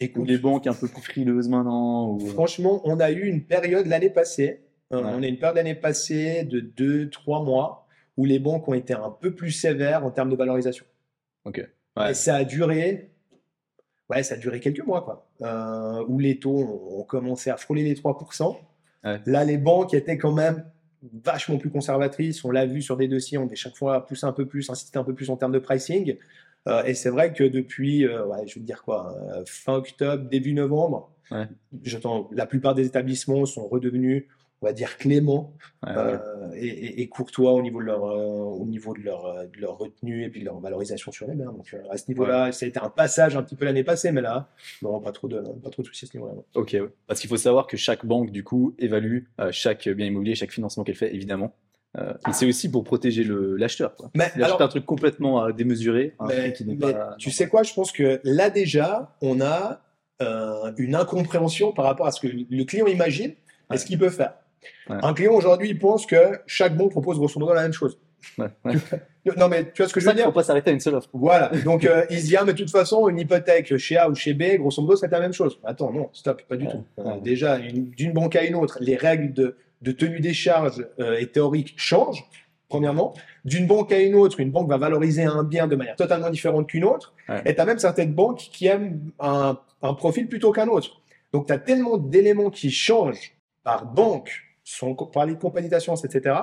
Écoute, 0.00 0.26
les 0.26 0.38
banques 0.38 0.66
un 0.66 0.74
peu 0.74 0.88
plus 0.88 1.02
frileuses 1.02 1.48
maintenant 1.48 2.18
Franchement, 2.18 2.80
on 2.84 2.98
a 3.00 3.10
eu 3.10 3.26
une 3.26 3.44
période 3.44 3.86
l'année 3.86 4.10
passée. 4.10 4.62
Euh, 4.92 5.02
on 5.04 5.22
a 5.22 5.26
une 5.26 5.38
période 5.38 5.56
l'année 5.56 5.74
passée 5.74 6.44
de 6.44 6.60
2-3 6.60 7.44
mois 7.44 7.86
où 8.16 8.24
les 8.24 8.38
banques 8.38 8.66
ont 8.66 8.74
été 8.74 8.94
un 8.94 9.10
peu 9.10 9.34
plus 9.34 9.50
sévères 9.50 10.04
en 10.04 10.10
termes 10.10 10.30
de 10.30 10.36
valorisation. 10.36 10.86
Ok. 11.44 11.58
Et 12.08 12.14
ça 12.14 12.36
a 12.36 12.44
duré. 12.44 13.10
Ouais, 14.08 14.22
ça 14.22 14.34
a 14.34 14.38
duré 14.38 14.58
quelques 14.58 14.84
mois, 14.84 15.02
quoi. 15.02 15.28
Euh, 15.42 16.04
où 16.08 16.18
les 16.18 16.38
taux 16.38 16.90
ont 16.98 17.04
commencé 17.04 17.50
à 17.50 17.56
frôler 17.56 17.84
les 17.84 17.94
3%. 17.94 18.56
Là, 19.04 19.44
les 19.44 19.58
banques 19.58 19.94
étaient 19.94 20.18
quand 20.18 20.32
même 20.32 20.64
vachement 21.02 21.58
plus 21.58 21.70
conservatrices. 21.70 22.44
On 22.44 22.50
l'a 22.50 22.66
vu 22.66 22.82
sur 22.82 22.96
des 22.96 23.08
dossiers, 23.08 23.38
on 23.38 23.44
devait 23.44 23.56
chaque 23.56 23.76
fois 23.76 24.06
pousser 24.06 24.26
un 24.26 24.32
peu 24.32 24.46
plus, 24.46 24.68
insister 24.70 24.98
un 24.98 25.04
peu 25.04 25.14
plus 25.14 25.30
en 25.30 25.36
termes 25.36 25.52
de 25.52 25.58
pricing. 25.58 26.16
Euh, 26.68 26.84
et 26.84 26.94
c'est 26.94 27.10
vrai 27.10 27.32
que 27.32 27.44
depuis, 27.44 28.06
euh, 28.06 28.26
ouais, 28.26 28.46
je 28.46 28.58
veux 28.58 28.64
dire 28.64 28.82
quoi, 28.82 29.16
euh, 29.32 29.42
fin 29.46 29.74
octobre, 29.74 30.24
début 30.28 30.52
novembre, 30.52 31.10
j'entends 31.84 32.28
la 32.32 32.44
plupart 32.44 32.74
des 32.74 32.86
établissements 32.86 33.46
sont 33.46 33.66
redevenus, 33.68 34.24
on 34.60 34.66
va 34.66 34.72
dire, 34.72 34.98
cléments 34.98 35.54
et, 36.54 37.00
et, 37.00 37.08
courtois 37.08 37.52
au 37.52 37.62
niveau 37.62 37.80
de 37.80 37.86
leur, 37.86 38.02
au 38.02 38.66
niveau 38.66 38.94
de 38.94 39.00
leur, 39.00 39.46
de 39.46 39.60
leur 39.60 39.78
retenue 39.78 40.24
et 40.24 40.28
puis 40.28 40.40
de 40.40 40.46
leur 40.46 40.58
valorisation 40.58 41.12
sur 41.12 41.28
les 41.28 41.36
biens. 41.36 41.52
Donc 41.52 41.72
à 41.88 41.96
ce 41.96 42.08
niveau-là, 42.08 42.50
ça 42.50 42.66
a 42.66 42.68
été 42.68 42.80
un 42.80 42.90
passage 42.90 43.36
un 43.36 43.44
petit 43.44 43.54
peu 43.54 43.64
l'année 43.64 43.84
passée, 43.84 44.10
mais 44.10 44.20
là, 44.20 44.48
non, 44.82 45.00
pas 45.00 45.12
trop 45.12 45.28
de, 45.28 45.40
pas 45.62 45.70
trop 45.70 45.82
de 45.82 45.86
soucis 45.86 46.06
à 46.06 46.08
ce 46.08 46.16
niveau-là. 46.16 46.34
Ok, 46.54 46.76
parce 47.06 47.20
qu'il 47.20 47.30
faut 47.30 47.36
savoir 47.36 47.68
que 47.68 47.76
chaque 47.76 48.04
banque, 48.04 48.32
du 48.32 48.42
coup, 48.42 48.74
évalue 48.78 49.20
chaque 49.52 49.88
bien 49.88 50.06
immobilier, 50.06 50.34
chaque 50.34 50.50
financement 50.50 50.82
qu'elle 50.82 50.96
fait, 50.96 51.14
évidemment. 51.14 51.54
Euh, 51.98 52.12
c'est 52.32 52.46
aussi 52.46 52.70
pour 52.70 52.84
protéger 52.84 53.26
l'acheteur. 53.26 53.94
Il 54.14 54.42
achète 54.42 54.60
un 54.60 54.68
truc 54.68 54.86
complètement 54.86 55.44
euh, 55.44 55.52
démesuré. 55.52 56.14
tu 57.18 57.30
sais 57.30 57.48
quoi, 57.48 57.62
je 57.62 57.74
pense 57.74 57.90
que 57.90 58.20
là 58.22 58.50
déjà, 58.50 59.16
on 59.20 59.40
a 59.40 59.80
euh, 60.22 60.72
une 60.78 60.94
incompréhension 60.94 61.72
par 61.72 61.86
rapport 61.86 62.06
à 62.06 62.12
ce 62.12 62.20
que 62.20 62.28
le 62.28 62.64
client 62.64 62.86
imagine 62.86 63.32
et 63.72 63.76
ce 63.76 63.84
qu'il 63.84 63.98
peut 63.98 64.10
faire. 64.10 64.34
Un 64.88 65.14
client 65.14 65.32
aujourd'hui, 65.32 65.74
pense 65.74 66.06
que 66.06 66.40
chaque 66.46 66.76
banque 66.76 66.90
propose 66.90 67.18
grosso 67.18 67.40
modo 67.40 67.54
la 67.54 67.62
même 67.62 67.72
chose. 67.72 67.98
non 68.38 69.48
mais 69.48 69.72
tu 69.72 69.82
vois 69.82 69.88
ce 69.88 69.94
que 69.94 70.00
je 70.00 70.06
veux 70.06 70.12
dire? 70.12 70.24
Il 70.24 70.26
faut 70.26 70.32
pas 70.32 70.42
s'arrêter 70.42 70.70
à 70.70 70.74
une 70.74 70.80
seule 70.80 70.94
offre. 70.94 71.08
Voilà, 71.12 71.50
donc 71.64 71.88
il 72.10 72.20
se 72.20 72.26
dit 72.26 72.36
ah 72.36 72.44
mais 72.44 72.52
de 72.52 72.58
toute 72.58 72.70
façon 72.70 73.08
une 73.08 73.18
hypothèque 73.18 73.76
chez 73.78 73.96
A 73.96 74.08
ou 74.10 74.14
chez 74.14 74.34
B, 74.34 74.58
grosso 74.58 74.82
modo 74.82 74.94
c'est 74.94 75.10
la 75.10 75.20
même 75.20 75.32
chose. 75.32 75.58
Attends 75.64 75.90
non, 75.90 76.10
stop, 76.12 76.42
pas 76.42 76.56
du 76.56 76.68
tout. 76.68 76.84
déjà 77.24 77.58
d'une 77.58 78.12
banque 78.12 78.36
à 78.36 78.44
une 78.44 78.54
autre, 78.54 78.78
les 78.80 78.96
règles 78.96 79.32
de 79.32 79.56
de 79.82 79.92
tenue 79.92 80.20
des 80.20 80.34
charges 80.34 80.86
euh, 80.98 81.18
et 81.18 81.26
théorique 81.26 81.74
change, 81.76 82.24
premièrement. 82.68 83.14
D'une 83.44 83.66
banque 83.66 83.92
à 83.92 84.00
une 84.00 84.14
autre, 84.14 84.40
une 84.40 84.50
banque 84.50 84.68
va 84.68 84.76
valoriser 84.76 85.24
un 85.24 85.42
bien 85.42 85.66
de 85.66 85.76
manière 85.76 85.96
totalement 85.96 86.30
différente 86.30 86.68
qu'une 86.68 86.84
autre. 86.84 87.14
Et 87.44 87.54
tu 87.54 87.60
as 87.60 87.64
même 87.64 87.78
certaines 87.78 88.12
banques 88.12 88.48
qui 88.52 88.66
aiment 88.66 89.10
un, 89.18 89.58
un 89.82 89.94
profil 89.94 90.28
plutôt 90.28 90.52
qu'un 90.52 90.68
autre. 90.68 91.00
Donc 91.32 91.46
tu 91.46 91.52
as 91.52 91.58
tellement 91.58 91.96
d'éléments 91.96 92.50
qui 92.50 92.70
changent 92.70 93.32
par 93.62 93.86
banque, 93.86 94.42
sans 94.64 94.94
parler 94.94 95.34
de 95.34 95.38
compagnie 95.40 95.68
d'assurance, 95.68 96.04
etc., 96.04 96.34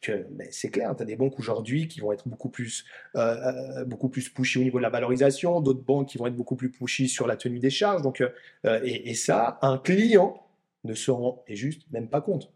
que 0.00 0.26
c'est 0.50 0.70
clair, 0.70 0.94
tu 0.96 1.02
as 1.02 1.06
des 1.06 1.16
banques 1.16 1.38
aujourd'hui 1.38 1.88
qui 1.88 2.00
vont 2.00 2.12
être 2.12 2.28
beaucoup 2.28 2.48
plus, 2.48 2.84
euh, 3.16 3.80
euh, 3.80 3.84
beaucoup 3.84 4.08
plus 4.08 4.28
pushy 4.28 4.58
au 4.58 4.62
niveau 4.62 4.78
de 4.78 4.82
la 4.82 4.90
valorisation, 4.90 5.60
d'autres 5.60 5.82
banques 5.82 6.08
qui 6.08 6.18
vont 6.18 6.26
être 6.26 6.36
beaucoup 6.36 6.54
plus 6.54 6.70
pushy 6.70 7.08
sur 7.08 7.26
la 7.26 7.36
tenue 7.36 7.58
des 7.58 7.70
charges. 7.70 8.02
Donc, 8.02 8.20
euh, 8.20 8.80
et, 8.84 9.10
et, 9.10 9.14
ça, 9.14 9.58
un 9.60 9.76
client 9.78 10.40
ne 10.84 10.94
se 10.94 11.10
rend 11.10 11.42
et 11.48 11.56
juste 11.56 11.82
même 11.90 12.08
pas 12.08 12.20
compte. 12.20 12.52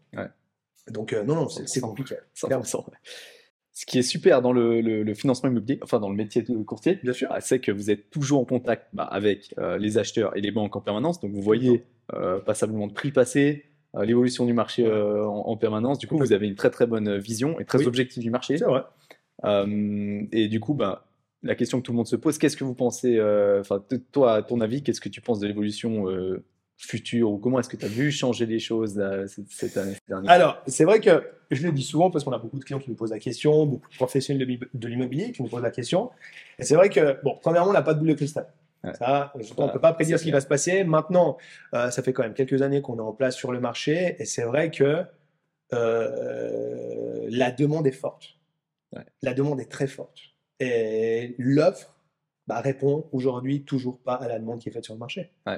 Donc 0.91 1.13
euh, 1.13 1.23
non, 1.23 1.35
non, 1.35 1.49
c'est 1.49 1.81
compliqué. 1.81 2.15
Ce 3.75 3.87
qui 3.87 3.97
est 3.97 4.03
super 4.03 4.41
dans 4.41 4.51
le, 4.51 5.13
financement 5.15 5.49
immobilier, 5.49 5.79
enfin 5.81 5.99
dans 5.99 6.09
le 6.09 6.15
métier 6.15 6.43
de 6.43 6.55
courtier, 6.63 6.99
bien 7.01 7.13
sûr, 7.13 7.27
ah, 7.31 7.41
c'est 7.41 7.59
que 7.59 7.71
vous 7.71 7.89
êtes 7.89 8.11
toujours 8.11 8.39
en 8.39 8.45
contact 8.45 8.87
bah, 8.93 9.03
avec 9.03 9.53
euh, 9.57 9.77
les 9.79 9.97
acheteurs 9.97 10.37
et 10.37 10.41
les 10.41 10.51
banques 10.51 10.75
en 10.75 10.81
permanence. 10.81 11.19
Donc 11.19 11.31
vous 11.31 11.41
voyez 11.41 11.83
euh, 12.13 12.39
passablement 12.39 12.87
de 12.87 12.93
prix 12.93 13.11
passer, 13.11 13.65
l'évolution 13.99 14.45
du 14.45 14.53
marché 14.53 14.91
en, 14.91 15.55
permanence. 15.55 15.99
Du 15.99 16.07
coup, 16.07 16.17
vous 16.17 16.33
avez 16.33 16.47
une 16.47 16.55
très 16.55 16.71
très 16.71 16.87
bonne 16.87 17.17
vision 17.17 17.59
et 17.59 17.65
très 17.65 17.85
objective 17.85 18.23
du 18.23 18.31
marché. 18.31 18.57
C'est 18.57 18.65
vrai. 18.65 18.83
et 20.31 20.47
du 20.47 20.59
coup, 20.59 20.73
bah, 20.73 21.05
la 21.43 21.53
question 21.53 21.79
que 21.79 21.83
tout 21.83 21.91
le 21.91 21.97
monde 21.97 22.07
se 22.07 22.15
pose, 22.15 22.39
qu'est-ce 22.39 22.57
que 22.57 22.63
vous 22.63 22.73
pensez, 22.73 23.21
enfin 23.59 23.83
toi, 24.11 24.33
à 24.33 24.41
ton 24.41 24.61
avis, 24.61 24.81
qu'est-ce 24.81 25.01
que 25.01 25.09
tu 25.09 25.21
penses 25.21 25.39
de 25.39 25.47
l'évolution 25.47 26.05
futur 26.85 27.31
ou 27.31 27.37
comment 27.37 27.59
est-ce 27.59 27.69
que 27.69 27.77
tu 27.77 27.85
as 27.85 27.89
vu 27.89 28.11
changer 28.11 28.45
les 28.45 28.59
choses 28.59 29.01
cette, 29.47 29.77
année 29.77 29.97
Alors, 30.27 30.61
c'est 30.67 30.83
vrai 30.85 30.99
que 30.99 31.23
je 31.51 31.63
le 31.63 31.71
dis 31.71 31.83
souvent 31.83 32.11
parce 32.11 32.23
qu'on 32.23 32.31
a 32.31 32.37
beaucoup 32.37 32.59
de 32.59 32.63
clients 32.63 32.79
qui 32.79 32.89
nous 32.89 32.95
posent 32.95 33.11
la 33.11 33.19
question, 33.19 33.65
beaucoup 33.65 33.89
de 33.89 33.95
professionnels 33.95 34.59
de 34.73 34.87
l'immobilier 34.87 35.31
qui 35.31 35.41
nous 35.43 35.49
posent 35.49 35.63
la 35.63 35.71
question. 35.71 36.11
Et 36.59 36.63
c'est 36.63 36.75
vrai 36.75 36.89
que, 36.89 37.21
bon, 37.23 37.37
premièrement, 37.41 37.69
on 37.69 37.73
n'a 37.73 37.81
pas 37.81 37.93
de 37.93 37.99
boule 37.99 38.09
de 38.09 38.13
cristal. 38.13 38.47
Ça, 38.95 39.31
on 39.35 39.67
ne 39.67 39.71
peut 39.71 39.79
pas 39.79 39.93
prédire 39.93 40.19
ce 40.19 40.25
qui 40.25 40.31
va 40.31 40.41
se 40.41 40.47
passer. 40.47 40.83
Maintenant, 40.83 41.37
euh, 41.73 41.89
ça 41.89 42.03
fait 42.03 42.11
quand 42.11 42.23
même 42.23 42.33
quelques 42.33 42.61
années 42.61 42.81
qu'on 42.81 42.97
est 42.97 43.01
en 43.01 43.13
place 43.13 43.35
sur 43.35 43.53
le 43.53 43.61
marché 43.61 44.17
et 44.19 44.25
c'est 44.25 44.43
vrai 44.43 44.71
que 44.71 45.05
euh, 45.73 47.27
la 47.29 47.51
demande 47.51 47.87
est 47.87 47.91
forte. 47.91 48.35
La 49.21 49.33
demande 49.33 49.61
est 49.61 49.71
très 49.71 49.87
forte. 49.87 50.19
Et 50.59 51.35
l'offre 51.39 51.95
bah, 52.45 52.59
répond 52.59 53.07
aujourd'hui 53.13 53.63
toujours 53.63 53.99
pas 53.99 54.15
à 54.15 54.27
la 54.27 54.37
demande 54.37 54.59
qui 54.59 54.67
est 54.67 54.71
faite 54.71 54.83
sur 54.83 54.93
le 54.93 54.99
marché. 54.99 55.31
Euh, 55.47 55.57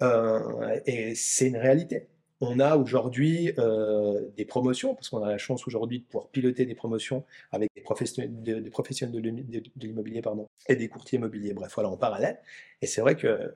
et 0.00 1.14
c'est 1.14 1.48
une 1.48 1.56
réalité. 1.56 2.08
On 2.40 2.60
a 2.60 2.76
aujourd'hui 2.76 3.52
euh, 3.58 4.28
des 4.36 4.44
promotions, 4.44 4.94
parce 4.94 5.08
qu'on 5.08 5.22
a 5.22 5.30
la 5.30 5.38
chance 5.38 5.66
aujourd'hui 5.66 6.00
de 6.00 6.04
pouvoir 6.04 6.28
piloter 6.28 6.66
des 6.66 6.74
promotions 6.74 7.24
avec 7.50 7.70
des 7.74 7.80
professionnels 7.80 8.42
de, 8.42 8.60
des 8.60 8.70
professionnels 8.70 9.22
de, 9.22 9.62
l'immobilier 9.76 10.20
pardon, 10.20 10.46
et 10.68 10.76
des 10.76 10.88
courtiers 10.88 11.18
immobiliers, 11.18 11.54
bref, 11.54 11.72
voilà, 11.74 11.88
en 11.88 11.96
parallèle. 11.96 12.38
Et 12.82 12.86
c'est 12.86 13.00
vrai 13.00 13.16
que 13.16 13.54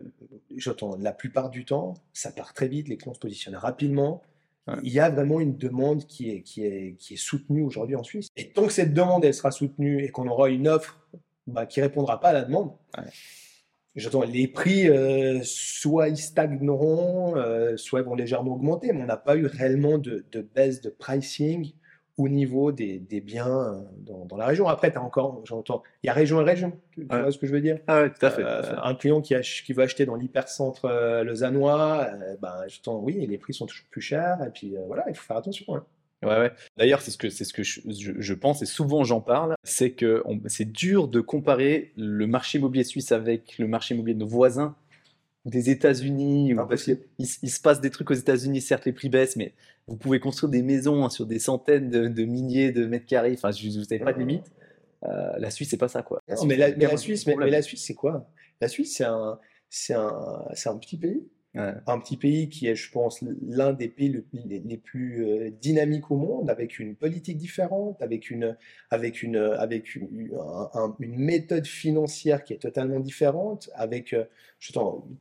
j'entends 0.57 0.97
la 0.97 1.13
plupart 1.13 1.51
du 1.51 1.67
temps, 1.67 1.95
ça 2.15 2.33
part 2.33 2.55
très 2.55 2.69
vite, 2.69 2.89
les 2.89 2.97
clients 2.97 3.15
se 3.15 3.21
positionnent 3.21 3.57
rapidement. 3.57 4.23
Il 4.85 4.93
y 4.93 5.01
a 5.01 5.11
vraiment 5.11 5.41
une 5.41 5.57
demande 5.57 6.07
qui 6.07 6.31
est, 6.31 6.43
qui 6.43 6.65
est, 6.65 6.95
qui 6.97 7.15
est 7.15 7.17
soutenue 7.17 7.63
aujourd'hui 7.63 7.97
en 7.97 8.05
Suisse. 8.05 8.29
Et 8.37 8.51
tant 8.51 8.67
que 8.67 8.73
cette 8.73 8.95
demande 8.95 9.25
elle 9.25 9.35
sera 9.35 9.51
soutenue 9.51 10.05
et 10.05 10.11
qu'on 10.11 10.29
aura 10.29 10.49
une 10.49 10.69
offre 10.69 11.01
bah, 11.49 11.67
qui 11.67 11.81
répondra 11.81 12.21
pas 12.21 12.29
à 12.29 12.33
la 12.33 12.45
demande, 12.45 12.73
J'entends 13.97 14.23
les 14.23 14.47
prix, 14.47 14.89
euh, 14.89 15.41
soit 15.43 16.09
ils 16.09 16.17
stagneront, 16.17 17.37
euh, 17.37 17.77
soit 17.77 18.01
ils 18.01 18.07
vont 18.07 18.15
légèrement 18.15 18.53
augmenter, 18.53 18.93
mais 18.93 19.03
on 19.03 19.07
n'a 19.07 19.17
pas 19.17 19.37
eu 19.37 19.47
réellement 19.47 19.99
de, 19.99 20.25
baisse 20.55 20.81
de 20.81 20.91
pricing 20.91 21.73
au 22.17 22.29
niveau 22.29 22.71
des, 22.71 23.01
biens 23.25 23.49
euh, 23.49 24.25
dans, 24.29 24.37
la 24.37 24.47
région. 24.47 24.69
Après, 24.69 24.93
tu 24.93 24.99
as 24.99 25.03
encore, 25.03 25.43
j'entends, 25.45 25.83
il 26.05 26.07
y 26.07 26.11
a 26.11 26.13
région 26.13 26.41
et 26.41 26.45
région, 26.45 26.79
tu, 26.93 27.03
vois 27.03 27.33
ce 27.33 27.39
que 27.39 27.49
je 27.49 27.53
veux 27.53 27.61
dire? 27.61 27.81
Ah 27.89 28.09
tout 28.09 28.25
à 28.25 28.31
fait. 28.31 28.45
Un 28.45 28.95
client 28.95 29.21
qui, 29.23 29.35
qui 29.65 29.73
veut 29.73 29.83
acheter 29.83 30.07
dans 30.07 30.15
l'hypercentre 30.15 30.87
lausannois, 31.25 32.11
ben, 32.41 32.55
j'entends, 32.69 33.01
oui, 33.01 33.27
les 33.27 33.39
prix 33.39 33.55
sont 33.55 33.67
toujours 33.67 33.87
plus 33.91 34.03
chers, 34.03 34.41
et 34.45 34.51
puis 34.51 34.77
voilà, 34.87 35.05
il 35.09 35.17
faut 35.17 35.25
faire 35.25 35.39
attention. 35.39 35.75
Hein. 35.75 35.85
Ouais, 36.23 36.39
ouais. 36.39 36.53
D'ailleurs, 36.77 37.01
c'est 37.01 37.11
ce 37.11 37.17
que, 37.17 37.31
c'est 37.31 37.45
ce 37.45 37.53
que 37.53 37.63
je, 37.63 37.81
je, 37.87 38.35
pense, 38.35 38.61
et 38.63 38.67
souvent 38.67 39.05
j'en 39.05 39.23
parle, 39.23 39.55
c'est 39.65 39.93
que 39.93 40.23
c'est 40.47 40.71
dur 40.71 41.09
de 41.09 41.21
comparer 41.21 41.93
le 41.97 42.27
marché 42.27 42.59
immobilier 42.59 42.85
suisse 42.85 43.11
avec 43.11 43.59
le 43.59 43.67
marché 43.67 43.95
immobilier 43.95 44.15
de 44.15 44.21
nos 44.21 44.27
voisins 44.27 44.77
des 45.47 45.71
États-Unis. 45.71 46.55
Parce 46.55 46.85
qu'il 46.85 46.99
il, 47.19 47.27
se 47.27 47.61
passe 47.61 47.81
des 47.81 47.91
trucs 47.91 48.11
aux 48.11 48.15
États-Unis, 48.15 48.61
certes 48.61 48.85
les 48.85 48.93
prix 48.93 49.09
baissent, 49.09 49.37
mais 49.37 49.55
vous 49.87 49.97
pouvez 49.97 50.21
construire 50.21 50.51
des 50.51 50.63
maisons 50.63 51.05
hein, 51.05 51.11
sur 51.11 51.25
des 51.27 51.39
centaines 51.39 51.89
de, 51.89 52.25
milliers 52.25 52.71
de 52.71 52.85
mètres 52.85 53.07
carrés. 53.07 53.33
Enfin, 53.33 53.51
vous 53.51 53.81
n'avez 53.81 53.99
pas 53.99 54.13
de 54.13 54.19
limite. 54.19 54.53
Euh, 55.05 55.33
la 55.39 55.51
Suisse, 55.51 55.71
c'est 55.71 55.79
pas 55.79 55.89
ça, 55.89 56.03
quoi. 56.03 56.21
mais, 56.45 56.57
la, 56.57 56.77
mais 56.77 56.87
la 56.87 56.97
Suisse, 56.99 57.27
mais, 57.27 57.35
mais, 57.35 57.51
la 57.51 57.63
Suisse, 57.63 57.83
c'est 57.87 57.95
quoi? 57.95 58.29
La 58.61 58.69
Suisse, 58.69 58.95
c'est 58.95 59.05
un, 59.05 59.39
c'est 59.71 59.95
un, 59.95 60.45
c'est 60.53 60.69
un 60.69 60.77
petit 60.77 60.99
pays 60.99 61.27
un 61.55 61.99
petit 61.99 62.17
pays 62.17 62.49
qui 62.49 62.69
est, 62.69 62.77
je 62.77 62.91
pense, 62.93 63.25
l'un 63.43 63.73
des 63.73 63.89
pays 63.89 64.23
les, 64.45 64.77
plus 64.77 65.27
euh, 65.27 65.51
dynamiques 65.51 66.11
au 66.11 66.17
monde, 66.17 66.49
avec 66.49 66.79
une 66.79 66.95
politique 66.95 67.39
différente, 67.39 68.01
avec 68.01 68.31
une, 68.31 68.57
avec 68.91 69.23
une, 69.23 69.37
avec 69.37 69.97
une, 69.97 70.31
une 71.01 71.17
méthode 71.17 71.67
financière 71.67 72.45
qui 72.45 72.53
est 72.53 72.59
totalement 72.59 73.01
différente, 73.01 73.69
avec, 73.75 74.13
euh, 74.13 74.25
je 74.61 74.73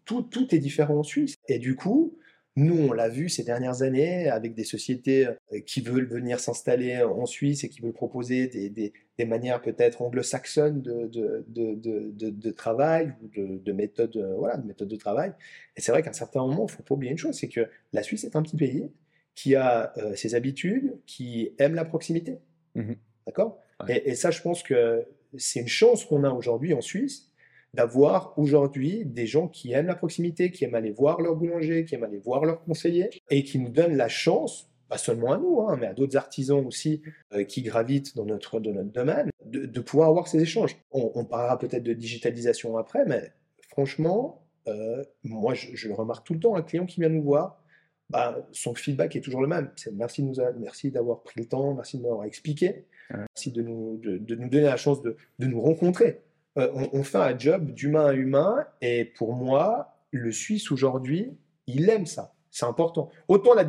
tout, 0.06 0.22
tout 0.22 0.54
est 0.54 0.60
différent 0.60 1.00
en 1.00 1.04
Suisse. 1.04 1.36
Et 1.48 1.58
du 1.58 1.76
coup, 1.76 2.19
nous, 2.60 2.90
on 2.90 2.92
l'a 2.92 3.08
vu 3.08 3.30
ces 3.30 3.44
dernières 3.44 3.84
années 3.84 4.28
avec 4.28 4.54
des 4.54 4.66
sociétés 4.66 5.28
euh, 5.28 5.62
qui 5.66 5.80
veulent 5.80 6.08
venir 6.08 6.40
s'installer 6.40 7.02
en 7.02 7.26
Suisse 7.26 7.64
et 7.64 7.70
qui 7.70 7.80
veulent 7.80 7.94
proposer 7.94 8.48
des, 8.48 8.70
des, 8.70 8.92
des 9.18 9.26
manières 9.26 9.62
peut-être 9.62 10.02
anglo-saxonnes 10.02 10.82
de, 10.82 11.08
de, 11.08 11.46
de, 11.48 12.30
de, 12.30 12.52
travail 12.52 13.16
ou 13.24 13.30
de, 13.60 13.72
méthode, 13.72 14.18
euh, 14.18 14.36
voilà, 14.36 14.58
de 14.58 14.68
méthode 14.68 14.90
de 14.90 14.96
travail. 14.98 15.32
Et 15.78 15.82
c'est 15.82 15.94
vrai 15.94 16.04
qu'à 16.04 16.10
un 16.10 16.14
certain 16.14 16.42
moment, 16.42 16.66
il 16.68 16.72
ne 16.72 16.78
faut 16.78 16.84
pas 16.84 16.96
oublier 16.96 17.12
une 17.12 17.18
chose, 17.18 17.36
c'est 17.36 17.48
que 17.48 17.70
la 17.94 18.04
Suisse 18.04 18.26
est 18.26 18.36
un 18.36 18.42
petit 18.42 18.58
pays 18.58 18.92
qui 19.36 19.56
a 19.56 19.94
euh, 19.98 20.16
ses 20.16 20.36
habitudes, 20.36 20.98
qui 21.06 21.54
aime 21.60 21.76
la 21.76 21.86
proximité. 21.86 22.40
Mmh 22.76 22.94
D'accord? 23.26 23.62
Et, 23.88 24.10
et, 24.10 24.16
ça, 24.16 24.32
je 24.32 24.42
pense 24.42 24.64
que 24.64 25.06
c'est 25.38 25.60
une 25.60 25.68
chance 25.68 26.04
qu'on 26.04 26.24
a 26.24 26.32
aujourd'hui 26.32 26.74
en 26.74 26.82
Suisse 26.82 27.29
d'avoir 27.74 28.38
aujourd'hui 28.38 29.06
des 29.06 29.28
gens 29.28 29.48
qui 29.48 29.72
aiment 29.74 29.88
la 29.88 29.96
proximité, 29.96 30.52
qui 30.52 30.64
aiment 30.66 30.76
aller 30.76 30.92
voir 30.92 31.22
leur 31.22 31.36
boulanger, 31.36 31.86
qui 31.86 31.96
aiment 31.96 32.04
aller 32.04 32.18
voir 32.18 32.46
leur 32.46 32.64
conseiller, 32.64 33.10
et 33.30 33.44
qui 33.44 33.60
nous 33.60 33.70
donnent 33.70 33.96
la 33.96 34.10
chance, 34.10 34.70
pas 34.88 34.98
seulement 34.98 35.34
à 35.34 35.38
nous, 35.38 35.62
hein, 35.62 35.78
mais 35.80 35.88
à 35.88 35.94
d'autres 35.94 36.18
artisans 36.18 36.66
aussi 36.66 37.02
euh, 37.34 37.44
qui 37.44 37.62
gravitent 37.62 38.16
dans 38.16 38.26
notre, 38.26 38.60
dans 38.60 38.74
notre 38.74 38.92
domaine, 38.92 39.30
de, 39.46 39.82
pouvoir 39.82 40.10
avoir 40.10 40.28
ces 40.28 40.42
échanges. 40.42 40.78
On, 40.92 41.26
parlera 41.26 41.58
peut-être 41.58 41.84
de 41.84 41.94
digitalisation 41.94 42.78
après, 42.78 43.06
mais 43.06 43.32
franchement, 43.70 44.44
euh, 44.68 45.04
moi 45.24 45.54
je, 45.54 45.88
le 45.88 45.94
remarque 45.94 46.26
tout 46.26 46.34
le 46.34 46.40
temps, 46.40 46.56
un 46.56 46.62
client 46.64 46.86
qui 46.86 47.00
vient 47.00 47.10
nous 47.10 47.24
voir, 47.24 47.64
bah, 48.10 48.48
son 48.52 48.74
feedback 48.74 49.16
est 49.16 49.22
toujours 49.22 49.42
le 49.42 49.48
même. 49.48 49.72
C'est 49.76 49.94
merci, 49.94 50.24
nous 50.24 50.36
merci 50.60 50.90
d'avoir 50.90 51.22
pris 51.22 51.40
le 51.40 51.46
temps, 51.46 51.76
merci 51.76 51.98
de 51.98 52.04
m'avoir 52.04 52.26
expliqué, 52.26 52.86
merci 53.12 53.52
de 53.52 53.62
nous, 53.62 53.98
de, 53.98 54.18
de 54.18 54.36
nous 54.36 54.50
donner 54.50 54.64
la 54.64 54.78
chance 54.78 55.02
de, 55.04 55.16
de 55.38 55.46
nous 55.46 55.62
rencontrer. 55.62 56.22
Euh, 56.58 56.88
on, 56.94 57.04
fait 57.04 57.18
un 57.18 57.38
job 57.38 57.72
d'humain 57.74 58.08
à 58.08 58.14
humain, 58.14 58.66
et 58.82 59.06
pour 59.06 59.34
moi, 59.34 59.96
le 60.12 60.32
Suisse 60.32 60.72
aujourd'hui, 60.72 61.38
il 61.68 61.90
aime 61.90 62.06
ça. 62.06 62.34
C'est 62.50 62.66
important. 62.66 63.10
Autant 63.28 63.54
la, 63.54 63.66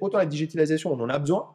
autant 0.00 0.18
la 0.18 0.26
digitalisation, 0.26 0.92
on 0.92 1.00
en 1.00 1.08
a 1.08 1.18
besoin, 1.18 1.54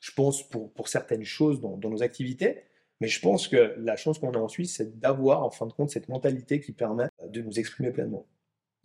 je 0.00 0.10
pense, 0.12 0.48
pour, 0.48 0.72
pour 0.72 0.88
certaines 0.88 1.24
choses 1.24 1.60
dans, 1.60 1.76
nos 1.76 2.02
activités, 2.02 2.62
mais 3.00 3.08
je 3.08 3.20
pense 3.20 3.48
que 3.48 3.74
la 3.78 3.96
chance 3.96 4.18
qu'on 4.18 4.32
a 4.32 4.38
en 4.38 4.48
Suisse, 4.48 4.76
c'est 4.76 4.98
d'avoir, 4.98 5.44
en 5.44 5.50
fin 5.50 5.66
de 5.66 5.72
compte, 5.72 5.90
cette 5.90 6.08
mentalité 6.08 6.60
qui 6.60 6.72
permet 6.72 7.08
de 7.28 7.42
nous 7.42 7.58
exprimer 7.58 7.90
pleinement. 7.90 8.26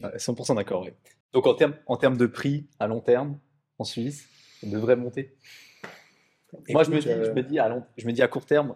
100% 0.02 0.56
d'accord, 0.56 0.84
oui. 0.84 0.92
Donc 1.34 1.48
en 1.48 1.54
termes 1.54 1.76
en 1.88 1.98
de 1.98 2.26
prix 2.26 2.68
à 2.80 2.88
long 2.88 3.00
terme, 3.00 3.40
en 3.80 3.84
Suisse, 3.84 4.28
on 4.64 4.70
devrait 4.70 4.96
monter? 4.96 5.36
Moi, 6.70 6.84
je 6.84 6.92
me, 6.92 7.00
dis, 7.00 7.08
je, 7.08 7.32
me 7.32 7.44
dis 7.44 7.60
à 7.60 7.70
long, 7.70 7.84
je 7.98 8.08
me 8.08 8.14
dis 8.14 8.22
à 8.22 8.28
court 8.28 8.46
terme, 8.46 8.76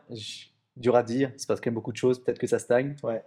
dur 0.78 0.96
à 0.96 1.04
dire, 1.04 1.32
il 1.36 1.40
se 1.40 1.48
passe 1.48 1.60
quand 1.60 1.70
même 1.70 1.76
beaucoup 1.76 1.92
de 1.92 1.98
choses, 1.98 2.24
peut-être 2.24 2.40
que 2.40 2.48
ça 2.48 2.60
stagne. 2.60 2.96
Ouais. 3.04 3.24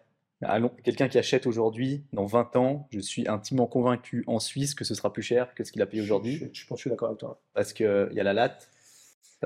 Quelqu'un 0.82 1.08
qui 1.08 1.18
achète 1.18 1.46
aujourd'hui, 1.46 2.04
dans 2.12 2.26
20 2.26 2.56
ans, 2.56 2.88
je 2.90 3.00
suis 3.00 3.26
intimement 3.28 3.66
convaincu 3.66 4.24
en 4.26 4.40
Suisse 4.40 4.74
que 4.74 4.84
ce 4.84 4.94
sera 4.94 5.12
plus 5.12 5.22
cher 5.22 5.54
que 5.54 5.64
ce 5.64 5.72
qu'il 5.72 5.80
a 5.80 5.86
payé 5.86 6.02
aujourd'hui. 6.02 6.50
Je, 6.52 6.66
pense 6.66 6.76
que 6.76 6.80
je 6.80 6.80
suis 6.82 6.90
d'accord 6.90 7.08
avec 7.08 7.20
toi. 7.20 7.40
Parce 7.54 7.72
qu'il 7.72 8.10
y 8.12 8.20
a 8.20 8.22
la 8.22 8.32
latte. 8.32 8.68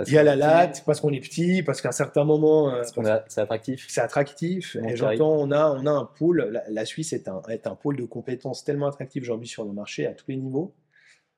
Il 0.07 0.13
y 0.13 0.19
a 0.19 0.23
la 0.23 0.37
latte, 0.37 0.85
parce 0.87 1.01
qu'on 1.01 1.13
est 1.13 1.21
petit, 1.21 1.63
parce 1.63 1.81
qu'à 1.81 1.89
un 1.89 1.93
certain 1.93 2.25
moment. 2.25 2.73
Euh, 2.73 2.83
c'est 3.29 3.41
attractif. 3.41 3.87
C'est 3.89 4.01
attractif. 4.01 4.77
Et 4.77 4.97
j'entends, 4.97 5.37
on 5.37 5.51
a, 5.51 5.71
on 5.71 5.87
a 5.87 5.91
un 5.91 6.05
pôle. 6.05 6.63
La, 6.69 6.85
Suisse 6.85 7.13
est 7.13 7.29
un, 7.29 7.43
est 7.49 7.67
un 7.67 7.75
pôle 7.75 7.97
de 7.97 8.05
compétences 8.05 8.65
tellement 8.65 8.87
attractif 8.87 9.23
aujourd'hui 9.23 9.49
sur 9.49 9.65
le 9.65 9.73
marché 9.73 10.07
à 10.07 10.13
tous 10.13 10.27
les 10.29 10.37
niveaux. 10.37 10.75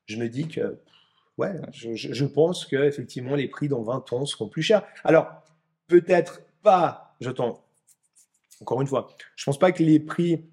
Je 0.07 0.17
me 0.17 0.29
dis 0.29 0.49
que, 0.49 0.79
ouais, 1.39 1.53
je, 1.73 1.95
je 1.95 2.25
pense 2.25 2.67
qu'effectivement, 2.67 3.35
les 3.35 3.49
prix 3.49 3.69
dans 3.69 3.83
20 3.83 4.13
ans 4.13 4.27
seront 4.27 4.49
plus 4.49 4.63
chers. 4.63 4.85
Alors, 5.05 5.43
peut-être 5.87 6.43
pas, 6.63 7.17
j'entends, 7.21 7.65
encore 8.61 8.81
une 8.81 8.87
fois, 8.87 9.09
je 9.37 9.45
pense 9.45 9.59
pas 9.59 9.73
que 9.73 9.83
les 9.83 10.01
prix 10.01 10.45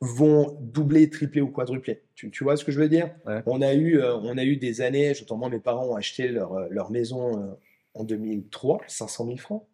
vont 0.00 0.56
doubler, 0.60 1.10
tripler 1.10 1.40
ou 1.40 1.48
quadrupler. 1.48 2.02
Tu, 2.14 2.30
vois 2.42 2.56
ce 2.56 2.64
que 2.64 2.72
je 2.72 2.80
veux 2.80 2.88
dire? 2.88 3.14
On, 3.46 3.62
a 3.62 3.74
eu, 3.74 3.98
euh, 3.98 4.16
on 4.16 4.36
a 4.38 4.44
eu 4.44 4.56
des 4.56 4.80
années, 4.80 5.14
j'entends 5.14 5.36
moi, 5.36 5.48
mes 5.48 5.60
parents 5.60 5.86
ont 5.86 5.96
acheté 5.96 6.28
leur, 6.28 6.52
euh, 6.54 6.66
leur 6.70 6.90
maison 6.90 7.40
euh, 7.40 7.54
en 7.94 8.04
2003, 8.04 8.80
500 8.86 9.26
000 9.26 9.36
francs. 9.38 9.64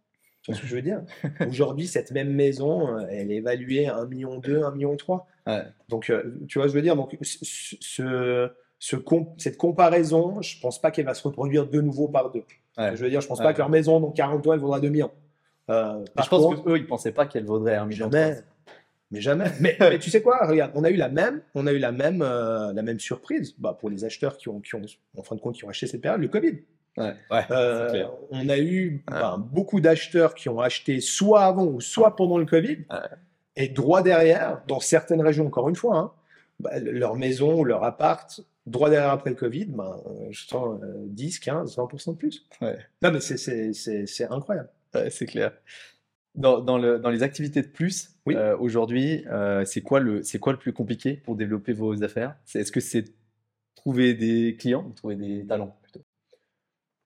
Tu 0.42 0.50
vois 0.50 0.56
ce 0.56 0.62
que 0.62 0.68
je 0.68 0.76
veux 0.76 0.82
dire? 0.82 1.02
Aujourd'hui, 1.48 1.86
cette 1.86 2.10
même 2.10 2.32
maison, 2.32 2.98
elle 3.08 3.32
est 3.32 3.36
évaluée 3.36 3.86
à 3.86 3.96
1,2 4.02 4.08
million, 4.08 4.40
1,3 4.40 4.74
million. 4.74 4.96
Donc, 5.88 6.12
tu 6.48 6.58
vois 6.58 6.68
ce 6.68 6.68
que 6.68 6.68
je 6.68 6.74
veux 6.74 6.82
dire? 6.82 6.96
Donc, 6.96 7.16
ce, 7.22 7.76
ce 7.80 8.50
cette 9.38 9.56
comparaison, 9.56 10.42
je 10.42 10.60
pense 10.60 10.78
pas 10.78 10.90
qu'elle 10.90 11.06
va 11.06 11.14
se 11.14 11.22
reproduire 11.22 11.66
de 11.66 11.80
nouveau 11.80 12.08
par 12.08 12.30
deux. 12.30 12.44
Je 12.76 12.96
veux 12.96 13.08
dire, 13.08 13.22
je 13.22 13.26
pense 13.26 13.38
pas 13.38 13.54
que 13.54 13.58
leur 13.58 13.70
maison, 13.70 14.00
dans 14.00 14.10
40 14.10 14.46
ans, 14.46 14.52
elle 14.52 14.60
vaudra 14.60 14.80
2 14.80 14.90
millions. 14.90 15.10
Euh, 15.70 16.05
je 16.22 16.29
pense 16.29 16.62
qu'eux, 16.62 16.77
ils 16.77 16.87
pensaient 16.87 17.12
pas 17.12 17.27
qu'elle 17.27 17.44
vaudrait 17.44 17.77
un 17.77 17.87
million. 17.87 18.11
Jamais. 18.11 18.38
Mais 19.11 19.20
jamais. 19.20 19.50
mais, 19.61 19.77
tu 19.98 20.11
sais 20.11 20.22
quoi 20.22 20.46
Regarde, 20.46 20.72
on 20.74 20.85
a 20.85 20.90
eu 20.90 20.96
la 20.96 21.09
même, 21.09 21.42
on 21.55 21.66
a 21.66 21.72
eu 21.72 21.79
la 21.79 21.92
même, 21.92 22.22
euh, 22.22 22.72
la 22.72 22.83
même 22.83 23.00
surprise 23.00 23.55
bah, 23.59 23.77
pour 23.79 23.90
les 23.90 24.05
acheteurs 24.05 24.37
qui 24.37 24.48
ont, 24.48 24.61
qui 24.61 24.74
ont, 24.74 24.83
en 25.16 25.22
fin 25.22 25.37
de 25.37 25.40
compte, 25.40 25.55
qui 25.55 25.64
ont 25.64 25.68
acheté 25.68 25.87
cette 25.87 26.00
période, 26.00 26.20
le 26.20 26.29
Covid. 26.29 26.59
Ouais, 26.96 27.12
ouais, 27.31 27.44
euh, 27.50 28.07
on 28.31 28.48
a 28.48 28.59
eu 28.59 29.03
bah, 29.09 29.37
beaucoup 29.38 29.81
d'acheteurs 29.81 30.35
qui 30.35 30.48
ont 30.48 30.61
acheté 30.61 31.00
soit 31.00 31.44
avant 31.44 31.66
ou 31.66 31.81
soit 31.81 32.14
pendant 32.14 32.38
le 32.38 32.46
Covid. 32.46 32.85
Et 33.57 33.68
droit 33.68 34.03
derrière, 34.03 34.62
dans 34.68 34.81
certaines 34.81 35.20
régions, 35.20 35.46
encore 35.46 35.68
une 35.68 35.77
fois, 35.77 35.96
hein, 35.96 36.12
bah, 36.61 36.79
leur 36.79 37.16
maison 37.16 37.61
ou 37.61 37.64
leur 37.64 37.83
appart, 37.83 38.40
droit 38.66 38.90
derrière 38.90 39.11
après 39.11 39.31
le 39.31 39.37
Covid, 39.37 39.66
bah, 39.66 39.96
je 40.31 40.46
sens 40.46 40.79
10, 41.07 41.40
15, 41.40 41.77
20% 41.77 42.12
de 42.12 42.16
plus. 42.16 42.46
Ouais. 42.61 42.79
Non, 43.03 43.11
mais 43.11 43.20
c'est 43.20 44.27
incroyable 44.31 44.68
c'est 45.11 45.26
clair. 45.26 45.52
Dans, 46.35 46.61
dans, 46.61 46.78
le, 46.78 46.98
dans, 46.98 47.11
les 47.11 47.22
activités 47.22 47.62
de 47.62 47.68
plus, 47.68 48.14
oui. 48.26 48.35
Euh, 48.37 48.57
aujourd'hui, 48.59 49.24
euh, 49.28 49.64
c'est 49.64 49.83
quoi, 49.83 50.00
le, 50.00 50.22
quoi 50.40 50.52
le 50.52 50.59
plus 50.59 50.72
compliqué 50.72 51.14
pour 51.14 51.37
développer 51.37 51.72
vos 51.72 52.02
affaires? 52.02 52.37
Est-ce 52.54 52.72
que 52.72 52.80
c'est 52.80 53.04
trouver 53.74 54.14
des 54.14 54.57
clients 54.59 54.85
ou 54.87 54.92
trouver 54.92 55.16
des 55.16 55.46
talents 55.46 55.76
plutôt? 55.83 56.00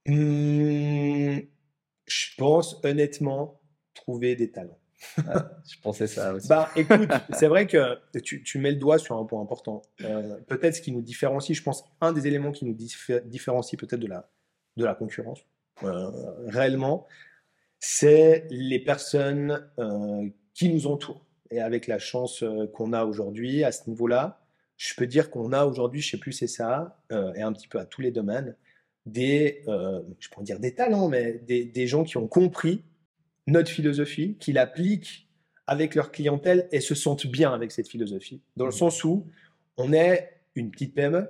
Mmh, 0.07 1.41
Je 2.07 2.27
pense 2.37 2.81
honnêtement 2.85 3.61
trouver 3.95 4.37
des 4.37 4.51
talents. 4.51 4.79
Ah, 5.29 5.51
je 5.69 5.79
pensais 5.81 6.07
ça 6.07 6.33
aussi. 6.33 6.49
Bah, 6.49 6.71
écoute, 6.75 7.09
c'est 7.33 7.49
vrai 7.49 7.67
que 7.67 7.99
tu, 8.21 8.43
tu, 8.43 8.59
mets 8.59 8.71
le 8.71 8.79
doigt 8.79 8.99
sur 8.99 9.17
un 9.17 9.25
point 9.25 9.43
important. 9.43 9.83
Euh, 10.03 10.39
peut-être 10.47 10.77
ce 10.77 10.81
qui 10.81 10.93
nous 10.93 11.03
différencie, 11.03 11.57
je 11.57 11.63
pense, 11.63 11.85
un 12.01 12.13
des 12.13 12.27
éléments 12.27 12.53
qui 12.53 12.65
nous 12.65 12.75
différencie 12.75 13.79
peut-être 13.79 14.01
de 14.01 14.07
la, 14.07 14.31
de 14.77 14.85
la 14.85 14.95
concurrence, 14.95 15.41
réellement, 16.47 17.07
c'est 17.81 18.47
les 18.51 18.79
personnes 18.79 19.69
euh, 19.79 20.29
qui 20.55 20.69
nous 20.69 20.87
entourent. 20.87 21.25
Et 21.51 21.61
avec 21.61 21.87
la 21.87 21.99
chance 21.99 22.43
euh, 22.43 22.67
qu'on 22.67 22.93
a 22.93 23.05
aujourd'hui 23.05 23.65
à 23.65 23.73
ce 23.73 23.89
niveau-là, 23.89 24.41
je 24.77 24.95
peux 24.95 25.07
dire 25.07 25.31
qu'on 25.31 25.53
a 25.53 25.65
aujourd'hui, 25.65 26.01
je 26.01 26.11
sais 26.11 26.19
plus 26.19 26.33
c'est 26.33 26.47
ça, 26.47 27.01
euh, 27.13 27.33
et 27.35 27.43
un 27.43 27.53
petit 27.53 27.69
peu 27.69 27.79
à 27.79 27.85
tous 27.85 28.01
les 28.01 28.11
domaines, 28.11 28.55
des, 29.07 29.63
je 29.67 30.29
pourrais 30.29 30.45
dire 30.45 30.61
des 30.61 30.75
talents, 30.75 31.09
mais 31.09 31.41
des, 31.47 31.65
des, 31.65 31.87
gens 31.87 32.05
qui 32.05 32.19
ont 32.19 32.29
compris 32.29 32.85
notre 33.47 33.71
philosophie, 33.71 34.37
qui 34.39 34.53
l'appliquent 34.53 35.27
avec 35.67 35.95
leur 35.95 36.13
clientèle 36.13 36.69
et 36.73 36.81
se 36.81 36.95
sentent 36.95 37.27
bien 37.27 37.55
avec 37.55 37.73
cette 37.73 37.89
philosophie. 37.89 38.43
Dans 38.57 38.67
le 38.67 38.71
mmh. 38.71 38.75
sens 38.75 39.05
où 39.05 39.27
on 39.79 39.95
est 39.95 40.43
une 40.55 40.71
petite 40.71 40.95
PME, 40.95 41.27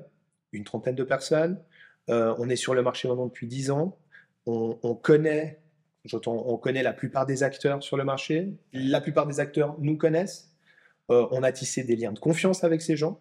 une 0.50 0.64
trentaine 0.64 0.96
de 0.96 1.04
personnes, 1.04 1.62
on 2.08 2.48
est 2.48 2.56
sur 2.56 2.74
le 2.74 2.82
marché 2.82 3.06
maintenant 3.06 3.26
depuis 3.26 3.46
10 3.46 3.70
ans, 3.70 3.96
on, 4.46 4.76
on 4.82 4.96
connaît 4.96 5.60
on 6.26 6.56
connaît 6.56 6.82
la 6.82 6.92
plupart 6.92 7.26
des 7.26 7.42
acteurs 7.42 7.82
sur 7.82 7.96
le 7.96 8.04
marché. 8.04 8.52
La 8.72 9.00
plupart 9.00 9.26
des 9.26 9.40
acteurs 9.40 9.76
nous 9.78 9.96
connaissent. 9.96 10.48
Euh, 11.10 11.26
on 11.30 11.42
a 11.42 11.52
tissé 11.52 11.84
des 11.84 11.96
liens 11.96 12.12
de 12.12 12.18
confiance 12.18 12.64
avec 12.64 12.82
ces 12.82 12.96
gens. 12.96 13.20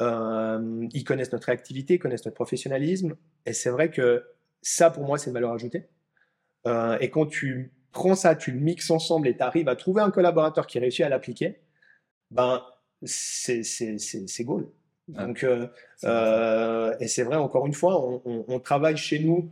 Euh, 0.00 0.86
ils 0.92 1.04
connaissent 1.04 1.32
notre 1.32 1.48
activité, 1.48 1.98
connaissent 1.98 2.24
notre 2.24 2.34
professionnalisme. 2.34 3.16
Et 3.46 3.52
c'est 3.52 3.70
vrai 3.70 3.90
que 3.90 4.24
ça, 4.60 4.90
pour 4.90 5.04
moi, 5.04 5.18
c'est 5.18 5.30
une 5.30 5.34
valeur 5.34 5.52
ajoutée. 5.52 5.88
Euh, 6.66 6.98
et 7.00 7.10
quand 7.10 7.26
tu 7.26 7.72
prends 7.92 8.14
ça, 8.14 8.34
tu 8.36 8.52
le 8.52 8.60
mixes 8.60 8.90
ensemble 8.90 9.28
et 9.28 9.36
tu 9.36 9.42
arrives 9.42 9.68
à 9.68 9.76
trouver 9.76 10.02
un 10.02 10.10
collaborateur 10.10 10.66
qui 10.66 10.78
réussit 10.78 11.04
à 11.04 11.08
l'appliquer, 11.08 11.60
ben, 12.30 12.62
c'est 13.02 14.44
goal. 14.44 14.68
Donc, 15.08 15.44
et 15.44 17.08
c'est 17.08 17.22
vrai, 17.24 17.36
encore 17.36 17.66
une 17.66 17.74
fois, 17.74 18.00
on 18.24 18.60
travaille 18.60 18.96
chez 18.96 19.18
nous 19.18 19.50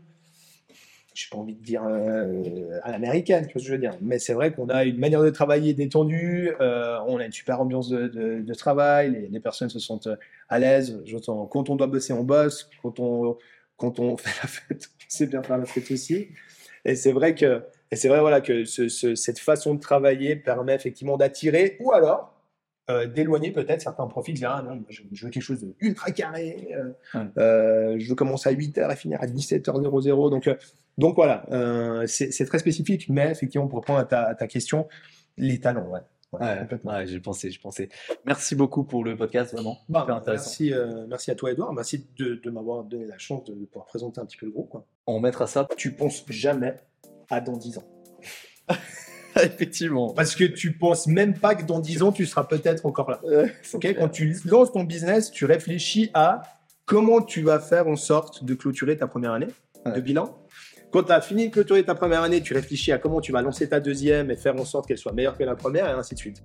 j'ai 1.14 1.28
pas 1.30 1.38
envie 1.38 1.54
de 1.54 1.62
dire 1.62 1.82
euh, 1.84 2.78
à 2.82 2.92
l'américaine, 2.92 3.46
tu 3.46 3.52
vois 3.52 3.60
ce 3.60 3.64
que 3.64 3.68
je 3.68 3.72
veux 3.72 3.78
dire. 3.78 3.96
Mais 4.00 4.18
c'est 4.18 4.32
vrai 4.32 4.52
qu'on 4.52 4.68
a 4.68 4.84
une 4.84 4.98
manière 4.98 5.22
de 5.22 5.30
travailler 5.30 5.74
détendue, 5.74 6.52
euh, 6.60 6.98
on 7.06 7.18
a 7.18 7.24
une 7.24 7.32
super 7.32 7.60
ambiance 7.60 7.88
de, 7.88 8.54
travail, 8.54 9.28
les, 9.30 9.40
personnes 9.40 9.70
se 9.70 9.78
sentent 9.78 10.08
à 10.48 10.58
l'aise. 10.58 11.02
Quand 11.50 11.70
on 11.70 11.76
doit 11.76 11.86
bosser, 11.86 12.12
on 12.12 12.24
bosse. 12.24 12.70
Quand 12.82 13.00
on, 13.00 13.36
quand 13.76 13.98
on 13.98 14.16
fait 14.18 14.40
la 14.42 14.48
fête, 14.48 14.90
on 14.98 15.04
sait 15.08 15.26
bien 15.26 15.42
faire 15.42 15.58
la 15.58 15.66
fête 15.66 15.90
aussi. 15.90 16.28
Et 16.84 16.94
c'est 16.94 17.12
vrai 17.12 17.34
que, 17.34 17.62
et 17.90 17.96
c'est 17.96 18.08
vrai 18.08 18.20
voilà 18.20 18.40
que 18.40 18.64
ce, 18.64 18.88
cette 18.88 19.38
façon 19.38 19.74
de 19.74 19.80
travailler 19.80 20.36
permet 20.36 20.74
effectivement 20.74 21.16
d'attirer, 21.16 21.76
ou 21.80 21.92
alors 21.92 22.39
euh, 22.90 23.06
d'éloigner 23.06 23.50
peut-être 23.52 23.80
certains 23.80 24.06
profils, 24.06 24.34
dire 24.34 24.50
ah 24.50 24.62
non, 24.62 24.82
je, 24.88 25.02
veux 25.24 25.30
quelque 25.30 25.42
chose 25.42 25.60
de 25.60 25.74
ultra 25.80 26.10
carré, 26.10 26.68
je 27.14 28.08
veux 28.08 28.14
commencer 28.14 28.48
à 28.48 28.52
8h 28.52 28.92
et 28.92 28.96
finir 28.96 29.18
à 29.22 29.26
17h00. 29.26 30.30
Donc 30.30 30.48
donc 31.00 31.14
voilà, 31.14 31.46
euh, 31.50 32.06
c'est 32.06 32.44
très 32.44 32.58
spécifique, 32.58 33.08
mais 33.08 33.30
effectivement, 33.30 33.66
pour 33.68 33.80
répondre 33.80 34.00
à 34.00 34.34
ta, 34.34 34.46
question, 34.46 34.86
les 35.38 35.58
talents, 35.58 35.88
ouais. 35.88 36.00
Ouais, 36.32 37.06
j'ai 37.06 37.18
pensé, 37.18 37.50
j'ai 37.50 37.58
pensé. 37.58 37.88
Merci 38.26 38.54
beaucoup 38.54 38.84
pour 38.84 39.02
le 39.02 39.16
podcast, 39.16 39.52
vraiment. 39.52 39.78
Bah, 39.88 40.22
merci, 40.26 40.72
euh, 40.72 41.06
merci 41.08 41.30
à 41.30 41.34
toi, 41.34 41.52
Edouard. 41.52 41.72
Merci 41.72 42.06
de, 42.18 42.50
m'avoir 42.50 42.84
donné 42.84 43.06
la 43.06 43.16
chance 43.16 43.44
de, 43.44 43.54
pouvoir 43.64 43.86
présenter 43.86 44.20
un 44.20 44.26
petit 44.26 44.36
peu 44.36 44.46
le 44.46 44.52
groupe. 44.52 44.76
On 45.06 45.20
mettra 45.20 45.46
ça. 45.46 45.66
Tu 45.76 45.92
penses 45.92 46.24
jamais 46.28 46.76
à 47.30 47.40
dans 47.40 47.56
10 47.56 47.78
ans. 47.78 47.88
Effectivement. 49.42 50.12
Parce 50.14 50.34
que 50.34 50.44
tu 50.44 50.72
penses 50.72 51.06
même 51.06 51.34
pas 51.34 51.54
que 51.54 51.64
dans 51.64 51.80
10 51.80 52.02
ans, 52.02 52.12
tu 52.12 52.26
seras 52.26 52.44
peut-être 52.44 52.86
encore 52.86 53.10
là. 53.10 53.20
Quand 53.98 54.08
tu 54.08 54.36
lances 54.44 54.72
ton 54.72 54.84
business, 54.84 55.30
tu 55.30 55.44
réfléchis 55.44 56.10
à 56.14 56.42
comment 56.84 57.20
tu 57.20 57.42
vas 57.42 57.60
faire 57.60 57.88
en 57.88 57.96
sorte 57.96 58.44
de 58.44 58.54
clôturer 58.54 58.96
ta 58.96 59.06
première 59.06 59.32
année 59.32 59.48
de 59.86 60.00
bilan 60.00 60.36
quand 60.90 61.04
tu 61.04 61.12
as 61.12 61.20
fini 61.20 61.48
de 61.48 61.52
clôturer 61.52 61.84
ta 61.84 61.94
première 61.94 62.22
année, 62.22 62.40
tu 62.40 62.52
réfléchis 62.52 62.92
à 62.92 62.98
comment 62.98 63.20
tu 63.20 63.32
vas 63.32 63.42
lancer 63.42 63.68
ta 63.68 63.80
deuxième 63.80 64.30
et 64.30 64.36
faire 64.36 64.56
en 64.56 64.64
sorte 64.64 64.88
qu'elle 64.88 64.98
soit 64.98 65.12
meilleure 65.12 65.36
que 65.36 65.44
la 65.44 65.54
première 65.54 65.86
et 65.88 65.92
ainsi 65.92 66.14
de 66.14 66.18
suite. 66.18 66.42